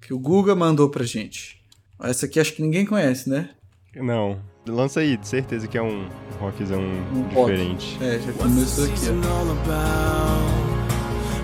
que 0.00 0.12
o 0.12 0.18
Guga 0.18 0.54
mandou 0.54 0.88
pra 0.90 1.04
gente. 1.04 1.60
Essa 2.00 2.26
aqui 2.26 2.40
acho 2.40 2.54
que 2.54 2.62
ninguém 2.62 2.84
conhece, 2.84 3.28
né? 3.30 3.50
Não. 3.94 4.42
Lança 4.66 5.00
aí, 5.00 5.16
de 5.16 5.26
certeza 5.26 5.66
que 5.68 5.76
é 5.78 5.82
um 5.82 6.08
rockzão 6.38 6.80
Um 6.80 7.22
rock. 7.34 7.50
diferente. 7.52 7.98
É, 8.00 8.18
já 8.20 8.32
começou 8.32 8.84
aqui, 8.84 8.94
ó. 9.08 9.12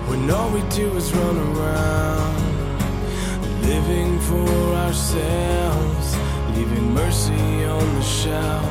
when 0.09 0.29
all 0.31 0.49
we 0.51 0.61
do 0.75 0.97
is 0.97 1.11
run 1.11 1.37
around 1.37 2.39
living 3.61 4.17
for 4.21 4.75
ourselves 4.75 6.15
leaving 6.55 6.93
mercy 6.93 7.31
on 7.65 7.79
the 7.95 8.01
shelf 8.01 8.65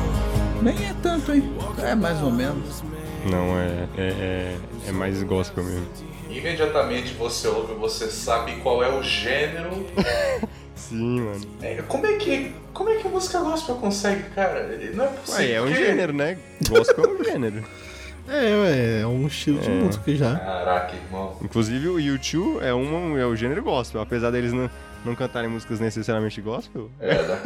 Nem 0.61 0.75
é 0.87 0.93
tanto, 1.01 1.33
hein? 1.33 1.43
É 1.81 1.95
mais 1.95 2.21
ou 2.21 2.31
menos. 2.31 2.83
Não, 3.29 3.57
é, 3.57 3.87
é, 3.97 4.01
é, 4.07 4.57
é 4.87 4.91
mais 4.91 5.21
gospel 5.23 5.63
mesmo. 5.63 5.87
Imediatamente 6.29 7.13
você 7.13 7.47
ouve, 7.47 7.73
você 7.73 8.07
sabe 8.07 8.53
qual 8.57 8.83
é 8.83 8.89
o 8.89 9.01
gênero. 9.01 9.85
Sim, 10.75 11.21
mano. 11.21 11.41
É, 11.61 11.81
como 11.87 12.05
é 12.05 12.13
que. 12.17 12.53
Como 12.73 12.89
é 12.89 12.95
que 12.95 13.07
a 13.07 13.09
música 13.09 13.39
gospel 13.39 13.75
consegue, 13.75 14.23
cara? 14.35 14.67
Não 14.93 15.05
é 15.05 15.07
possível. 15.07 15.45
Ué, 15.45 15.51
é 15.51 15.61
um 15.61 15.73
gênero, 15.75 16.13
né? 16.13 16.37
Gospel 16.67 17.05
é 17.05 17.07
um 17.07 17.23
gênero. 17.23 17.63
É, 18.31 18.55
ué, 18.61 19.01
é 19.01 19.07
um 19.07 19.25
estilo 19.25 19.59
de 19.59 19.71
É. 19.71 19.73
música 19.73 20.15
já. 20.15 20.35
Caraca, 20.37 20.95
irmão. 20.95 21.35
Inclusive 21.41 21.87
o 21.87 21.95
U2 21.95 22.61
é, 22.61 22.71
um, 22.75 23.17
é 23.17 23.25
o 23.25 23.35
gênero 23.35 23.63
gospel. 23.63 24.01
Apesar 24.01 24.29
deles 24.29 24.53
não, 24.53 24.69
não 25.05 25.15
cantarem 25.15 25.49
músicas 25.49 25.79
necessariamente 25.79 26.41
gospel. 26.41 26.89
É, 26.99 27.15
né? 27.15 27.41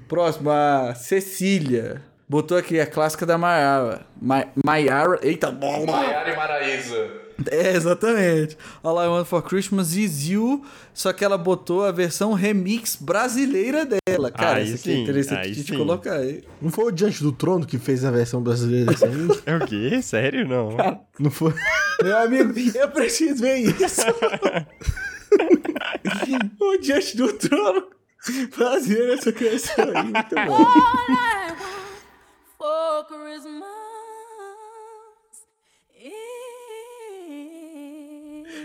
Próximo, 0.08 0.50
a 0.50 0.94
Cecília. 0.94 2.02
Botou 2.28 2.58
aqui 2.58 2.80
a 2.80 2.86
clássica 2.86 3.24
da 3.24 3.38
Maiara. 3.38 4.04
Ma 4.20 4.46
Maiara. 4.64 5.18
Eita, 5.22 5.52
Maiara 5.52 6.32
e 6.32 6.36
Maraísa. 6.36 7.26
É, 7.50 7.76
exatamente. 7.76 8.56
All 8.82 9.00
I 9.00 9.06
Want 9.06 9.26
for 9.26 9.42
Christmas 9.42 9.94
is 9.94 10.26
You. 10.26 10.64
Só 10.92 11.12
que 11.12 11.24
ela 11.24 11.38
botou 11.38 11.84
a 11.84 11.92
versão 11.92 12.32
remix 12.32 12.96
brasileira 12.96 13.86
dela. 13.86 14.30
Cara, 14.32 14.58
Aí 14.58 14.64
isso 14.64 14.76
aqui 14.76 14.90
é 14.90 14.94
sim, 14.94 15.02
interessante 15.02 15.46
aí 15.46 15.52
de 15.52 15.62
sim. 15.62 15.76
colocar 15.76 16.14
aí. 16.14 16.42
Não 16.60 16.70
foi 16.70 16.86
o 16.86 16.90
Diante 16.90 17.22
do 17.22 17.30
Trono 17.30 17.66
que 17.66 17.78
fez 17.78 18.04
a 18.04 18.10
versão 18.10 18.42
brasileira 18.42 18.86
dessa 18.86 19.06
música? 19.06 19.42
É 19.46 19.56
o 19.56 19.66
quê? 19.66 20.00
Sério? 20.02 20.48
Não. 20.48 20.76
Não 21.20 21.30
foi? 21.30 21.54
Meu 22.02 22.16
amigo, 22.16 22.52
eu 22.74 22.88
preciso 22.90 23.42
ver 23.42 23.58
isso. 23.58 24.02
o 26.60 26.76
Diante 26.78 27.16
do 27.16 27.32
Trono 27.32 27.88
Fazer 28.50 29.14
essa 29.14 29.32
canção 29.32 29.84
aí, 29.94 30.02
muito 30.02 30.34
bom. 30.46 30.64
For 32.58 33.04
Christmas 33.06 33.76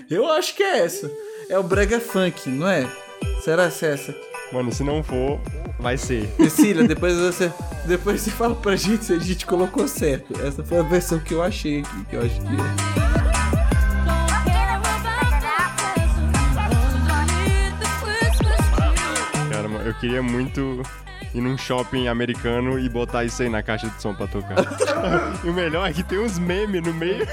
Eu 0.09 0.29
acho 0.29 0.55
que 0.55 0.63
é 0.63 0.79
essa. 0.79 1.11
É 1.49 1.57
o 1.57 1.63
Brega 1.63 1.99
Funk, 1.99 2.49
não 2.49 2.67
é? 2.67 2.89
Será 3.41 3.69
que 3.69 3.85
é 3.85 3.93
essa? 3.93 4.15
Mano, 4.51 4.71
se 4.71 4.83
não 4.83 5.01
for, 5.03 5.39
vai 5.79 5.97
ser. 5.97 6.27
Cecília, 6.37 6.85
depois 6.85 7.15
você, 7.15 7.51
depois 7.85 8.21
você 8.21 8.31
fala 8.31 8.55
pra 8.55 8.75
gente 8.75 9.05
se 9.05 9.13
a 9.13 9.19
gente 9.19 9.45
colocou 9.45 9.87
certo. 9.87 10.33
Essa 10.41 10.63
foi 10.63 10.79
a 10.79 10.83
versão 10.83 11.19
que 11.19 11.33
eu 11.33 11.41
achei 11.41 11.79
aqui, 11.81 12.05
que 12.09 12.15
eu 12.15 12.21
acho 12.21 12.41
que 12.41 12.47
é. 12.47 13.10
Eu 19.91 19.95
queria 19.95 20.23
muito 20.23 20.81
ir 21.33 21.41
num 21.41 21.57
shopping 21.57 22.07
americano 22.07 22.79
e 22.79 22.87
botar 22.87 23.25
isso 23.25 23.41
aí 23.43 23.49
na 23.49 23.61
caixa 23.61 23.89
de 23.89 24.01
som 24.01 24.13
pra 24.13 24.25
tocar. 24.25 24.55
e 25.43 25.49
o 25.49 25.53
melhor 25.53 25.87
é 25.87 25.93
que 25.93 26.01
tem 26.01 26.19
uns 26.19 26.39
memes 26.39 26.81
no 26.81 26.93
meio. 26.93 27.27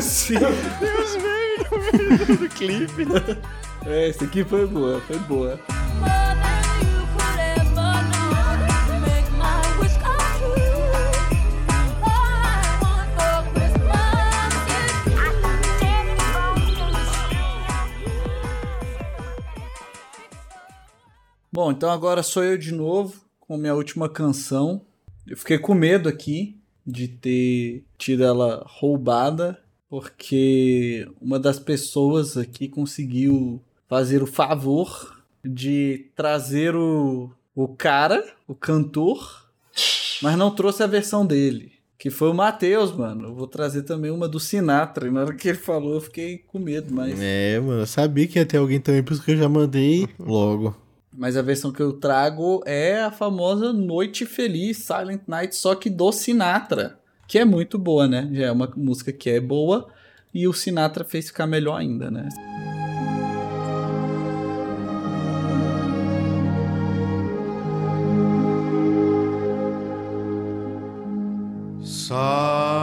Sim. 0.00 0.38
Tem 0.38 0.94
uns 0.94 1.16
memes 1.16 1.70
no 1.70 1.98
meio 1.98 2.38
do 2.38 2.48
clipe. 2.48 3.06
É, 3.84 4.08
essa 4.08 4.24
aqui 4.24 4.44
foi 4.44 4.66
boa, 4.66 5.00
foi 5.00 5.18
boa. 5.20 5.60
Bom, 21.66 21.72
então 21.72 21.90
agora 21.90 22.22
sou 22.22 22.44
eu 22.44 22.56
de 22.56 22.72
novo 22.72 23.12
com 23.40 23.56
minha 23.56 23.74
última 23.74 24.08
canção. 24.08 24.82
Eu 25.26 25.36
fiquei 25.36 25.58
com 25.58 25.74
medo 25.74 26.08
aqui 26.08 26.56
de 26.86 27.08
ter 27.08 27.82
tido 27.98 28.22
ela 28.22 28.64
roubada, 28.68 29.58
porque 29.90 31.10
uma 31.20 31.40
das 31.40 31.58
pessoas 31.58 32.36
aqui 32.36 32.68
conseguiu 32.68 33.60
fazer 33.88 34.22
o 34.22 34.28
favor 34.28 35.20
de 35.44 36.06
trazer 36.14 36.76
o, 36.76 37.32
o 37.52 37.66
cara, 37.66 38.24
o 38.46 38.54
cantor, 38.54 39.50
mas 40.22 40.38
não 40.38 40.52
trouxe 40.52 40.84
a 40.84 40.86
versão 40.86 41.26
dele. 41.26 41.72
Que 41.98 42.10
foi 42.10 42.30
o 42.30 42.34
Matheus, 42.34 42.92
mano. 42.92 43.30
Eu 43.30 43.34
vou 43.34 43.48
trazer 43.48 43.82
também 43.82 44.12
uma 44.12 44.28
do 44.28 44.38
Sinatra. 44.38 45.10
Na 45.10 45.22
hora 45.22 45.34
que 45.34 45.48
ele 45.48 45.58
falou, 45.58 45.94
eu 45.94 46.00
fiquei 46.00 46.38
com 46.38 46.60
medo, 46.60 46.94
mas. 46.94 47.18
É, 47.20 47.58
mano, 47.58 47.80
eu 47.80 47.86
sabia 47.88 48.28
que 48.28 48.38
ia 48.38 48.46
ter 48.46 48.58
alguém 48.58 48.78
também, 48.78 49.02
por 49.02 49.14
isso 49.14 49.22
que 49.24 49.32
eu 49.32 49.36
já 49.36 49.48
mandei 49.48 50.06
logo. 50.16 50.85
Mas 51.16 51.36
a 51.36 51.42
versão 51.42 51.72
que 51.72 51.80
eu 51.80 51.94
trago 51.94 52.62
é 52.66 53.00
a 53.00 53.10
famosa 53.10 53.72
Noite 53.72 54.26
Feliz, 54.26 54.78
Silent 54.78 55.22
Night, 55.26 55.56
só 55.56 55.74
que 55.74 55.88
do 55.88 56.12
Sinatra. 56.12 56.98
Que 57.26 57.38
é 57.38 57.44
muito 57.44 57.78
boa, 57.78 58.06
né? 58.06 58.28
Já 58.32 58.46
é 58.46 58.52
uma 58.52 58.70
música 58.76 59.10
que 59.12 59.30
é 59.30 59.40
boa. 59.40 59.88
E 60.32 60.46
o 60.46 60.52
Sinatra 60.52 61.04
fez 61.04 61.28
ficar 61.28 61.46
melhor 61.46 61.76
ainda, 61.76 62.10
né? 62.10 62.28
Silent 71.82 72.75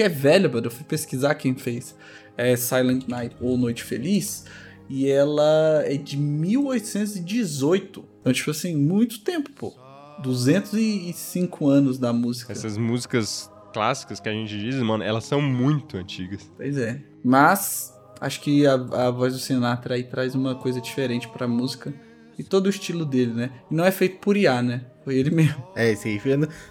Música 0.00 0.04
é 0.04 0.08
velha, 0.08 0.48
mano. 0.48 0.66
Eu 0.66 0.70
fui 0.70 0.84
pesquisar 0.84 1.34
quem 1.34 1.54
fez. 1.54 1.94
É 2.36 2.56
Silent 2.56 3.06
Night 3.06 3.36
ou 3.40 3.58
Noite 3.58 3.84
Feliz. 3.84 4.46
E 4.88 5.08
ela 5.08 5.82
é 5.84 5.96
de 5.96 6.16
1818. 6.16 8.04
Então, 8.20 8.32
tipo 8.32 8.50
assim, 8.50 8.74
muito 8.76 9.20
tempo, 9.20 9.50
pô. 9.52 9.74
205 10.22 11.68
anos 11.68 11.98
da 11.98 12.12
música. 12.12 12.52
Essas 12.52 12.76
músicas 12.76 13.50
clássicas 13.72 14.20
que 14.20 14.28
a 14.28 14.32
gente 14.32 14.58
diz, 14.58 14.74
mano, 14.76 15.04
elas 15.04 15.24
são 15.24 15.40
muito 15.40 15.96
antigas. 15.96 16.50
Pois 16.56 16.76
é. 16.76 17.00
Mas 17.24 17.94
acho 18.20 18.40
que 18.40 18.66
a, 18.66 18.74
a 18.74 19.10
voz 19.10 19.32
do 19.32 19.38
Sinatra 19.38 19.94
aí 19.94 20.02
traz 20.04 20.34
uma 20.34 20.54
coisa 20.54 20.80
diferente 20.80 21.28
pra 21.28 21.46
música. 21.46 21.94
E 22.38 22.42
todo 22.42 22.66
o 22.66 22.70
estilo 22.70 23.04
dele, 23.04 23.34
né? 23.34 23.50
E 23.70 23.74
não 23.74 23.84
é 23.84 23.90
feito 23.90 24.18
por 24.18 24.34
IA, 24.36 24.62
né? 24.62 24.86
Foi 25.10 25.18
ele 25.18 25.30
mesmo. 25.30 25.60
É, 25.74 25.90
esse 25.90 26.06
aí. 26.08 26.20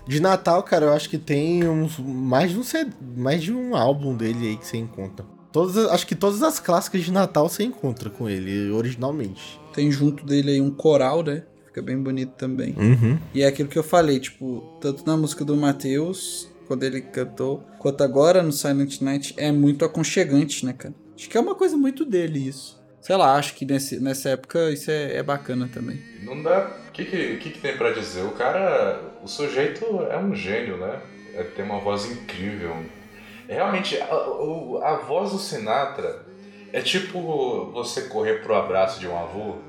De 0.08 0.22
Natal, 0.22 0.64
cara, 0.64 0.86
eu 0.86 0.94
acho 0.94 1.10
que 1.10 1.18
tem 1.18 1.68
uns, 1.68 2.00
mais, 2.00 2.52
de 2.52 2.58
um, 2.58 2.64
CD 2.64 2.90
mais 3.18 3.44
de 3.44 3.52
um 3.54 3.76
álbum 3.76 4.16
dele 4.16 4.48
aí 4.48 4.56
que 4.58 4.66
você 4.66 4.78
encontra. 4.78 5.26
Todas, 5.52 5.76
as- 5.76 5.92
acho 5.92 6.08
que 6.08 6.16
todas 6.16 6.42
as 6.42 6.58
clássicas 6.58 7.04
de 7.04 7.12
Natal 7.12 7.50
você 7.50 7.64
encontra 7.64 8.10
com 8.10 8.30
ele, 8.30 8.72
originalmente. 8.72 9.60
Tem 9.74 9.92
junto 9.92 10.26
dele 10.26 10.52
aí 10.52 10.62
um 10.62 10.72
coral, 10.72 11.22
né? 11.22 11.44
Fica 11.66 11.82
bem 11.82 12.02
bonito 12.02 12.32
também. 12.38 12.74
Uhum. 12.78 13.20
E 13.34 13.42
é 13.42 13.48
aquilo 13.48 13.68
que 13.68 13.78
eu 13.78 13.84
falei, 13.84 14.22
tipo, 14.22 14.64
tanto 14.80 15.06
na 15.06 15.18
música 15.18 15.44
do 15.44 15.58
Matheus, 15.58 16.48
quando 16.66 16.84
ele 16.84 17.02
cantou, 17.02 17.62
quanto 17.78 18.04
agora 18.06 18.42
no 18.42 18.54
Silent 18.54 19.02
Night, 19.02 19.34
é 19.36 19.52
muito 19.52 19.84
aconchegante, 19.84 20.66
né, 20.66 20.72
cara? 20.72 20.94
Acho 21.14 21.30
que 21.30 21.38
é 21.38 21.42
uma 21.42 21.56
coisa 21.56 21.76
muito 21.76 22.06
dele 22.06 22.40
isso. 22.48 22.79
Sei 23.10 23.16
lá, 23.18 23.36
acho 23.38 23.56
que 23.56 23.66
nesse, 23.66 24.00
nessa 24.00 24.30
época 24.30 24.70
isso 24.72 24.92
é, 24.92 25.16
é 25.18 25.24
bacana 25.24 25.68
também. 25.68 26.06
Não 26.22 26.44
dá. 26.44 26.68
O 26.90 26.92
que, 26.92 27.06
que, 27.06 27.38
que, 27.38 27.50
que 27.52 27.60
tem 27.60 27.76
pra 27.76 27.92
dizer? 27.92 28.22
O 28.24 28.32
cara. 28.34 29.18
O 29.24 29.28
sujeito 29.28 29.84
é 30.12 30.18
um 30.18 30.34
gênio, 30.36 30.78
né? 30.78 31.02
É, 31.34 31.44
tem 31.44 31.66
uma 31.66 31.80
voz 31.80 32.06
incrível. 32.06 32.86
Realmente, 33.48 34.00
a, 34.02 34.16
o- 34.30 34.80
a 34.84 34.98
voz 34.98 35.32
do 35.32 35.40
Sinatra 35.40 36.26
é 36.72 36.82
tipo 36.82 37.72
você 37.72 38.04
correr 38.10 38.42
pro 38.44 38.56
abraço 38.56 39.00
de 39.00 39.08
um 39.08 39.18
avô, 39.18 39.64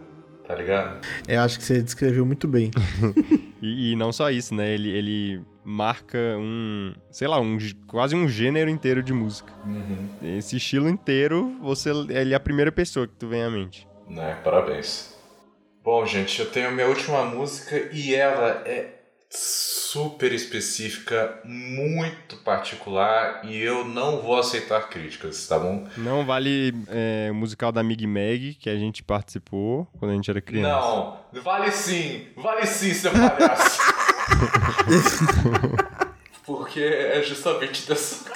tá 0.46 0.54
ligado? 0.54 1.00
Eu 1.28 1.34
É, 1.34 1.36
acho 1.38 1.58
que 1.58 1.64
você 1.64 1.82
descreveu 1.82 2.26
muito 2.26 2.46
bem. 2.48 2.70
E, 3.60 3.92
e 3.92 3.96
não 3.96 4.12
só 4.12 4.30
isso, 4.30 4.54
né? 4.54 4.72
Ele, 4.72 4.88
ele 4.90 5.42
marca 5.64 6.18
um, 6.38 6.92
sei 7.10 7.28
lá, 7.28 7.38
um, 7.40 7.58
quase 7.86 8.16
um 8.16 8.28
gênero 8.28 8.70
inteiro 8.70 9.02
de 9.02 9.12
música. 9.12 9.52
Esse 10.22 10.56
estilo 10.56 10.88
inteiro, 10.88 11.56
você, 11.60 11.90
ele 11.90 12.32
é 12.32 12.36
a 12.36 12.40
primeira 12.40 12.72
pessoa 12.72 13.06
que 13.06 13.14
tu 13.14 13.28
vem 13.28 13.42
à 13.42 13.50
mente. 13.50 13.86
Né, 14.08 14.38
parabéns. 14.42 15.16
Bom, 15.82 16.04
gente, 16.04 16.40
eu 16.40 16.50
tenho 16.50 16.72
minha 16.72 16.88
última 16.88 17.24
música 17.24 17.88
e 17.92 18.14
ela 18.14 18.62
é 18.66 18.99
super 19.32 20.32
específica, 20.32 21.38
muito 21.44 22.36
particular 22.38 23.42
e 23.44 23.56
eu 23.62 23.84
não 23.84 24.20
vou 24.20 24.36
aceitar 24.38 24.88
críticas, 24.88 25.46
tá 25.46 25.56
bom? 25.56 25.86
Não 25.96 26.26
vale 26.26 26.74
é, 26.88 27.28
o 27.30 27.34
musical 27.34 27.70
da 27.70 27.80
Mig 27.82 28.04
Mag, 28.06 28.54
que 28.54 28.68
a 28.68 28.76
gente 28.76 29.04
participou 29.04 29.86
quando 30.00 30.10
a 30.10 30.14
gente 30.14 30.28
era 30.28 30.40
criança. 30.40 30.68
Não, 30.68 31.20
vale 31.42 31.70
sim, 31.70 32.26
vale 32.36 32.66
sim, 32.66 32.92
seu 32.92 33.12
palhaço. 33.12 33.78
Porque 36.44 36.80
é 36.80 37.22
justamente 37.22 37.86
dessa. 37.86 38.24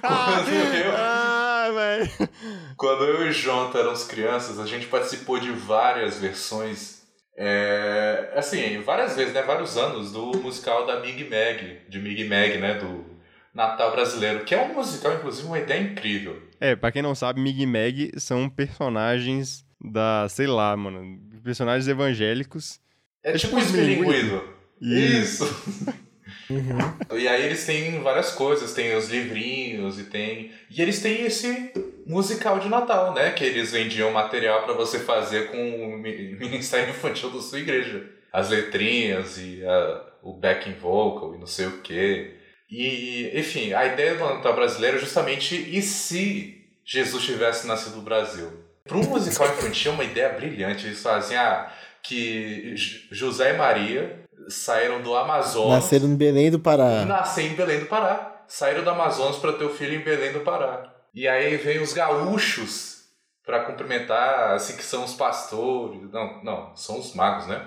quando, 0.00 0.48
eu, 0.48 0.92
Ah, 0.96 1.68
velho. 1.74 2.28
quando 2.76 3.02
eu 3.04 3.26
e 3.26 3.30
o 3.30 3.32
Jonathan 3.32 3.78
éramos 3.80 4.04
crianças, 4.04 4.60
a 4.60 4.66
gente 4.66 4.86
participou 4.86 5.40
de 5.40 5.50
várias 5.50 6.20
versões. 6.20 7.01
É, 7.36 8.32
assim, 8.36 8.80
várias 8.82 9.16
vezes, 9.16 9.32
né? 9.32 9.42
Vários 9.42 9.76
anos 9.76 10.12
do 10.12 10.32
musical 10.38 10.86
da 10.86 11.00
Mig 11.00 11.24
Mag, 11.24 11.78
de 11.88 11.98
Mig 11.98 12.24
Mag, 12.28 12.58
né? 12.58 12.74
Do 12.74 13.04
Natal 13.54 13.92
Brasileiro, 13.92 14.44
que 14.44 14.54
é 14.54 14.60
um 14.62 14.74
musical, 14.74 15.14
inclusive, 15.14 15.46
uma 15.46 15.58
ideia 15.58 15.80
incrível. 15.80 16.40
É, 16.60 16.76
pra 16.76 16.92
quem 16.92 17.02
não 17.02 17.14
sabe, 17.14 17.40
Mig 17.40 17.64
Mag 17.66 18.12
são 18.18 18.48
personagens 18.48 19.64
da, 19.80 20.26
sei 20.28 20.46
lá, 20.46 20.76
mano, 20.76 21.18
personagens 21.42 21.88
evangélicos. 21.88 22.80
É, 23.22 23.30
É 23.30 23.32
tipo 23.32 23.48
tipo 23.48 23.56
um 23.56 23.58
esmilinguido. 23.58 24.42
Isso. 24.80 25.44
Isso. 26.50 27.16
E 27.18 27.28
aí 27.28 27.44
eles 27.44 27.64
têm 27.66 28.00
várias 28.02 28.30
coisas, 28.32 28.72
tem 28.72 28.94
os 28.96 29.08
livrinhos 29.08 29.98
e 29.98 30.04
tem. 30.04 30.52
E 30.70 30.80
eles 30.82 31.00
têm 31.00 31.24
esse 31.24 31.72
musical 32.06 32.58
de 32.58 32.68
Natal, 32.68 33.14
né? 33.14 33.30
Que 33.30 33.44
eles 33.44 33.72
vendiam 33.72 34.10
material 34.12 34.64
pra 34.64 34.74
você 34.74 34.98
fazer 34.98 35.50
com 35.50 35.56
o 35.94 35.98
mi- 35.98 36.36
Ministério 36.40 36.90
Infantil 36.90 37.30
da 37.30 37.40
sua 37.40 37.58
igreja. 37.60 38.04
As 38.32 38.48
letrinhas 38.50 39.38
e 39.38 39.64
a- 39.64 40.04
o 40.22 40.32
backing 40.32 40.74
vocal 40.74 41.34
e 41.34 41.38
não 41.38 41.46
sei 41.46 41.66
o 41.66 41.80
quê. 41.80 42.34
E, 42.70 43.30
enfim, 43.34 43.72
a 43.74 43.84
ideia 43.86 44.14
do 44.14 44.24
Natal 44.24 44.54
brasileiro 44.54 44.96
é 44.96 45.00
justamente 45.00 45.54
e 45.54 45.82
se 45.82 46.58
Jesus 46.84 47.22
tivesse 47.24 47.66
nascido 47.66 47.96
no 47.96 48.02
Brasil? 48.02 48.50
Para 48.84 48.96
um 48.96 49.02
musical 49.02 49.46
infantil 49.48 49.92
é 49.92 49.94
uma 49.94 50.04
ideia 50.04 50.28
brilhante. 50.30 50.86
Eles 50.86 51.02
fazem 51.02 51.36
ah, 51.36 51.70
que 52.02 52.74
José 53.10 53.54
e 53.54 53.58
Maria 53.58 54.21
saíram 54.48 55.00
do 55.02 55.14
Amazonas. 55.14 55.84
Nasceram 55.84 56.06
em 56.06 56.16
Belém 56.16 56.50
do 56.50 56.58
Pará. 56.58 57.04
Nascer 57.04 57.50
em 57.50 57.54
Belém 57.54 57.80
do 57.80 57.86
Pará. 57.86 58.44
Saíram 58.46 58.84
do 58.84 58.90
Amazonas 58.90 59.36
para 59.36 59.52
ter 59.52 59.64
o 59.64 59.70
filho 59.70 59.94
em 59.94 60.04
Belém 60.04 60.32
do 60.32 60.40
Pará. 60.40 60.92
E 61.14 61.28
aí 61.28 61.56
vem 61.56 61.80
os 61.80 61.92
gaúchos 61.92 63.04
para 63.44 63.64
cumprimentar, 63.64 64.54
assim, 64.54 64.76
que 64.76 64.84
são 64.84 65.04
os 65.04 65.14
pastores. 65.14 66.10
Não, 66.10 66.42
não, 66.42 66.76
são 66.76 66.98
os 66.98 67.14
magos, 67.14 67.46
né? 67.46 67.66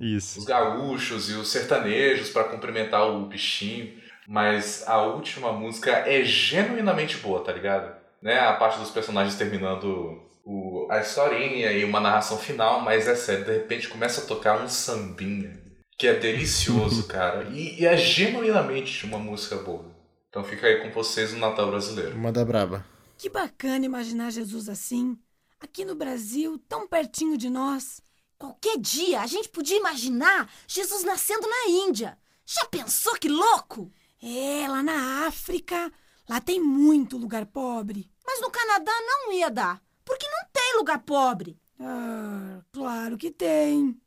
Isso. 0.00 0.38
Os 0.38 0.44
gaúchos 0.44 1.30
e 1.30 1.34
os 1.34 1.50
sertanejos 1.50 2.30
para 2.30 2.44
cumprimentar 2.44 3.08
o 3.08 3.26
bichinho. 3.26 3.94
Mas 4.28 4.86
a 4.88 5.02
última 5.02 5.52
música 5.52 5.90
é 5.90 6.22
genuinamente 6.24 7.16
boa, 7.18 7.44
tá 7.44 7.52
ligado? 7.52 7.94
Né? 8.20 8.38
A 8.38 8.54
parte 8.54 8.78
dos 8.78 8.90
personagens 8.90 9.36
terminando 9.36 10.20
o, 10.44 10.88
a 10.90 11.00
historinha 11.00 11.72
e 11.72 11.84
uma 11.84 12.00
narração 12.00 12.36
final, 12.36 12.80
mas 12.80 13.06
é 13.06 13.14
sério, 13.14 13.44
de 13.44 13.52
repente 13.52 13.88
começa 13.88 14.22
a 14.22 14.26
tocar 14.26 14.60
um 14.60 14.68
sambinha 14.68 15.65
que 15.96 16.06
é 16.06 16.14
delicioso, 16.14 17.06
cara. 17.08 17.44
E, 17.50 17.80
e 17.80 17.86
é 17.86 17.96
genuinamente 17.96 19.04
uma 19.06 19.18
música 19.18 19.56
boa. 19.56 19.84
Então 20.28 20.44
fica 20.44 20.66
aí 20.66 20.82
com 20.82 20.90
vocês 20.90 21.32
no 21.32 21.38
Natal 21.38 21.70
Brasileiro. 21.70 22.16
Manda 22.18 22.44
braba. 22.44 22.84
Que 23.16 23.30
bacana 23.30 23.86
imaginar 23.86 24.30
Jesus 24.30 24.68
assim, 24.68 25.18
aqui 25.58 25.84
no 25.84 25.94
Brasil, 25.94 26.58
tão 26.68 26.86
pertinho 26.86 27.38
de 27.38 27.48
nós. 27.48 28.02
Qualquer 28.38 28.78
dia 28.78 29.22
a 29.22 29.26
gente 29.26 29.48
podia 29.48 29.78
imaginar 29.78 30.50
Jesus 30.68 31.02
nascendo 31.04 31.48
na 31.48 31.70
Índia. 31.70 32.18
Já 32.44 32.64
pensou 32.66 33.14
que 33.14 33.28
louco? 33.28 33.90
É, 34.22 34.68
lá 34.68 34.82
na 34.82 35.26
África, 35.26 35.90
lá 36.28 36.40
tem 36.40 36.60
muito 36.60 37.16
lugar 37.16 37.46
pobre. 37.46 38.10
Mas 38.26 38.40
no 38.40 38.50
Canadá 38.50 38.92
não 38.92 39.32
ia 39.32 39.50
dar, 39.50 39.82
porque 40.04 40.26
não 40.28 40.48
tem 40.52 40.76
lugar 40.76 40.98
pobre. 40.98 41.58
Ah, 41.80 42.60
claro 42.72 43.16
que 43.16 43.30
tem. 43.30 43.98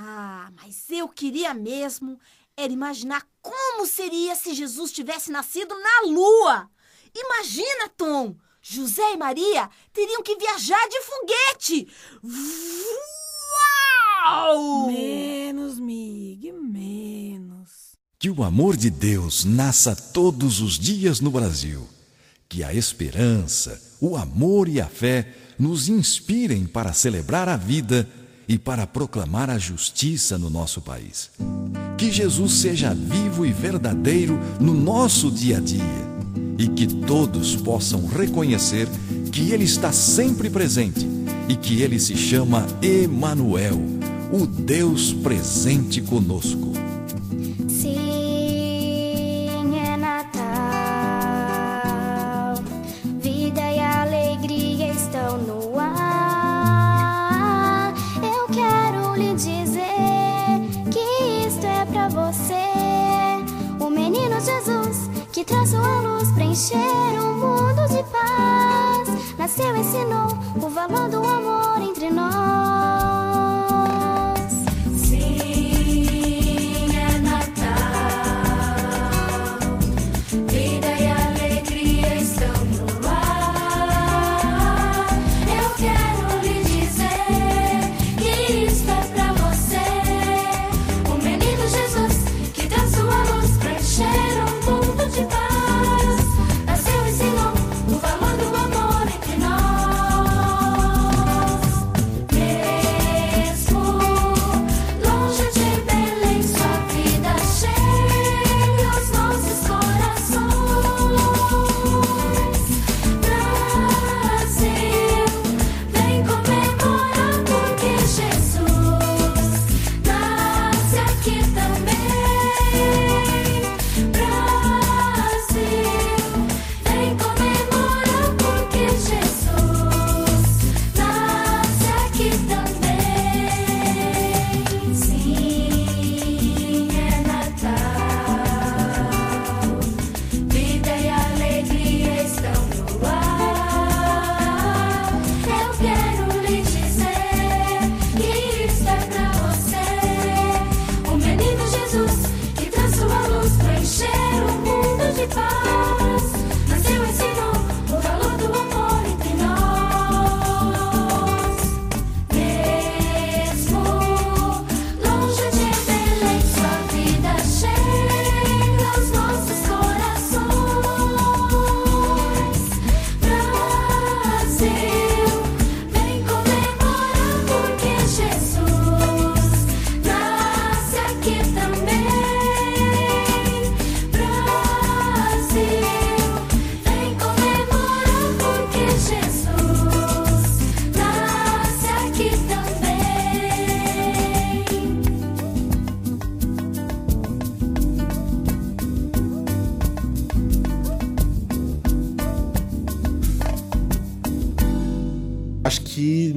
Ah, 0.00 0.52
mas 0.54 0.88
eu 0.90 1.08
queria 1.08 1.52
mesmo 1.52 2.20
era 2.56 2.72
imaginar 2.72 3.26
como 3.42 3.84
seria 3.84 4.36
se 4.36 4.54
Jesus 4.54 4.92
tivesse 4.92 5.32
nascido 5.32 5.74
na 5.74 6.08
Lua. 6.08 6.70
Imagina, 7.12 7.88
Tom! 7.96 8.36
José 8.62 9.14
e 9.14 9.16
Maria 9.16 9.68
teriam 9.92 10.22
que 10.22 10.36
viajar 10.36 10.88
de 10.88 11.00
foguete. 11.02 11.88
Uau! 14.24 14.86
Menos, 14.86 15.80
Mig, 15.80 16.52
menos. 16.52 17.96
Que 18.20 18.30
o 18.30 18.44
amor 18.44 18.76
de 18.76 18.90
Deus 18.90 19.44
nasça 19.44 19.96
todos 19.96 20.60
os 20.60 20.78
dias 20.78 21.20
no 21.20 21.32
Brasil. 21.32 21.88
Que 22.48 22.62
a 22.62 22.72
esperança, 22.72 23.96
o 24.00 24.16
amor 24.16 24.68
e 24.68 24.80
a 24.80 24.86
fé 24.86 25.34
nos 25.58 25.88
inspirem 25.88 26.66
para 26.66 26.92
celebrar 26.92 27.48
a 27.48 27.56
vida 27.56 28.08
e 28.48 28.56
para 28.56 28.86
proclamar 28.86 29.50
a 29.50 29.58
justiça 29.58 30.38
no 30.38 30.48
nosso 30.48 30.80
país. 30.80 31.30
Que 31.98 32.10
Jesus 32.10 32.52
seja 32.52 32.94
vivo 32.94 33.44
e 33.44 33.52
verdadeiro 33.52 34.40
no 34.58 34.72
nosso 34.72 35.30
dia 35.30 35.58
a 35.58 35.60
dia 35.60 36.08
e 36.58 36.66
que 36.68 36.86
todos 36.86 37.54
possam 37.54 38.06
reconhecer 38.06 38.88
que 39.30 39.50
Ele 39.52 39.64
está 39.64 39.92
sempre 39.92 40.48
presente 40.48 41.06
e 41.48 41.56
que 41.56 41.82
Ele 41.82 42.00
se 42.00 42.16
chama 42.16 42.66
Emanuel, 42.82 43.78
o 44.32 44.46
Deus 44.46 45.12
presente 45.12 46.00
conosco. 46.00 46.87
Luz 66.58 66.70
pra 66.70 66.78
encher 66.78 67.20
um 67.20 67.34
mundo 67.34 67.88
de 67.88 68.02
paz. 68.10 69.36
Nasceu 69.38 69.76
ensinou 69.76 70.28
o 70.56 70.68
valor 70.68 71.08
do 71.08 71.18
amor 71.18 71.80
entre 71.80 72.10
nós. 72.10 72.37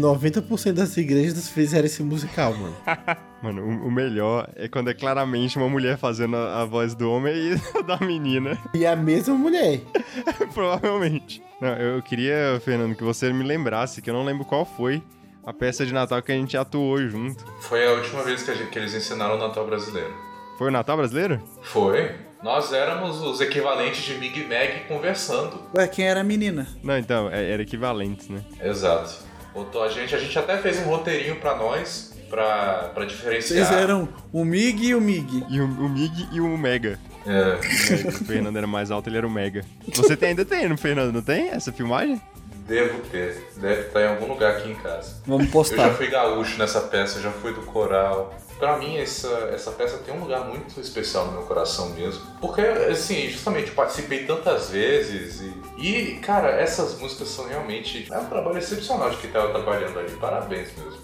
90% 0.02 0.74
das 0.74 0.98
igrejas 0.98 1.48
fizeram 1.50 1.86
esse 1.86 2.02
musical, 2.04 2.54
mano. 2.56 2.76
Mano, 3.42 3.64
o, 3.64 3.88
o 3.88 3.92
melhor 3.92 4.48
é 4.56 4.68
quando 4.68 4.92
é 4.92 4.94
claramente 4.94 5.58
uma 5.58 5.68
mulher 5.68 5.98
fazendo 5.98 6.36
a, 6.38 6.62
a 6.62 6.66
voz 6.66 6.94
do 6.94 7.10
homem 7.12 7.34
e 7.36 7.56
da 7.88 7.98
menina. 7.98 8.56
E 8.72 8.86
a 8.86 8.96
mesma 8.96 9.34
mulher. 9.34 9.82
Provavelmente. 10.54 11.42
Não, 11.60 11.70
eu 11.70 12.02
queria, 12.04 12.62
Fernando, 12.64 12.96
que 12.96 13.04
você 13.04 13.34
me 13.34 13.44
lembrasse, 13.44 14.00
que 14.02 14.10
eu 14.10 14.14
não 14.14 14.24
lembro 14.24 14.46
qual 14.46 14.64
foi 14.64 15.02
a 15.44 15.52
peça 15.52 15.84
de 15.86 15.92
Natal 15.94 16.22
que 16.22 16.32
a 16.32 16.36
gente 16.36 16.56
atuou 16.56 17.00
junto. 17.08 17.44
Foi 17.62 17.84
a 17.88 17.92
última 17.94 18.22
vez 18.24 18.44
que, 18.44 18.52
a 18.52 18.54
gente- 18.54 18.70
que 18.70 18.78
eles 18.78 18.94
ensinaram 18.94 19.36
o 19.36 19.40
Natal 19.40 19.66
brasileiro. 19.66 20.14
Foi 20.58 20.68
o 20.68 20.72
Natal 20.72 20.98
brasileiro? 20.98 21.42
Foi. 21.64 22.12
Nós 22.44 22.72
éramos 22.72 23.22
os 23.22 23.42
equivalentes 23.42 24.04
de 24.04 24.14
Big 24.16 24.44
Mac 24.46 24.88
conversando. 24.88 25.60
Ué, 25.76 25.88
quem 25.88 26.06
era 26.08 26.22
a 26.22 26.24
menina? 26.24 26.68
Não, 26.84 26.98
então, 26.98 27.28
é- 27.32 27.52
era 27.54 27.62
equivalentes, 27.64 28.30
né? 28.30 28.44
Exato. 28.62 29.31
Botou 29.54 29.84
a 29.84 29.90
gente, 29.90 30.16
a 30.16 30.18
gente 30.20 30.38
até 30.38 30.58
fez 30.58 30.80
um 30.80 30.84
roteirinho 30.84 31.36
pra 31.36 31.56
nós, 31.56 32.14
pra, 32.30 32.90
pra 32.94 33.06
diferenciar. 33.06 33.66
Vocês 33.68 33.82
eram 33.82 34.08
o 34.32 34.46
Mig 34.46 34.82
e 34.86 34.96
o 34.96 35.02
Mig. 35.02 35.46
E 35.50 35.60
o, 35.60 35.66
o 35.66 35.90
Mig 35.90 36.28
e 36.32 36.40
o 36.40 36.58
Mega. 36.58 36.98
É. 37.26 38.08
O 38.08 38.12
Fernando 38.26 38.58
era 38.58 38.66
mais 38.68 38.90
alto, 38.92 39.10
ele 39.10 39.18
era 39.18 39.28
o 39.28 39.30
Mega. 39.30 39.64
Você 39.94 40.16
tem, 40.16 40.30
ainda 40.30 40.46
tem, 40.46 40.76
Fernando, 40.78 41.14
não 41.14 41.22
tem 41.22 41.50
essa 41.50 41.72
filmagem? 41.72 42.20
Devo 42.68 43.00
ter. 43.12 43.46
Deve 43.58 43.82
estar 43.82 44.02
em 44.02 44.08
algum 44.08 44.28
lugar 44.28 44.56
aqui 44.56 44.72
em 44.72 44.76
casa. 44.76 45.22
Vamos 45.28 45.48
Eu 45.48 45.52
postar. 45.52 45.90
já 45.90 45.94
fui 45.94 46.08
gaúcho 46.08 46.58
nessa 46.58 46.80
peça, 46.82 47.18
eu 47.20 47.24
já 47.24 47.32
fui 47.32 47.54
do 47.54 47.62
coral. 47.64 48.34
Pra 48.62 48.78
mim, 48.78 48.96
essa, 48.96 49.50
essa 49.52 49.72
peça 49.72 49.98
tem 50.06 50.14
um 50.14 50.20
lugar 50.20 50.46
muito 50.46 50.80
especial 50.80 51.26
no 51.26 51.32
meu 51.32 51.42
coração 51.42 51.90
mesmo. 51.90 52.22
Porque, 52.40 52.62
assim, 52.62 53.28
justamente, 53.28 53.70
eu 53.70 53.74
participei 53.74 54.24
tantas 54.24 54.70
vezes 54.70 55.42
e, 55.42 55.84
e, 55.84 56.20
cara, 56.20 56.52
essas 56.52 57.00
músicas 57.00 57.30
são 57.30 57.48
realmente... 57.48 58.08
É 58.14 58.20
um 58.20 58.26
trabalho 58.28 58.60
excepcional 58.60 59.10
de 59.10 59.18
quem 59.18 59.32
tava 59.32 59.50
trabalhando 59.50 59.98
ali. 59.98 60.12
Parabéns 60.12 60.70
mesmo. 60.78 61.02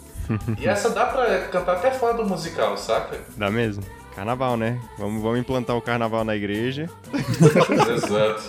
E 0.60 0.68
essa 0.70 0.92
dá 0.92 1.08
pra 1.08 1.48
cantar 1.48 1.78
até 1.78 1.90
fora 1.90 2.14
do 2.14 2.24
musical, 2.24 2.78
saca? 2.78 3.22
Dá 3.36 3.50
mesmo? 3.50 3.84
Carnaval, 4.16 4.56
né? 4.56 4.80
Vamos, 5.00 5.24
vamos 5.24 5.40
implantar 5.40 5.76
o 5.76 5.82
carnaval 5.82 6.24
na 6.24 6.36
igreja. 6.36 6.88
Exato. 7.92 8.44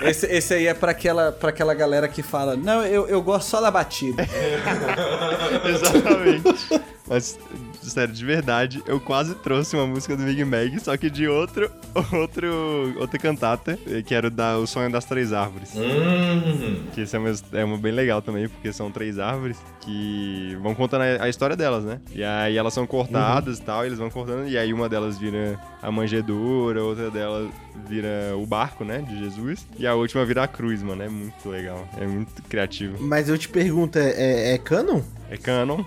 Esse, 0.00 0.26
esse 0.26 0.54
aí 0.54 0.68
é 0.68 0.74
pra 0.74 0.92
aquela, 0.92 1.32
pra 1.32 1.50
aquela 1.50 1.74
galera 1.74 2.06
que 2.08 2.20
fala: 2.20 2.56
Não, 2.56 2.84
eu, 2.84 3.06
eu 3.06 3.22
gosto 3.22 3.48
só 3.48 3.60
da 3.60 3.70
batida. 3.70 4.26
Exatamente. 5.64 6.93
Mas, 7.06 7.38
sério, 7.82 8.14
de 8.14 8.24
verdade, 8.24 8.82
eu 8.86 8.98
quase 8.98 9.34
trouxe 9.34 9.76
uma 9.76 9.86
música 9.86 10.16
do 10.16 10.24
Big 10.24 10.42
Mag, 10.44 10.78
só 10.80 10.96
que 10.96 11.10
de 11.10 11.28
outro, 11.28 11.70
outro, 12.12 12.94
outra 12.98 13.18
cantata, 13.18 13.78
eh, 13.86 14.02
que 14.02 14.14
era 14.14 14.28
o 14.28 14.30
da 14.30 14.56
O 14.58 14.66
Sonho 14.66 14.90
das 14.90 15.04
Três 15.04 15.32
Árvores. 15.32 15.72
Hum. 15.74 16.84
Que 16.94 17.02
isso 17.02 17.14
é 17.14 17.18
uma, 17.18 17.32
é 17.52 17.64
uma 17.64 17.76
bem 17.76 17.92
legal 17.92 18.22
também, 18.22 18.48
porque 18.48 18.72
são 18.72 18.90
três 18.90 19.18
árvores 19.18 19.58
que 19.80 20.56
vão 20.62 20.74
contando 20.74 21.02
a, 21.02 21.24
a 21.24 21.28
história 21.28 21.54
delas, 21.54 21.84
né? 21.84 22.00
E 22.12 22.24
aí 22.24 22.56
elas 22.56 22.72
são 22.72 22.86
cortadas 22.86 23.58
e 23.58 23.62
tal, 23.62 23.84
e 23.84 23.88
eles 23.88 23.98
vão 23.98 24.08
cortando, 24.08 24.48
e 24.48 24.56
aí 24.56 24.72
uma 24.72 24.88
delas 24.88 25.18
vira 25.18 25.60
a 25.82 25.90
manjedoura, 25.90 26.82
outra 26.82 27.10
delas 27.10 27.50
vira 27.86 28.34
o 28.36 28.46
barco, 28.46 28.84
né, 28.84 28.98
de 28.98 29.18
Jesus, 29.18 29.66
e 29.78 29.86
a 29.86 29.94
última 29.94 30.24
vira 30.24 30.44
a 30.44 30.48
cruz, 30.48 30.82
mano. 30.82 31.02
É 31.02 31.08
muito 31.08 31.48
legal, 31.48 31.86
é 31.98 32.06
muito 32.06 32.42
criativo. 32.44 32.96
Mas 33.00 33.28
eu 33.28 33.36
te 33.36 33.48
pergunto, 33.48 33.98
é, 33.98 34.10
é, 34.10 34.54
é 34.54 34.58
canon? 34.58 35.02
É 35.30 35.36
canon. 35.36 35.84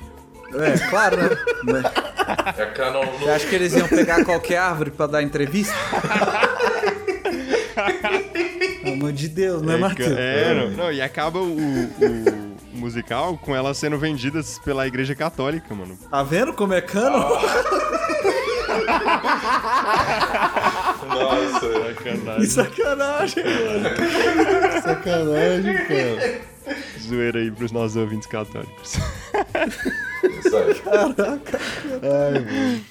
É, 0.53 0.77
claro, 0.89 1.17
né? 1.17 1.29
É 2.57 2.65
canon 2.67 3.03
no... 3.05 3.19
Você 3.19 3.29
acha 3.29 3.47
que 3.47 3.55
eles 3.55 3.73
iam 3.73 3.87
pegar 3.87 4.23
qualquer 4.25 4.57
árvore 4.57 4.91
pra 4.91 5.07
dar 5.07 5.21
entrevista? 5.23 5.73
Pelo 8.81 8.93
amor 8.93 9.11
de 9.11 9.27
Deus, 9.27 9.61
né, 9.61 9.75
É, 9.75 9.77
Matheus? 9.77 10.17
É, 10.17 10.53
não, 10.53 10.69
não, 10.71 10.91
e 10.91 11.01
acaba 11.01 11.39
o, 11.39 11.55
o 11.57 12.47
musical 12.73 13.37
com 13.37 13.55
elas 13.55 13.77
sendo 13.77 13.97
vendidas 13.97 14.59
pela 14.59 14.87
igreja 14.87 15.13
católica, 15.13 15.73
mano. 15.75 15.97
Tá 16.09 16.23
vendo 16.23 16.53
como 16.53 16.73
é 16.73 16.81
cano? 16.81 17.17
Nossa. 21.19 21.94
Sacanagem. 21.95 22.39
Que 22.41 22.48
sacanagem, 22.48 23.44
mano. 23.44 24.81
Sacanagem, 24.81 25.77
cara. 25.88 26.41
Zoeira 26.99 27.39
aí 27.39 27.52
pros 27.52 27.72
nossos 27.72 27.95
ouvintes 27.95 28.27
católicos. 28.27 28.94
Caraca. 30.84 31.60
Ai, 32.03 32.39
mano. 32.39 32.81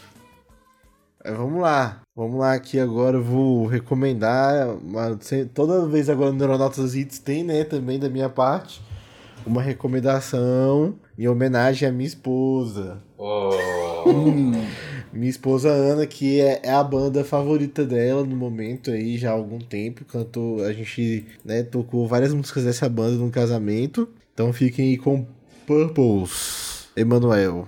É, 1.24 1.32
vamos 1.32 1.60
lá. 1.60 2.00
Vamos 2.14 2.38
lá 2.38 2.54
aqui 2.54 2.78
agora. 2.78 3.16
Eu 3.16 3.22
vou 3.22 3.66
recomendar. 3.66 4.68
uma- 4.68 5.18
toda 5.52 5.86
vez 5.86 6.08
agora 6.08 6.30
no 6.32 6.38
Neuronautas 6.38 6.94
Hits 6.94 7.18
tem, 7.18 7.42
né? 7.44 7.64
Também 7.64 7.98
da 7.98 8.08
minha 8.08 8.28
parte. 8.28 8.80
Uma 9.44 9.60
recomendação 9.62 10.94
em 11.18 11.28
homenagem 11.28 11.88
à 11.88 11.92
minha 11.92 12.06
esposa. 12.06 12.98
Oh. 13.18 13.50
Minha 15.16 15.30
esposa 15.30 15.70
Ana, 15.70 16.06
que 16.06 16.40
é, 16.40 16.60
é 16.62 16.70
a 16.70 16.84
banda 16.84 17.24
favorita 17.24 17.84
dela 17.84 18.24
no 18.24 18.36
momento 18.36 18.90
aí, 18.90 19.16
já 19.16 19.30
há 19.30 19.32
algum 19.32 19.58
tempo. 19.58 20.04
Cantou, 20.04 20.62
a 20.62 20.72
gente 20.72 21.24
né, 21.44 21.62
tocou 21.62 22.06
várias 22.06 22.34
músicas 22.34 22.64
dessa 22.64 22.88
banda 22.88 23.16
no 23.16 23.30
casamento. 23.30 24.08
Então 24.34 24.52
fiquem 24.52 24.90
aí 24.90 24.98
com 24.98 25.26
Purples, 25.66 26.88
Emanuel. 26.94 27.66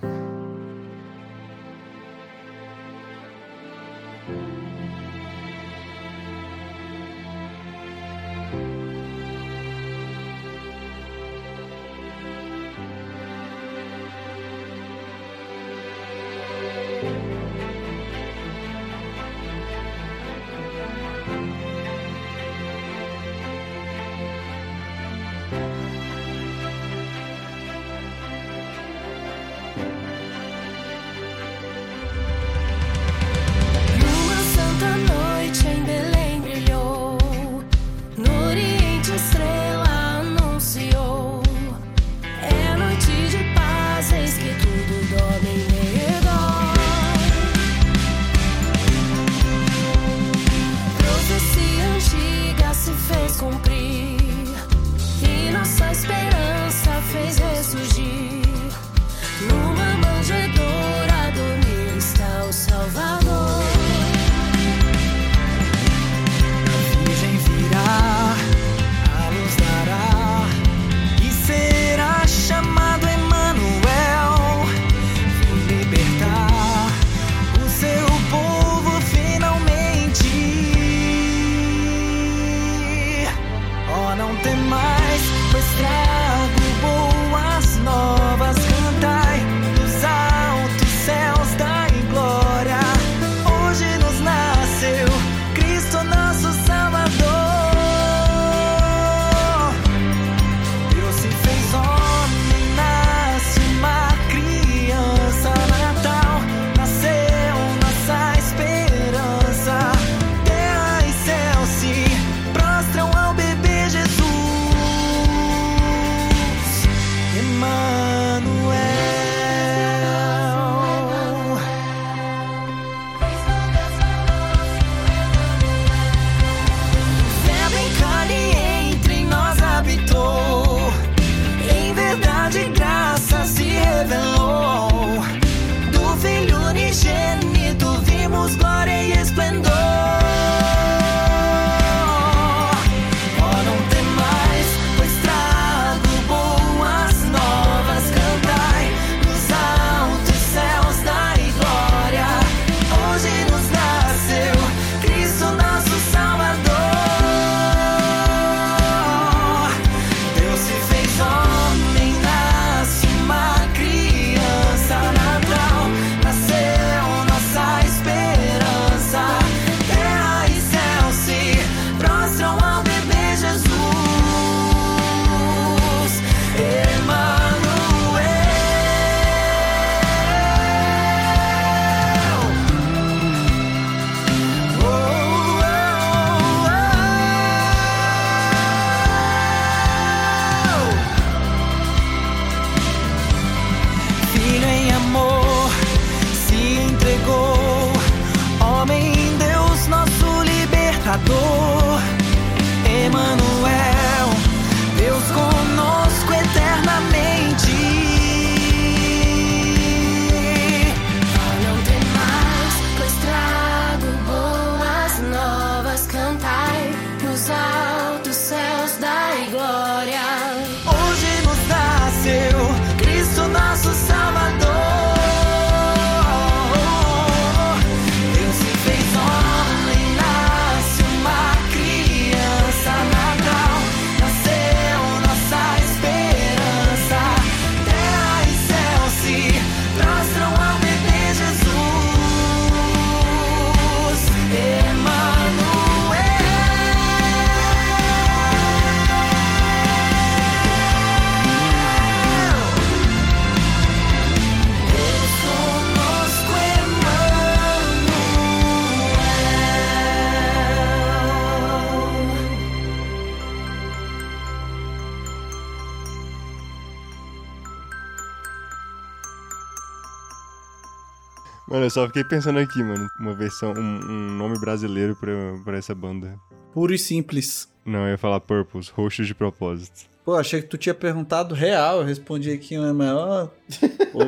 Eu 271.89 271.91
só 271.91 272.05
fiquei 272.05 272.23
pensando 272.23 272.59
aqui, 272.59 272.83
mano. 272.83 273.09
Uma 273.19 273.33
versão, 273.33 273.73
um, 273.73 273.79
um 273.81 274.37
nome 274.37 274.59
brasileiro 274.59 275.15
pra, 275.15 275.33
pra 275.65 275.75
essa 275.75 275.95
banda. 275.95 276.39
Puro 276.71 276.93
e 276.93 276.99
simples. 276.99 277.67
Não, 277.83 278.01
eu 278.05 278.09
ia 278.11 278.17
falar 278.17 278.39
Purples, 278.41 278.89
roxos 278.89 279.25
de 279.25 279.33
propósito. 279.33 280.07
Pô, 280.23 280.35
achei 280.35 280.61
que 280.61 280.67
tu 280.67 280.77
tinha 280.77 280.93
perguntado 280.93 281.55
real, 281.55 282.01
eu 282.01 282.05
respondi 282.05 282.51
aqui, 282.51 282.77
né, 282.77 282.91
mas 282.91 283.09
ó... 283.09 283.51
Pô. 284.13 284.19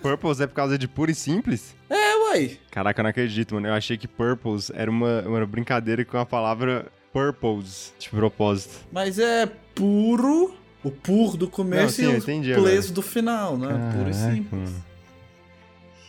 Purples 0.00 0.40
é 0.40 0.46
por 0.46 0.54
causa 0.54 0.78
de 0.78 0.88
puro 0.88 1.10
e 1.10 1.14
simples? 1.14 1.76
É, 1.90 2.16
uai. 2.24 2.58
Caraca, 2.70 3.00
eu 3.00 3.02
não 3.02 3.10
acredito, 3.10 3.54
mano. 3.54 3.66
Eu 3.66 3.74
achei 3.74 3.98
que 3.98 4.08
Purples 4.08 4.70
era 4.72 4.90
uma, 4.90 5.20
uma 5.28 5.44
brincadeira 5.46 6.02
com 6.06 6.16
a 6.16 6.24
palavra 6.24 6.86
purpose, 7.12 7.92
de 7.98 8.08
propósito. 8.08 8.78
Mas 8.90 9.18
é 9.18 9.44
puro, 9.74 10.54
o 10.82 10.90
pur 10.90 11.36
do 11.36 11.50
começo 11.50 12.00
Não, 12.00 12.10
sim, 12.12 12.14
e 12.14 12.18
entendi 12.18 12.52
o 12.52 12.62
pleso 12.62 12.78
agora. 12.88 12.94
do 12.94 13.02
final, 13.02 13.58
né? 13.58 13.68
Puro 13.92 14.08
e 14.08 14.12
Caraca, 14.14 14.34
simples. 14.34 14.70
mano. 14.70 14.93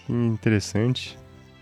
Que 0.06 0.14
interessante. 0.14 1.18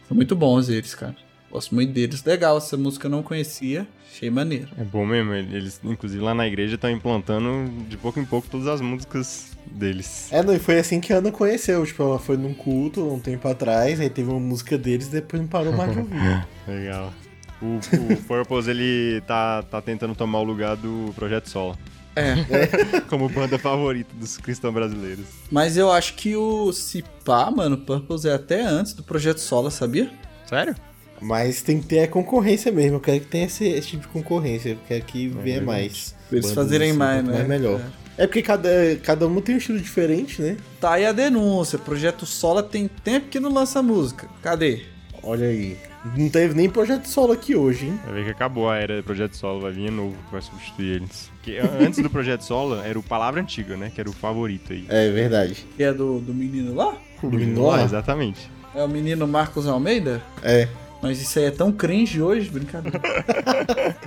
São 0.08 0.16
muito 0.16 0.36
bons 0.36 0.70
eles, 0.70 0.94
cara. 0.94 1.16
Gosto 1.52 1.76
muito 1.76 1.94
deles. 1.94 2.24
Legal, 2.24 2.58
essa 2.58 2.76
música 2.76 3.08
eu 3.08 3.12
não 3.12 3.22
conhecia. 3.22 3.88
Achei 4.12 4.30
maneiro. 4.30 4.70
É 4.78 4.84
bom 4.84 5.06
mesmo, 5.06 5.34
eles, 5.34 5.80
inclusive 5.84 6.22
lá 6.22 6.34
na 6.34 6.48
igreja, 6.48 6.76
estão 6.76 6.90
implantando 6.90 7.72
de 7.88 7.96
pouco 7.98 8.20
em 8.20 8.26
pouco 8.26 8.48
todas 8.50 8.68
as 8.68 8.82
músicas 8.82 9.52
deles. 9.68 10.32
É, 10.32 10.44
não, 10.44 10.54
e 10.54 10.60
foi 10.60 10.80
assim 10.80 11.00
que 11.00 11.14
a 11.14 11.18
Ana 11.18 11.32
conheceu. 11.32 11.86
Tipo, 11.86 12.04
ela 12.04 12.20
foi 12.20 12.38
num 12.38 12.54
culto 12.54 13.08
um 13.12 13.20
tempo 13.20 13.48
atrás, 13.48 14.00
aí 14.00 14.10
teve 14.10 14.30
uma 14.30 14.40
música 14.40 14.78
deles 14.78 15.08
e 15.08 15.12
depois 15.12 15.42
não 15.42 15.48
parou 15.48 15.74
mais 15.74 15.92
de 15.92 16.00
ouvir. 16.00 16.48
Legal. 16.68 17.14
O, 17.62 17.80
o 18.14 18.18
Purpose, 18.24 18.70
ele 18.70 19.22
tá, 19.22 19.64
tá 19.64 19.82
tentando 19.82 20.14
tomar 20.16 20.40
o 20.40 20.44
lugar 20.44 20.76
do 20.76 21.14
Projeto 21.16 21.50
Solo. 21.50 21.78
É. 22.16 23.02
Como 23.10 23.28
banda 23.30 23.58
favorita 23.58 24.14
dos 24.16 24.38
cristãos 24.38 24.74
brasileiros. 24.74 25.26
Mas 25.52 25.78
eu 25.78 25.92
acho 25.92 26.16
que 26.16 26.36
o 26.36 26.72
Cipá, 26.72 27.50
mano, 27.50 27.78
Purpose 27.78 28.28
é 28.28 28.34
até 28.34 28.62
antes 28.62 28.94
do 28.94 29.04
Projeto 29.04 29.40
Sola, 29.40 29.72
sabia? 29.72 30.12
Sério? 30.48 30.76
Mas 31.22 31.62
tem 31.62 31.80
que 31.80 31.88
ter 31.88 32.02
a 32.02 32.08
concorrência 32.08 32.72
mesmo. 32.72 32.98
Eu 32.98 33.00
quero 33.00 33.20
que 33.22 33.28
tenha 33.28 33.46
esse, 33.46 33.66
esse 33.66 33.90
tipo 33.90 34.04
de 34.04 34.10
concorrência. 34.10 34.70
Eu 34.70 34.78
quero 34.88 35.04
que 35.06 35.28
venha 35.28 35.60
verdade. 35.60 35.66
mais. 35.66 36.16
Pra 36.28 36.38
eles 36.38 36.50
Bandas 36.50 36.64
fazerem 36.64 36.90
assim, 36.90 37.00
mais, 37.00 37.24
né? 37.24 37.34
Mais 37.34 37.48
melhor. 37.48 37.82
É. 38.18 38.28
porque 38.28 38.42
cada, 38.42 38.70
cada 39.02 39.26
um 39.28 39.42
tem 39.42 39.56
um 39.56 39.58
estilo 39.58 39.80
diferente, 39.80 40.42
né? 40.42 40.58
Tá 40.80 40.94
aí 40.94 41.06
a 41.06 41.12
denúncia. 41.12 41.80
Projeto 41.80 42.26
Sola 42.26 42.62
tem 42.62 42.88
tempo 42.88 43.30
que 43.30 43.40
não 43.40 43.52
lança 43.52 43.82
música. 43.82 44.28
Cadê? 44.42 44.84
Olha 45.24 45.48
aí. 45.48 45.78
Não 46.18 46.30
teve 46.30 46.54
nem 46.54 46.70
projeto 46.70 47.06
solo 47.06 47.32
aqui 47.32 47.56
hoje, 47.56 47.86
hein? 47.86 48.00
Vai 48.04 48.16
ver 48.16 48.26
que 48.26 48.32
acabou 48.32 48.70
a 48.70 48.76
era 48.76 48.98
do 48.98 49.04
Projeto 49.04 49.38
Solo, 49.38 49.62
vai 49.62 49.72
vir 49.72 49.90
novo 49.90 50.16
que 50.26 50.32
vai 50.34 50.42
substituir 50.42 50.96
eles. 50.98 51.32
Porque 51.36 51.58
antes 51.80 52.04
do 52.04 52.10
Projeto 52.10 52.42
Solo 52.42 52.76
era 52.82 53.00
o 53.00 53.04
Palavra 53.04 53.40
Antiga, 53.40 53.78
né? 53.78 53.90
Que 53.94 54.02
era 54.02 54.10
o 54.10 54.14
favorito 54.14 54.74
aí. 54.74 54.86
É 54.90 55.10
verdade. 55.10 55.66
Que 55.78 55.84
é 55.84 55.94
do, 55.94 56.20
do 56.20 56.34
menino 56.34 56.76
lá? 56.76 56.98
Do 57.22 57.30
menino 57.32 57.66
lá? 57.68 57.84
Exatamente. 57.84 58.52
É 58.76 58.84
o 58.84 58.88
menino 58.88 59.26
Marcos 59.26 59.66
Almeida? 59.66 60.22
É. 60.42 60.68
Mas 61.02 61.22
isso 61.22 61.40
aí 61.40 61.46
é 61.46 61.52
tão 61.52 61.72
cringe 61.72 62.22
hoje, 62.22 62.50
brincadeira. 62.50 63.00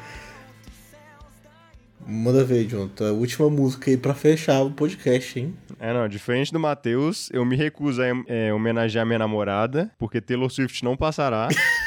Manda 2.09 2.44
ver, 2.44 2.64
Jonathan. 2.66 3.09
A 3.09 3.12
última 3.12 3.51
música 3.51 3.90
aí 3.90 3.97
pra 3.97 4.14
fechar 4.14 4.62
o 4.62 4.70
podcast, 4.70 5.40
hein? 5.40 5.55
É, 5.81 5.93
não, 5.93 6.06
diferente 6.09 6.52
do 6.52 6.60
Matheus, 6.60 7.28
eu 7.32 7.44
me 7.44 7.56
recuso 7.56 8.01
a 8.01 8.06
é, 8.28 8.52
homenagear 8.52 9.05
minha 9.05 9.18
namorada, 9.18 9.90
porque 9.98 10.20
Taylor 10.20 10.48
Swift 10.48 10.85
não 10.85 10.97
passará. 10.97 11.48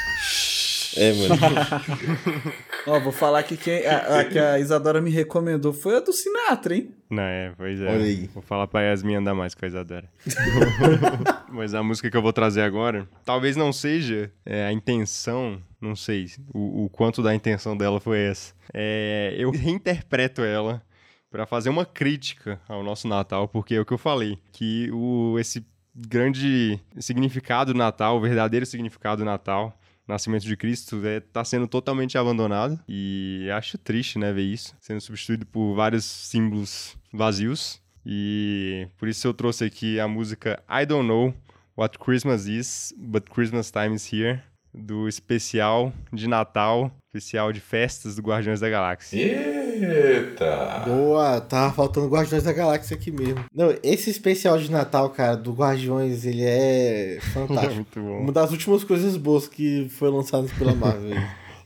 É, 0.96 1.12
mano. 1.12 1.34
Ó, 2.86 3.00
vou 3.00 3.12
falar 3.12 3.42
que 3.42 3.56
quem, 3.56 3.86
a, 3.86 4.20
a 4.20 4.24
que 4.24 4.38
a 4.38 4.58
Isadora 4.58 5.00
me 5.00 5.10
recomendou 5.10 5.72
foi 5.72 5.96
a 5.96 6.00
do 6.00 6.12
Sinatra, 6.12 6.74
hein? 6.74 6.94
Não, 7.08 7.22
é, 7.22 7.52
pois 7.56 7.80
é. 7.80 7.86
Olha 7.86 8.04
aí. 8.04 8.30
Vou 8.32 8.42
falar 8.42 8.66
pra 8.66 8.82
Yasmin 8.82 9.16
andar 9.16 9.34
mais 9.34 9.54
com 9.54 9.64
a 9.64 9.68
Isadora. 9.68 10.08
Mas 11.48 11.74
a 11.74 11.82
música 11.82 12.10
que 12.10 12.16
eu 12.16 12.22
vou 12.22 12.32
trazer 12.32 12.62
agora, 12.62 13.06
talvez 13.24 13.56
não 13.56 13.72
seja 13.72 14.32
é, 14.44 14.66
a 14.66 14.72
intenção, 14.72 15.60
não 15.80 15.94
sei 15.94 16.26
o, 16.52 16.84
o 16.84 16.88
quanto 16.88 17.22
da 17.22 17.34
intenção 17.34 17.76
dela 17.76 18.00
foi 18.00 18.20
essa. 18.20 18.54
É, 18.72 19.34
eu 19.36 19.50
reinterpreto 19.50 20.42
ela 20.42 20.82
pra 21.30 21.46
fazer 21.46 21.68
uma 21.68 21.86
crítica 21.86 22.60
ao 22.68 22.82
nosso 22.82 23.06
Natal, 23.06 23.46
porque 23.46 23.74
é 23.74 23.80
o 23.80 23.84
que 23.84 23.92
eu 23.92 23.98
falei, 23.98 24.38
que 24.52 24.90
o, 24.92 25.38
esse 25.38 25.64
grande 25.94 26.80
significado 26.98 27.72
do 27.72 27.78
Natal, 27.78 28.16
o 28.16 28.20
verdadeiro 28.20 28.66
significado 28.66 29.22
do 29.22 29.24
Natal, 29.24 29.78
Nascimento 30.10 30.44
de 30.44 30.56
Cristo 30.56 31.00
é, 31.06 31.20
tá 31.20 31.44
sendo 31.44 31.66
totalmente 31.66 32.18
abandonado. 32.18 32.78
E 32.88 33.48
acho 33.54 33.78
triste, 33.78 34.18
né, 34.18 34.32
ver 34.32 34.42
isso, 34.42 34.76
sendo 34.80 35.00
substituído 35.00 35.46
por 35.46 35.74
vários 35.74 36.04
símbolos 36.04 36.96
vazios. 37.12 37.80
E 38.04 38.88
por 38.98 39.08
isso 39.08 39.26
eu 39.26 39.34
trouxe 39.34 39.64
aqui 39.64 40.00
a 40.00 40.08
música 40.08 40.62
I 40.68 40.84
Don't 40.84 41.06
Know 41.06 41.34
What 41.76 41.98
Christmas 41.98 42.46
Is, 42.46 42.92
But 42.96 43.30
Christmas 43.30 43.70
Time 43.70 43.94
Is 43.94 44.12
Here, 44.12 44.42
do 44.72 45.08
especial 45.08 45.92
de 46.12 46.28
Natal, 46.28 46.90
especial 47.06 47.52
de 47.52 47.60
festas 47.60 48.16
do 48.16 48.22
Guardiões 48.22 48.60
da 48.60 48.68
Galáxia. 48.68 49.18
Eita! 49.18 50.84
Boa, 50.86 51.40
tava 51.40 51.72
faltando 51.72 52.08
Guardiões 52.08 52.44
da 52.44 52.52
Galáxia 52.52 52.96
aqui 52.96 53.10
mesmo. 53.10 53.44
Não, 53.54 53.74
esse 53.82 54.10
especial 54.10 54.58
de 54.58 54.70
Natal, 54.70 55.10
cara, 55.10 55.36
do 55.36 55.52
Guardiões, 55.52 56.24
ele 56.24 56.44
é 56.44 57.18
fantástico. 57.32 57.74
Muito 57.74 58.00
bom. 58.00 58.20
Uma 58.20 58.32
das 58.32 58.50
últimas 58.50 58.84
coisas 58.84 59.16
boas 59.16 59.48
que 59.48 59.88
foi 59.88 60.10
lançada 60.10 60.46
pela 60.58 60.74
Marvel. 60.74 61.16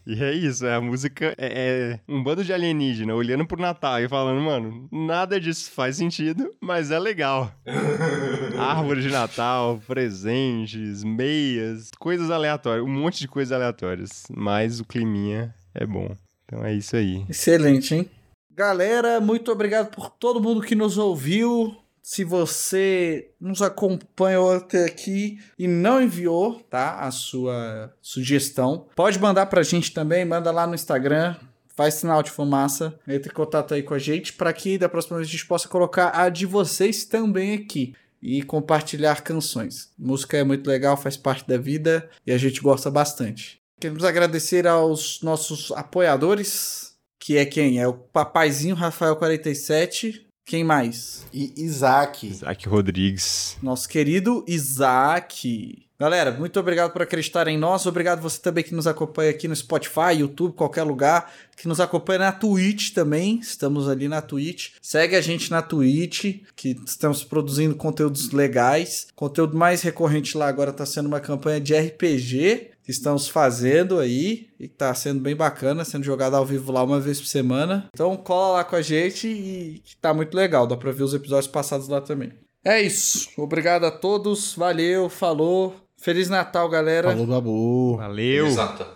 E 0.06 0.22
é 0.22 0.32
isso, 0.32 0.66
é, 0.66 0.74
a 0.74 0.80
música 0.80 1.34
é, 1.38 1.98
é 1.98 2.00
um 2.06 2.22
bando 2.22 2.44
de 2.44 2.52
alienígena 2.52 3.14
olhando 3.14 3.46
pro 3.46 3.60
Natal 3.60 4.00
e 4.00 4.08
falando, 4.08 4.40
mano, 4.40 4.86
nada 4.92 5.40
disso 5.40 5.70
faz 5.70 5.96
sentido, 5.96 6.52
mas 6.60 6.90
é 6.90 6.98
legal. 6.98 7.50
Árvore 8.58 9.00
de 9.00 9.08
Natal, 9.08 9.80
presentes, 9.86 11.02
meias, 11.02 11.90
coisas 11.98 12.30
aleatórias, 12.30 12.84
um 12.84 12.90
monte 12.90 13.20
de 13.20 13.28
coisas 13.28 13.52
aleatórias, 13.52 14.24
mas 14.30 14.78
o 14.78 14.84
climinha 14.84 15.54
é 15.74 15.86
bom. 15.86 16.14
Então 16.44 16.62
é 16.64 16.74
isso 16.74 16.96
aí. 16.96 17.24
Excelente, 17.28 17.94
hein? 17.94 18.10
Galera, 18.50 19.20
muito 19.20 19.50
obrigado 19.50 19.90
por 19.90 20.10
todo 20.10 20.40
mundo 20.40 20.60
que 20.60 20.74
nos 20.74 20.98
ouviu. 20.98 21.74
Se 22.04 22.22
você 22.22 23.30
nos 23.40 23.62
acompanhou 23.62 24.52
até 24.52 24.84
aqui 24.84 25.38
e 25.58 25.66
não 25.66 26.02
enviou, 26.02 26.60
tá, 26.68 27.00
a 27.00 27.10
sua 27.10 27.94
sugestão, 28.02 28.86
pode 28.94 29.18
mandar 29.18 29.46
pra 29.46 29.62
gente 29.62 29.90
também, 29.90 30.22
manda 30.22 30.50
lá 30.50 30.66
no 30.66 30.74
Instagram, 30.74 31.34
faz 31.74 31.94
sinal 31.94 32.22
de 32.22 32.30
fumaça, 32.30 32.94
entre 33.08 33.30
em 33.30 33.34
contato 33.34 33.72
aí 33.72 33.82
com 33.82 33.94
a 33.94 33.98
gente 33.98 34.34
para 34.34 34.52
que 34.52 34.76
da 34.76 34.86
próxima 34.86 35.16
vez 35.16 35.30
a 35.30 35.32
gente 35.32 35.46
possa 35.46 35.66
colocar 35.66 36.10
a 36.10 36.28
de 36.28 36.44
vocês 36.44 37.06
também 37.06 37.54
aqui 37.54 37.94
e 38.20 38.42
compartilhar 38.42 39.22
canções. 39.22 39.90
Música 39.98 40.36
é 40.36 40.44
muito 40.44 40.68
legal, 40.68 40.98
faz 40.98 41.16
parte 41.16 41.48
da 41.48 41.56
vida 41.56 42.10
e 42.26 42.32
a 42.32 42.36
gente 42.36 42.60
gosta 42.60 42.90
bastante. 42.90 43.62
Queremos 43.80 44.04
agradecer 44.04 44.66
aos 44.66 45.22
nossos 45.22 45.72
apoiadores, 45.72 46.96
que 47.18 47.38
é 47.38 47.46
quem? 47.46 47.80
É 47.80 47.88
o 47.88 47.94
Papaizinho 47.94 48.74
Rafael 48.74 49.16
47. 49.16 50.23
Quem 50.44 50.62
mais? 50.62 51.26
E 51.32 51.54
Isaac. 51.56 52.26
Isaac 52.26 52.68
Rodrigues. 52.68 53.56
Nosso 53.62 53.88
querido 53.88 54.44
Isaac. 54.46 55.82
Galera, 55.98 56.32
muito 56.32 56.60
obrigado 56.60 56.92
por 56.92 57.00
acreditar 57.00 57.48
em 57.48 57.56
nós. 57.56 57.86
Obrigado 57.86 58.20
você 58.20 58.38
também 58.38 58.62
que 58.62 58.74
nos 58.74 58.86
acompanha 58.86 59.30
aqui 59.30 59.48
no 59.48 59.56
Spotify, 59.56 60.18
YouTube, 60.18 60.52
qualquer 60.54 60.82
lugar. 60.82 61.32
Que 61.56 61.66
nos 61.66 61.80
acompanha 61.80 62.18
na 62.18 62.32
Twitch 62.32 62.92
também. 62.92 63.38
Estamos 63.38 63.88
ali 63.88 64.06
na 64.06 64.20
Twitch. 64.20 64.72
Segue 64.82 65.16
a 65.16 65.20
gente 65.22 65.50
na 65.50 65.62
Twitch, 65.62 66.42
que 66.54 66.76
estamos 66.84 67.24
produzindo 67.24 67.74
conteúdos 67.74 68.30
legais. 68.32 69.06
Conteúdo 69.14 69.56
mais 69.56 69.80
recorrente 69.80 70.36
lá 70.36 70.46
agora 70.46 70.72
está 70.72 70.84
sendo 70.84 71.06
uma 71.06 71.20
campanha 71.20 71.60
de 71.60 71.74
RPG 71.74 72.73
que 72.84 72.90
estamos 72.90 73.28
fazendo 73.28 73.98
aí 73.98 74.48
e 74.60 74.68
que 74.68 74.74
tá 74.74 74.94
sendo 74.94 75.20
bem 75.20 75.34
bacana, 75.34 75.84
sendo 75.84 76.04
jogado 76.04 76.36
ao 76.36 76.44
vivo 76.44 76.70
lá 76.70 76.82
uma 76.82 77.00
vez 77.00 77.18
por 77.18 77.26
semana. 77.26 77.88
Então 77.92 78.16
cola 78.16 78.58
lá 78.58 78.64
com 78.64 78.76
a 78.76 78.82
gente 78.82 79.26
e 79.26 79.82
que 79.84 79.96
tá 79.96 80.12
muito 80.12 80.36
legal, 80.36 80.66
dá 80.66 80.76
pra 80.76 80.92
ver 80.92 81.02
os 81.02 81.14
episódios 81.14 81.50
passados 81.50 81.88
lá 81.88 82.00
também. 82.00 82.32
É 82.64 82.80
isso, 82.80 83.30
obrigado 83.36 83.84
a 83.84 83.90
todos, 83.90 84.54
valeu, 84.54 85.08
falou, 85.08 85.84
Feliz 86.04 86.28
Natal, 86.28 86.68
galera. 86.68 87.08
Falou, 87.08 87.26
Babu. 87.26 87.96
Valeu. 87.96 88.46
Exato. 88.46 88.86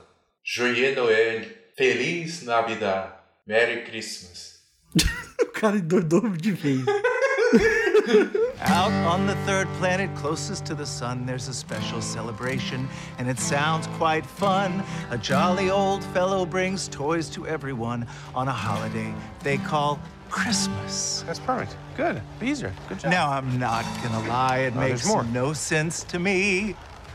Joyeux 0.45 0.95
Noël. 0.95 1.43
Feliz 1.75 2.43
Navidad. 2.43 3.15
Merry 3.47 3.83
Christmas. 3.85 4.61
o 5.41 5.47
cara 5.47 5.79
endoidou 5.79 6.29
de 6.29 6.53
vez. 6.53 6.85
Out 8.63 8.91
on 9.07 9.27
the 9.27 9.37
third 9.47 9.69
planet 9.75 10.13
closest 10.17 10.65
to 10.67 10.75
the 10.75 10.85
sun, 10.85 11.25
there's 11.25 11.47
a 11.49 11.55
special 11.55 12.03
celebration, 12.03 12.89
and 13.19 13.29
it 13.29 13.39
sounds 13.39 13.87
quite 13.99 14.27
fun. 14.27 14.83
A 15.11 15.19
jolly 15.19 15.71
old 15.71 16.03
fellow 16.07 16.45
brings 16.45 16.89
toys 16.89 17.31
to 17.31 17.47
everyone 17.47 18.07
on 18.35 18.49
a 18.49 18.53
holiday 18.53 19.15
they 19.43 19.59
call 19.59 20.01
Christmas. 20.29 21.23
That's 21.27 21.39
perfect. 21.39 21.77
Good. 21.97 22.21
Beezer. 22.41 22.73
Good 22.89 22.99
job. 22.99 23.11
Now, 23.13 23.31
I'm 23.31 23.59
not 23.59 23.85
gonna 24.03 24.27
lie, 24.29 24.59
it 24.59 24.75
Oh, 24.77 24.81
makes 24.81 25.07
more. 25.07 25.23
no 25.25 25.53
sense 25.53 26.03
to 26.05 26.19
me. 26.19 26.75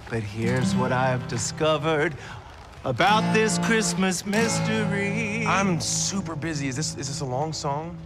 But 0.10 0.24
here's 0.24 0.74
what 0.76 0.91
I've 0.91 1.28
discovered 1.28 2.15
about 2.86 3.34
this 3.34 3.57
Christmas 3.60 4.26
mystery. 4.26 5.45
I'm 5.45 5.80
super 5.82 6.36
busy. 6.36 6.68
Is 6.70 6.76
this 6.76 6.95
is 6.98 7.07
this 7.07 7.20
a 7.22 7.26
long 7.26 7.53
song? 7.53 7.98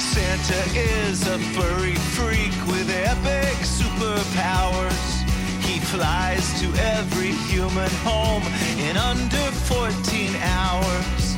Santa 0.00 0.78
is 0.78 1.26
a 1.26 1.38
furry 1.54 1.94
freak 2.16 2.54
with 2.66 2.88
epic 2.90 3.56
superpowers. 3.60 5.22
He 5.62 5.80
flies 5.80 6.60
to 6.60 6.66
every 6.96 7.32
human 7.50 7.90
home 8.04 8.42
in 8.78 8.96
under 8.96 9.50
14 9.68 10.36
hours. 10.36 11.34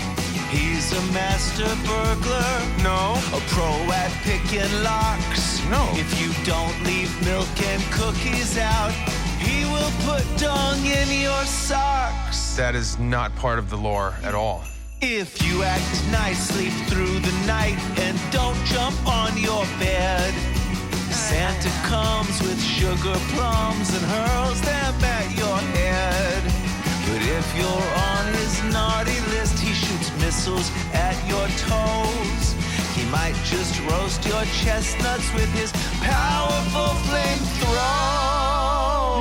He's 0.50 0.92
a 0.92 1.12
master 1.12 1.68
burglar. 1.86 2.82
No. 2.82 3.14
A 3.36 3.40
pro 3.48 3.70
at 3.92 4.12
picking 4.22 4.72
locks. 4.82 5.60
No. 5.68 5.84
If 5.94 6.20
you 6.20 6.32
don't 6.44 6.76
leave 6.84 7.10
milk 7.24 7.48
and 7.66 7.82
cookies 7.92 8.56
out, 8.56 8.92
he 9.38 9.64
will 9.64 9.92
put 10.06 10.24
dung 10.38 10.84
in 10.86 11.20
your 11.20 11.44
socks. 11.44 12.56
That 12.56 12.74
is 12.74 12.98
not 12.98 13.34
part 13.36 13.58
of 13.58 13.68
the 13.68 13.76
lore 13.76 14.14
at 14.22 14.34
all. 14.34 14.64
If 15.00 15.46
you 15.46 15.62
act 15.62 16.10
nicely 16.10 16.70
through 16.90 17.20
the 17.20 17.30
night 17.46 17.78
and 18.00 18.18
don't 18.32 18.58
jump 18.66 18.96
on 19.06 19.38
your 19.38 19.64
bed, 19.78 20.34
Santa 21.14 21.70
comes 21.86 22.42
with 22.42 22.60
sugar 22.60 23.14
plums 23.30 23.94
and 23.94 24.04
hurls 24.04 24.60
them 24.62 24.94
at 25.04 25.38
your 25.38 25.56
head. 25.78 26.42
But 27.06 27.22
if 27.22 27.46
you're 27.56 27.88
on 28.10 28.34
his 28.34 28.60
naughty 28.72 29.20
list, 29.30 29.60
he 29.60 29.72
shoots 29.72 30.10
missiles 30.18 30.68
at 30.92 31.14
your 31.28 31.46
toes. 31.62 32.54
He 32.96 33.04
might 33.08 33.36
just 33.44 33.80
roast 33.86 34.26
your 34.26 34.42
chestnuts 34.66 35.32
with 35.32 35.48
his 35.54 35.70
powerful 36.02 36.98
flamethrower. 37.06 37.78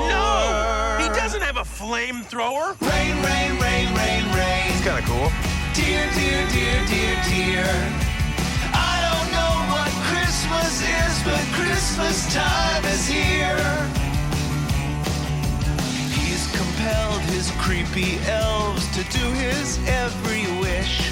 No! 0.10 0.98
He 1.04 1.10
doesn't 1.10 1.41
have 1.41 1.58
a 1.58 1.64
flamethrower. 1.64 2.74
Rain, 2.82 3.16
rain, 3.22 3.60
rain, 3.62 3.94
rain, 3.94 4.26
rain. 4.34 4.72
It's 4.74 4.84
kind 4.84 4.98
of 4.98 5.06
cool. 5.06 5.57
Dear, 5.78 6.10
dear, 6.16 6.48
dear, 6.49 6.86
dear, 6.88 7.16
dear. 7.30 7.70
I 8.74 8.98
don't 9.06 9.30
know 9.30 9.56
what 9.70 9.91
Christmas 10.10 10.82
is, 10.82 11.24
but 11.24 11.40
Christmas 11.54 12.34
time 12.34 12.84
is 12.86 13.06
here. 13.06 13.62
He's 16.18 16.48
compelled 16.58 17.22
his 17.30 17.52
creepy 17.62 18.18
elves 18.26 18.88
to 18.98 19.04
do 19.20 19.24
his 19.38 19.78
every 19.88 20.48
wish. 20.60 21.12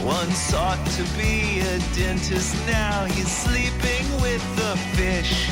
One 0.00 0.30
sought 0.30 0.82
to 0.96 1.02
be 1.18 1.60
a 1.60 1.78
dentist, 1.94 2.56
now 2.66 3.04
he's 3.04 3.30
sleeping 3.30 4.06
with 4.22 4.42
the 4.56 4.78
fish. 4.96 5.50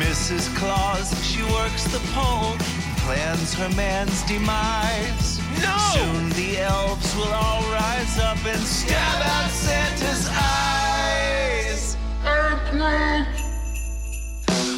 Mrs. 0.00 0.48
Claus, 0.56 1.12
she 1.22 1.42
works 1.52 1.84
the 1.92 2.00
pole, 2.14 2.56
plans 3.04 3.52
her 3.52 3.68
man's 3.76 4.22
demise. 4.22 5.45
No! 5.62 5.76
Soon 5.94 6.30
the 6.30 6.58
elves 6.60 7.14
will 7.16 7.32
all 7.32 7.62
rise 7.72 8.18
up 8.18 8.44
and 8.46 8.62
stab 8.62 9.22
out 9.22 9.50
Santa's 9.50 10.28
eyes. 10.28 11.96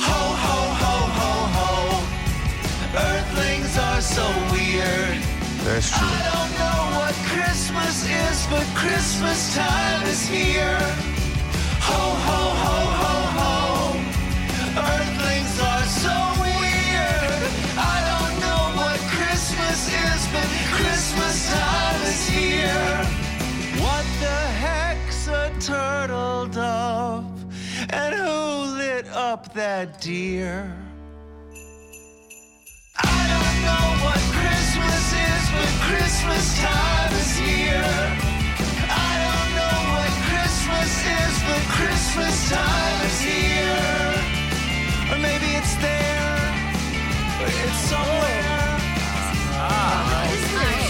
Ho, 0.07 0.21
ho, 0.45 0.59
ho, 0.83 0.95
ho, 1.19 1.33
ho. 1.57 1.71
Earthlings 2.95 3.77
are 3.79 4.01
so 4.01 4.27
weird. 4.53 5.19
That's 5.65 5.91
true. 5.91 6.07
I 6.07 6.23
don't 6.33 6.53
know 6.61 6.81
what 6.99 7.15
Christmas 7.33 8.05
is, 8.05 8.47
but 8.49 8.67
Christmas 8.75 9.55
time 9.55 10.03
is 10.07 10.27
here. 10.27 10.79
Ho, 11.89 12.03
ho, 12.27 12.41
ho, 12.65 12.77
ho, 13.03 13.15
ho. 13.39 13.49
Earthlings 14.79 15.08
Christmas 21.19 21.53
time 21.53 22.03
is 22.03 22.29
here. 22.29 22.97
What 23.83 24.07
the 24.21 24.41
heck's 24.63 25.27
a 25.27 25.53
turtle 25.59 26.47
dove? 26.47 27.45
And 27.91 28.15
who 28.15 28.77
lit 28.79 29.09
up 29.09 29.53
that 29.55 30.01
deer? 30.01 30.73
I 33.03 33.21
don't 33.35 33.59
know 33.67 33.87
what 34.07 34.23
Christmas 34.39 35.07
is, 35.29 35.45
but 35.59 35.73
Christmas 35.91 36.47
time 36.61 37.13
is 37.13 37.37
here. 37.37 37.99
I 38.87 39.13
don't 39.27 39.51
know 39.59 39.79
what 39.95 40.13
Christmas 40.31 40.93
is, 41.19 41.35
but 41.49 41.63
Christmas 41.79 42.37
time 42.49 42.99
is 43.11 43.21
here. 43.21 44.15
Or 45.11 45.19
maybe 45.19 45.49
it's 45.59 45.75
there, 45.83 46.39
or 47.43 47.49
it's 47.49 47.81
somewhere. 47.91 48.47
Ah. 49.61 49.99
No, 50.59 50.88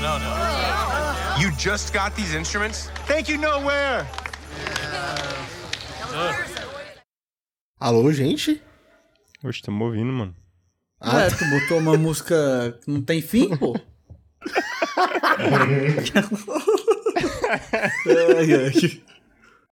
no, 0.00 0.18
no, 0.18 0.28
no. 0.28 1.40
You 1.40 1.50
just 1.58 1.92
got 1.92 2.14
these 2.16 2.34
instruments? 2.34 2.90
Thank 3.06 3.28
you, 3.28 3.38
nowhere. 3.38 4.06
Alô, 7.80 8.12
gente? 8.12 8.62
Oxe, 9.42 9.60
tamo 9.62 9.84
ouvindo, 9.84 10.12
mano. 10.12 10.34
Ah, 11.00 11.22
É, 11.22 11.30
tu 11.30 11.44
botou 11.50 11.78
uma 11.78 11.96
música 11.98 12.78
que 12.82 12.90
não 12.90 13.02
tem 13.02 13.20
fim, 13.20 13.54
pô? 13.56 13.74
ai, 18.06 18.52
ai. 18.54 19.02